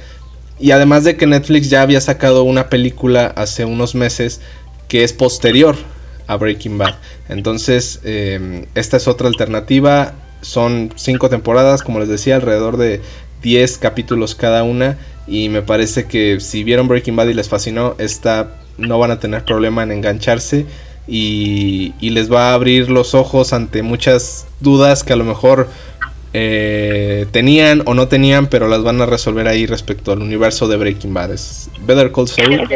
Y 0.59 0.71
además 0.71 1.05
de 1.05 1.19
que 1.19 1.27
Netflix 1.27 1.69
ya 1.69 1.83
había 1.83 2.01
sacado 2.01 2.45
una 2.45 2.71
película 2.71 3.27
hace 3.27 3.67
unos 3.67 3.95
meses 3.95 4.41
que 4.89 5.05
es 5.05 5.13
posterior 5.13 5.77
a 6.29 6.37
Breaking 6.39 6.79
Bad. 6.79 6.95
Entonces, 7.29 8.01
em, 8.05 8.65
esta 8.75 8.97
es 8.97 9.07
otra 9.07 9.29
alternativa. 9.29 10.15
Son 10.41 10.95
cinco 10.97 11.29
temporadas, 11.29 11.83
como 11.83 12.01
les 12.01 12.09
decía, 12.09 12.37
alrededor 12.37 12.79
de 12.79 13.03
10 13.43 13.79
capítulos 13.79 14.35
cada 14.35 14.63
una. 14.63 14.99
Y 15.27 15.49
me 15.49 15.63
parece 15.63 16.07
que 16.07 16.41
si 16.41 16.65
vieron 16.65 16.89
Breaking 16.89 17.17
Bad 17.17 17.29
y 17.29 17.35
les 17.35 17.49
fascinó, 17.49 17.95
esta 17.99 18.55
no 18.79 18.99
van 18.99 19.11
a 19.11 19.21
tener 19.21 19.45
problema 19.45 19.83
en 19.83 19.93
engancharse. 19.93 20.67
Y, 21.07 21.95
y 22.01 22.11
les 22.11 22.33
va 22.33 22.51
a 22.51 22.55
abrir 22.55 22.91
los 22.91 23.15
ojos 23.15 23.53
ante 23.53 23.83
muchas 23.83 24.47
dudas 24.61 25.03
que 25.03 25.13
a 25.13 25.17
lo 25.17 25.25
mejor 25.25 25.69
eh, 26.33 27.27
tenían 27.33 27.83
o 27.87 27.95
no 27.95 28.07
tenían, 28.07 28.47
pero 28.47 28.69
las 28.69 28.83
van 28.83 29.01
a 29.01 29.07
resolver 29.07 29.49
ahí 29.49 29.67
respecto 29.67 30.13
al 30.13 30.23
universo 30.23 30.69
de 30.69 30.77
Breaking 30.77 31.15
Bad. 31.15 31.33
Es 31.33 31.71
Better 31.81 32.13
Call 32.13 32.29
Saul. 32.29 32.69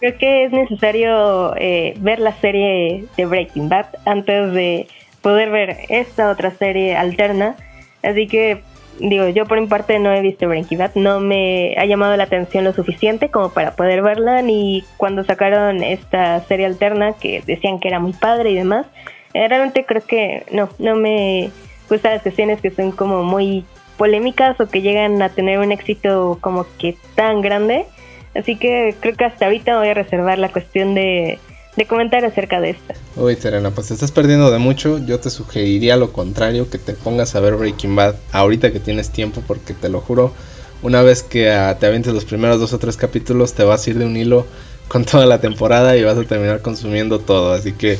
Creo 0.00 0.16
que 0.18 0.44
es 0.44 0.52
necesario 0.52 1.54
eh, 1.56 1.94
ver 1.98 2.20
la 2.20 2.34
serie 2.40 3.04
de 3.16 3.26
Breaking 3.26 3.68
Bad 3.68 3.86
antes 4.06 4.52
de, 4.52 4.86
poder 5.20 5.50
ver 5.50 5.76
esta 5.88 6.30
otra 6.30 6.50
serie 6.52 6.96
alterna. 6.96 7.56
Así 8.02 8.26
que 8.26 8.62
digo, 9.00 9.28
yo 9.28 9.46
por 9.46 9.60
mi 9.60 9.66
parte 9.66 9.98
no 9.98 10.12
he 10.12 10.20
visto 10.20 10.46
Breaking 10.46 10.78
no 10.96 11.20
me 11.20 11.74
ha 11.78 11.86
llamado 11.86 12.16
la 12.16 12.24
atención 12.24 12.64
lo 12.64 12.72
suficiente 12.72 13.30
como 13.30 13.50
para 13.50 13.74
poder 13.74 14.02
verla, 14.02 14.42
ni 14.42 14.84
cuando 14.96 15.24
sacaron 15.24 15.82
esta 15.82 16.40
serie 16.44 16.66
alterna 16.66 17.14
que 17.14 17.42
decían 17.46 17.80
que 17.80 17.88
era 17.88 17.98
muy 17.98 18.12
padre 18.12 18.50
y 18.50 18.54
demás, 18.54 18.86
eh, 19.34 19.48
realmente 19.48 19.84
creo 19.84 20.02
que 20.02 20.44
no, 20.52 20.68
no 20.78 20.96
me 20.96 21.50
gustan 21.88 22.12
las 22.12 22.22
cuestiones 22.22 22.60
que 22.60 22.70
son 22.70 22.92
como 22.92 23.22
muy 23.22 23.64
polémicas 23.96 24.60
o 24.60 24.68
que 24.68 24.82
llegan 24.82 25.20
a 25.22 25.30
tener 25.30 25.58
un 25.58 25.72
éxito 25.72 26.38
como 26.40 26.66
que 26.78 26.96
tan 27.14 27.40
grande, 27.40 27.86
así 28.34 28.56
que 28.56 28.94
creo 29.00 29.16
que 29.16 29.24
hasta 29.24 29.46
ahorita 29.46 29.78
voy 29.78 29.88
a 29.88 29.94
reservar 29.94 30.38
la 30.38 30.50
cuestión 30.50 30.94
de 30.94 31.38
de 31.80 31.86
comentar 31.86 32.22
acerca 32.26 32.60
de 32.60 32.70
esto. 32.70 32.92
Uy, 33.16 33.36
Serena, 33.36 33.70
pues 33.70 33.88
te 33.88 33.94
estás 33.94 34.12
perdiendo 34.12 34.50
de 34.50 34.58
mucho. 34.58 34.98
Yo 34.98 35.18
te 35.18 35.30
sugeriría 35.30 35.96
lo 35.96 36.12
contrario, 36.12 36.68
que 36.68 36.76
te 36.76 36.92
pongas 36.92 37.34
a 37.34 37.40
ver 37.40 37.54
Breaking 37.54 37.96
Bad 37.96 38.16
ahorita 38.32 38.70
que 38.70 38.80
tienes 38.80 39.08
tiempo, 39.10 39.42
porque 39.46 39.72
te 39.72 39.88
lo 39.88 40.02
juro, 40.02 40.34
una 40.82 41.00
vez 41.00 41.22
que 41.22 41.50
ah, 41.50 41.78
te 41.80 41.86
avientes 41.86 42.12
los 42.12 42.26
primeros 42.26 42.60
dos 42.60 42.74
o 42.74 42.78
tres 42.78 42.98
capítulos, 42.98 43.54
te 43.54 43.64
vas 43.64 43.86
a 43.86 43.90
ir 43.90 43.98
de 43.98 44.04
un 44.04 44.14
hilo 44.14 44.46
con 44.88 45.06
toda 45.06 45.24
la 45.24 45.40
temporada 45.40 45.96
y 45.96 46.04
vas 46.04 46.18
a 46.18 46.24
terminar 46.24 46.60
consumiendo 46.60 47.18
todo. 47.18 47.54
Así 47.54 47.72
que 47.72 47.98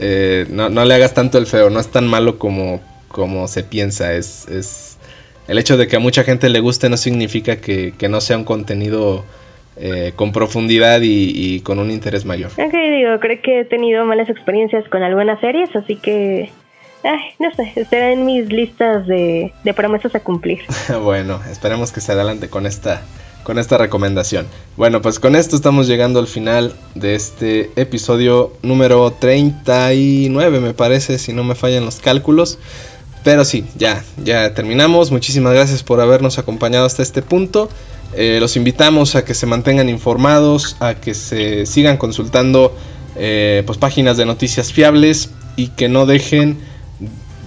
eh, 0.00 0.46
no, 0.50 0.68
le 0.68 0.94
hagas 0.94 1.14
tanto 1.14 1.38
el 1.38 1.46
feo, 1.46 1.70
no 1.70 1.78
es 1.78 1.88
tan 1.88 2.08
malo 2.08 2.36
como, 2.36 2.80
como 3.06 3.46
se 3.46 3.62
piensa. 3.62 4.12
Es, 4.14 4.48
es 4.48 4.96
el 5.46 5.56
hecho 5.58 5.76
de 5.76 5.86
que 5.86 5.94
a 5.94 6.00
mucha 6.00 6.24
gente 6.24 6.48
le 6.48 6.58
guste 6.58 6.88
no 6.88 6.96
significa 6.96 7.58
que 7.58 8.08
no 8.10 8.20
sea 8.20 8.38
un 8.38 8.44
contenido 8.44 9.24
eh, 9.80 10.12
con 10.16 10.32
profundidad 10.32 11.00
y, 11.02 11.60
con 11.60 11.78
un 11.78 11.90
interés 11.90 12.24
mayor. 12.24 12.50
Ok, 12.52 12.72
digo, 12.72 13.20
creo 13.20 13.40
que 13.42 13.60
he 13.60 13.64
tenido 13.64 14.04
malas 14.04 14.28
experiencias 14.28 14.88
con 14.88 15.02
algunas 15.02 15.40
series, 15.40 15.74
así 15.76 15.96
que, 15.96 16.50
ay, 17.04 17.20
no 17.38 17.52
sé, 17.54 17.72
estará 17.76 18.10
en 18.12 18.26
mis 18.26 18.48
listas 18.48 19.06
de, 19.06 19.52
promesas 19.76 20.14
a 20.14 20.20
cumplir. 20.20 20.60
bueno, 21.02 21.40
esperemos 21.50 21.92
que 21.92 22.00
se 22.00 22.12
adelante 22.12 22.48
con 22.48 22.66
esta, 22.66 23.02
con 23.44 23.58
esta 23.58 23.78
recomendación. 23.78 24.46
Bueno, 24.76 25.00
pues 25.00 25.20
con 25.20 25.36
esto 25.36 25.54
estamos 25.54 25.86
llegando 25.86 26.18
al 26.18 26.26
final 26.26 26.74
de 26.96 27.14
este 27.14 27.70
episodio 27.76 28.52
número 28.62 29.12
39, 29.12 30.60
me 30.60 30.74
parece, 30.74 31.18
si 31.18 31.32
no 31.32 31.44
me 31.44 31.54
fallan 31.54 31.84
los 31.84 32.00
cálculos. 32.00 32.58
Pero 33.24 33.44
sí, 33.44 33.66
ya, 33.76 34.02
ya 34.24 34.54
terminamos. 34.54 35.10
Muchísimas 35.10 35.52
gracias 35.52 35.82
por 35.82 36.00
habernos 36.00 36.38
acompañado 36.38 36.86
hasta 36.86 37.02
este 37.02 37.20
punto. 37.20 37.68
Eh, 38.14 38.38
los 38.40 38.56
invitamos 38.56 39.14
a 39.14 39.24
que 39.24 39.34
se 39.34 39.46
mantengan 39.46 39.88
informados, 39.88 40.76
a 40.80 40.94
que 40.94 41.14
se 41.14 41.66
sigan 41.66 41.98
consultando 41.98 42.74
eh, 43.16 43.62
pues, 43.66 43.78
páginas 43.78 44.16
de 44.16 44.26
noticias 44.26 44.72
fiables 44.72 45.30
y 45.56 45.68
que 45.68 45.88
no 45.88 46.06
dejen, 46.06 46.58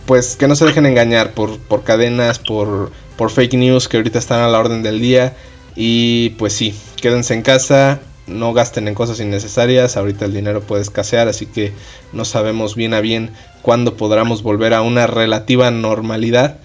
pues 0.05 0.35
que 0.35 0.47
no 0.47 0.55
se 0.55 0.65
dejen 0.65 0.85
engañar 0.85 1.31
por, 1.31 1.57
por 1.59 1.83
cadenas, 1.83 2.39
por, 2.39 2.91
por 3.15 3.31
fake 3.31 3.53
news 3.55 3.87
que 3.87 3.97
ahorita 3.97 4.19
están 4.19 4.41
a 4.41 4.47
la 4.47 4.59
orden 4.59 4.83
del 4.83 5.01
día. 5.01 5.35
Y 5.75 6.31
pues 6.31 6.53
sí, 6.53 6.75
quédense 7.01 7.33
en 7.33 7.41
casa, 7.41 8.01
no 8.27 8.53
gasten 8.53 8.87
en 8.87 8.93
cosas 8.93 9.19
innecesarias, 9.19 9.97
ahorita 9.97 10.25
el 10.25 10.33
dinero 10.33 10.61
puede 10.61 10.81
escasear, 10.81 11.27
así 11.27 11.45
que 11.45 11.71
no 12.13 12.25
sabemos 12.25 12.75
bien 12.75 12.93
a 12.93 13.01
bien 13.01 13.31
cuándo 13.61 13.95
podamos 13.95 14.43
volver 14.43 14.73
a 14.73 14.81
una 14.81 15.07
relativa 15.07 15.71
normalidad, 15.71 16.59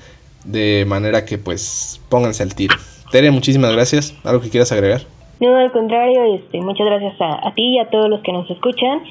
de 0.45 0.85
manera 0.87 1.25
que 1.25 1.39
pues 1.39 2.01
pónganse 2.09 2.43
al 2.43 2.55
tiro. 2.55 2.77
Tere, 3.11 3.31
muchísimas 3.31 3.73
gracias. 3.73 4.17
¿Algo 4.25 4.41
que 4.41 4.51
quieras 4.51 4.73
agregar? 4.73 5.03
No, 5.41 5.55
al 5.57 5.71
contrario, 5.71 6.35
este, 6.35 6.61
muchas 6.61 6.87
gracias 6.87 7.15
a, 7.21 7.53
ti 7.55 7.75
y 7.75 7.79
a 7.79 7.91
todos 7.91 8.09
los 8.09 8.21
que 8.23 8.33
nos 8.33 8.51
escuchan. 8.51 9.03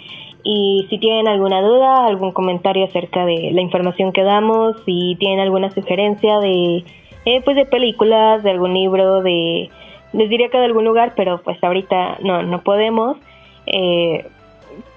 Y 0.43 0.85
si 0.89 0.97
tienen 0.99 1.27
alguna 1.27 1.61
duda, 1.61 2.05
algún 2.05 2.31
comentario 2.31 2.85
acerca 2.85 3.25
de 3.25 3.51
la 3.51 3.61
información 3.61 4.11
que 4.11 4.23
damos, 4.23 4.75
si 4.85 5.15
tienen 5.19 5.39
alguna 5.39 5.71
sugerencia 5.71 6.39
de, 6.39 6.83
eh, 7.25 7.41
pues 7.43 7.55
de 7.55 7.65
películas, 7.65 8.43
de 8.43 8.51
algún 8.51 8.73
libro, 8.73 9.21
de, 9.21 9.69
les 10.13 10.29
diría 10.29 10.49
que 10.49 10.57
de 10.57 10.65
algún 10.65 10.85
lugar, 10.85 11.13
pero 11.15 11.41
pues 11.41 11.63
ahorita 11.63 12.17
no, 12.21 12.43
no 12.43 12.61
podemos. 12.61 13.17
Eh, 13.65 14.25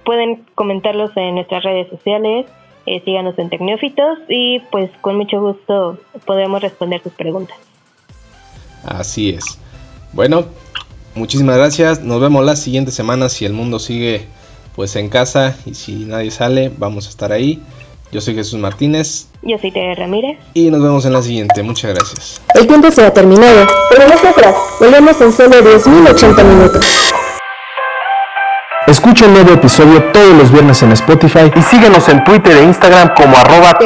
pueden 0.03 0.45
comentarlos 0.55 1.15
en 1.15 1.35
nuestras 1.35 1.63
redes 1.63 1.87
sociales, 1.89 2.45
eh, 2.85 3.01
síganos 3.05 3.37
en 3.37 3.49
Tecnófitos 3.49 4.19
y 4.27 4.59
pues 4.71 4.89
con 5.01 5.17
mucho 5.17 5.39
gusto 5.39 5.97
podemos 6.25 6.61
responder 6.61 7.01
sus 7.01 7.13
preguntas. 7.13 7.57
Así 8.83 9.29
es. 9.29 9.57
Bueno, 10.13 10.45
muchísimas 11.15 11.57
gracias. 11.57 12.01
Nos 12.01 12.19
vemos 12.21 12.45
la 12.45 12.55
siguiente 12.55 12.91
semana 12.91 13.29
si 13.29 13.45
el 13.45 13.53
mundo 13.53 13.79
sigue 13.79 14.27
pues 14.75 14.95
en 14.95 15.09
casa 15.09 15.55
y 15.65 15.73
si 15.75 16.05
nadie 16.05 16.31
sale, 16.31 16.71
vamos 16.77 17.07
a 17.07 17.09
estar 17.09 17.31
ahí. 17.31 17.61
Yo 18.11 18.21
soy 18.21 18.33
Jesús 18.33 18.59
Martínez. 18.59 19.27
Yo 19.43 19.57
soy 19.59 19.71
Tere 19.71 19.93
Ramírez. 19.93 20.39
Y 20.53 20.71
nos 20.71 20.81
vemos 20.81 21.05
en 21.05 21.13
la 21.13 21.21
siguiente. 21.21 21.61
Muchas 21.61 21.93
gracias. 21.93 22.41
El 22.55 22.65
tiempo 22.65 22.89
se 22.89 23.05
ha 23.05 23.13
terminado, 23.13 23.67
pero 23.89 24.07
nosotras 24.07 24.55
volvemos 24.79 25.21
en 25.21 25.31
solo 25.31 25.57
10.080 25.57 26.43
minutos. 26.43 27.13
Escucha 28.87 29.25
el 29.25 29.33
nuevo 29.33 29.51
episodio 29.51 30.03
todos 30.11 30.35
los 30.35 30.51
viernes 30.51 30.81
en 30.81 30.91
Spotify 30.93 31.51
y 31.55 31.61
síguenos 31.61 32.09
en 32.09 32.23
Twitter 32.23 32.57
e 32.57 32.63
Instagram 32.63 33.13
como 33.15 33.37
arroba 33.37 33.77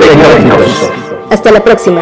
Hasta 1.30 1.52
la 1.52 1.62
próxima. 1.62 2.00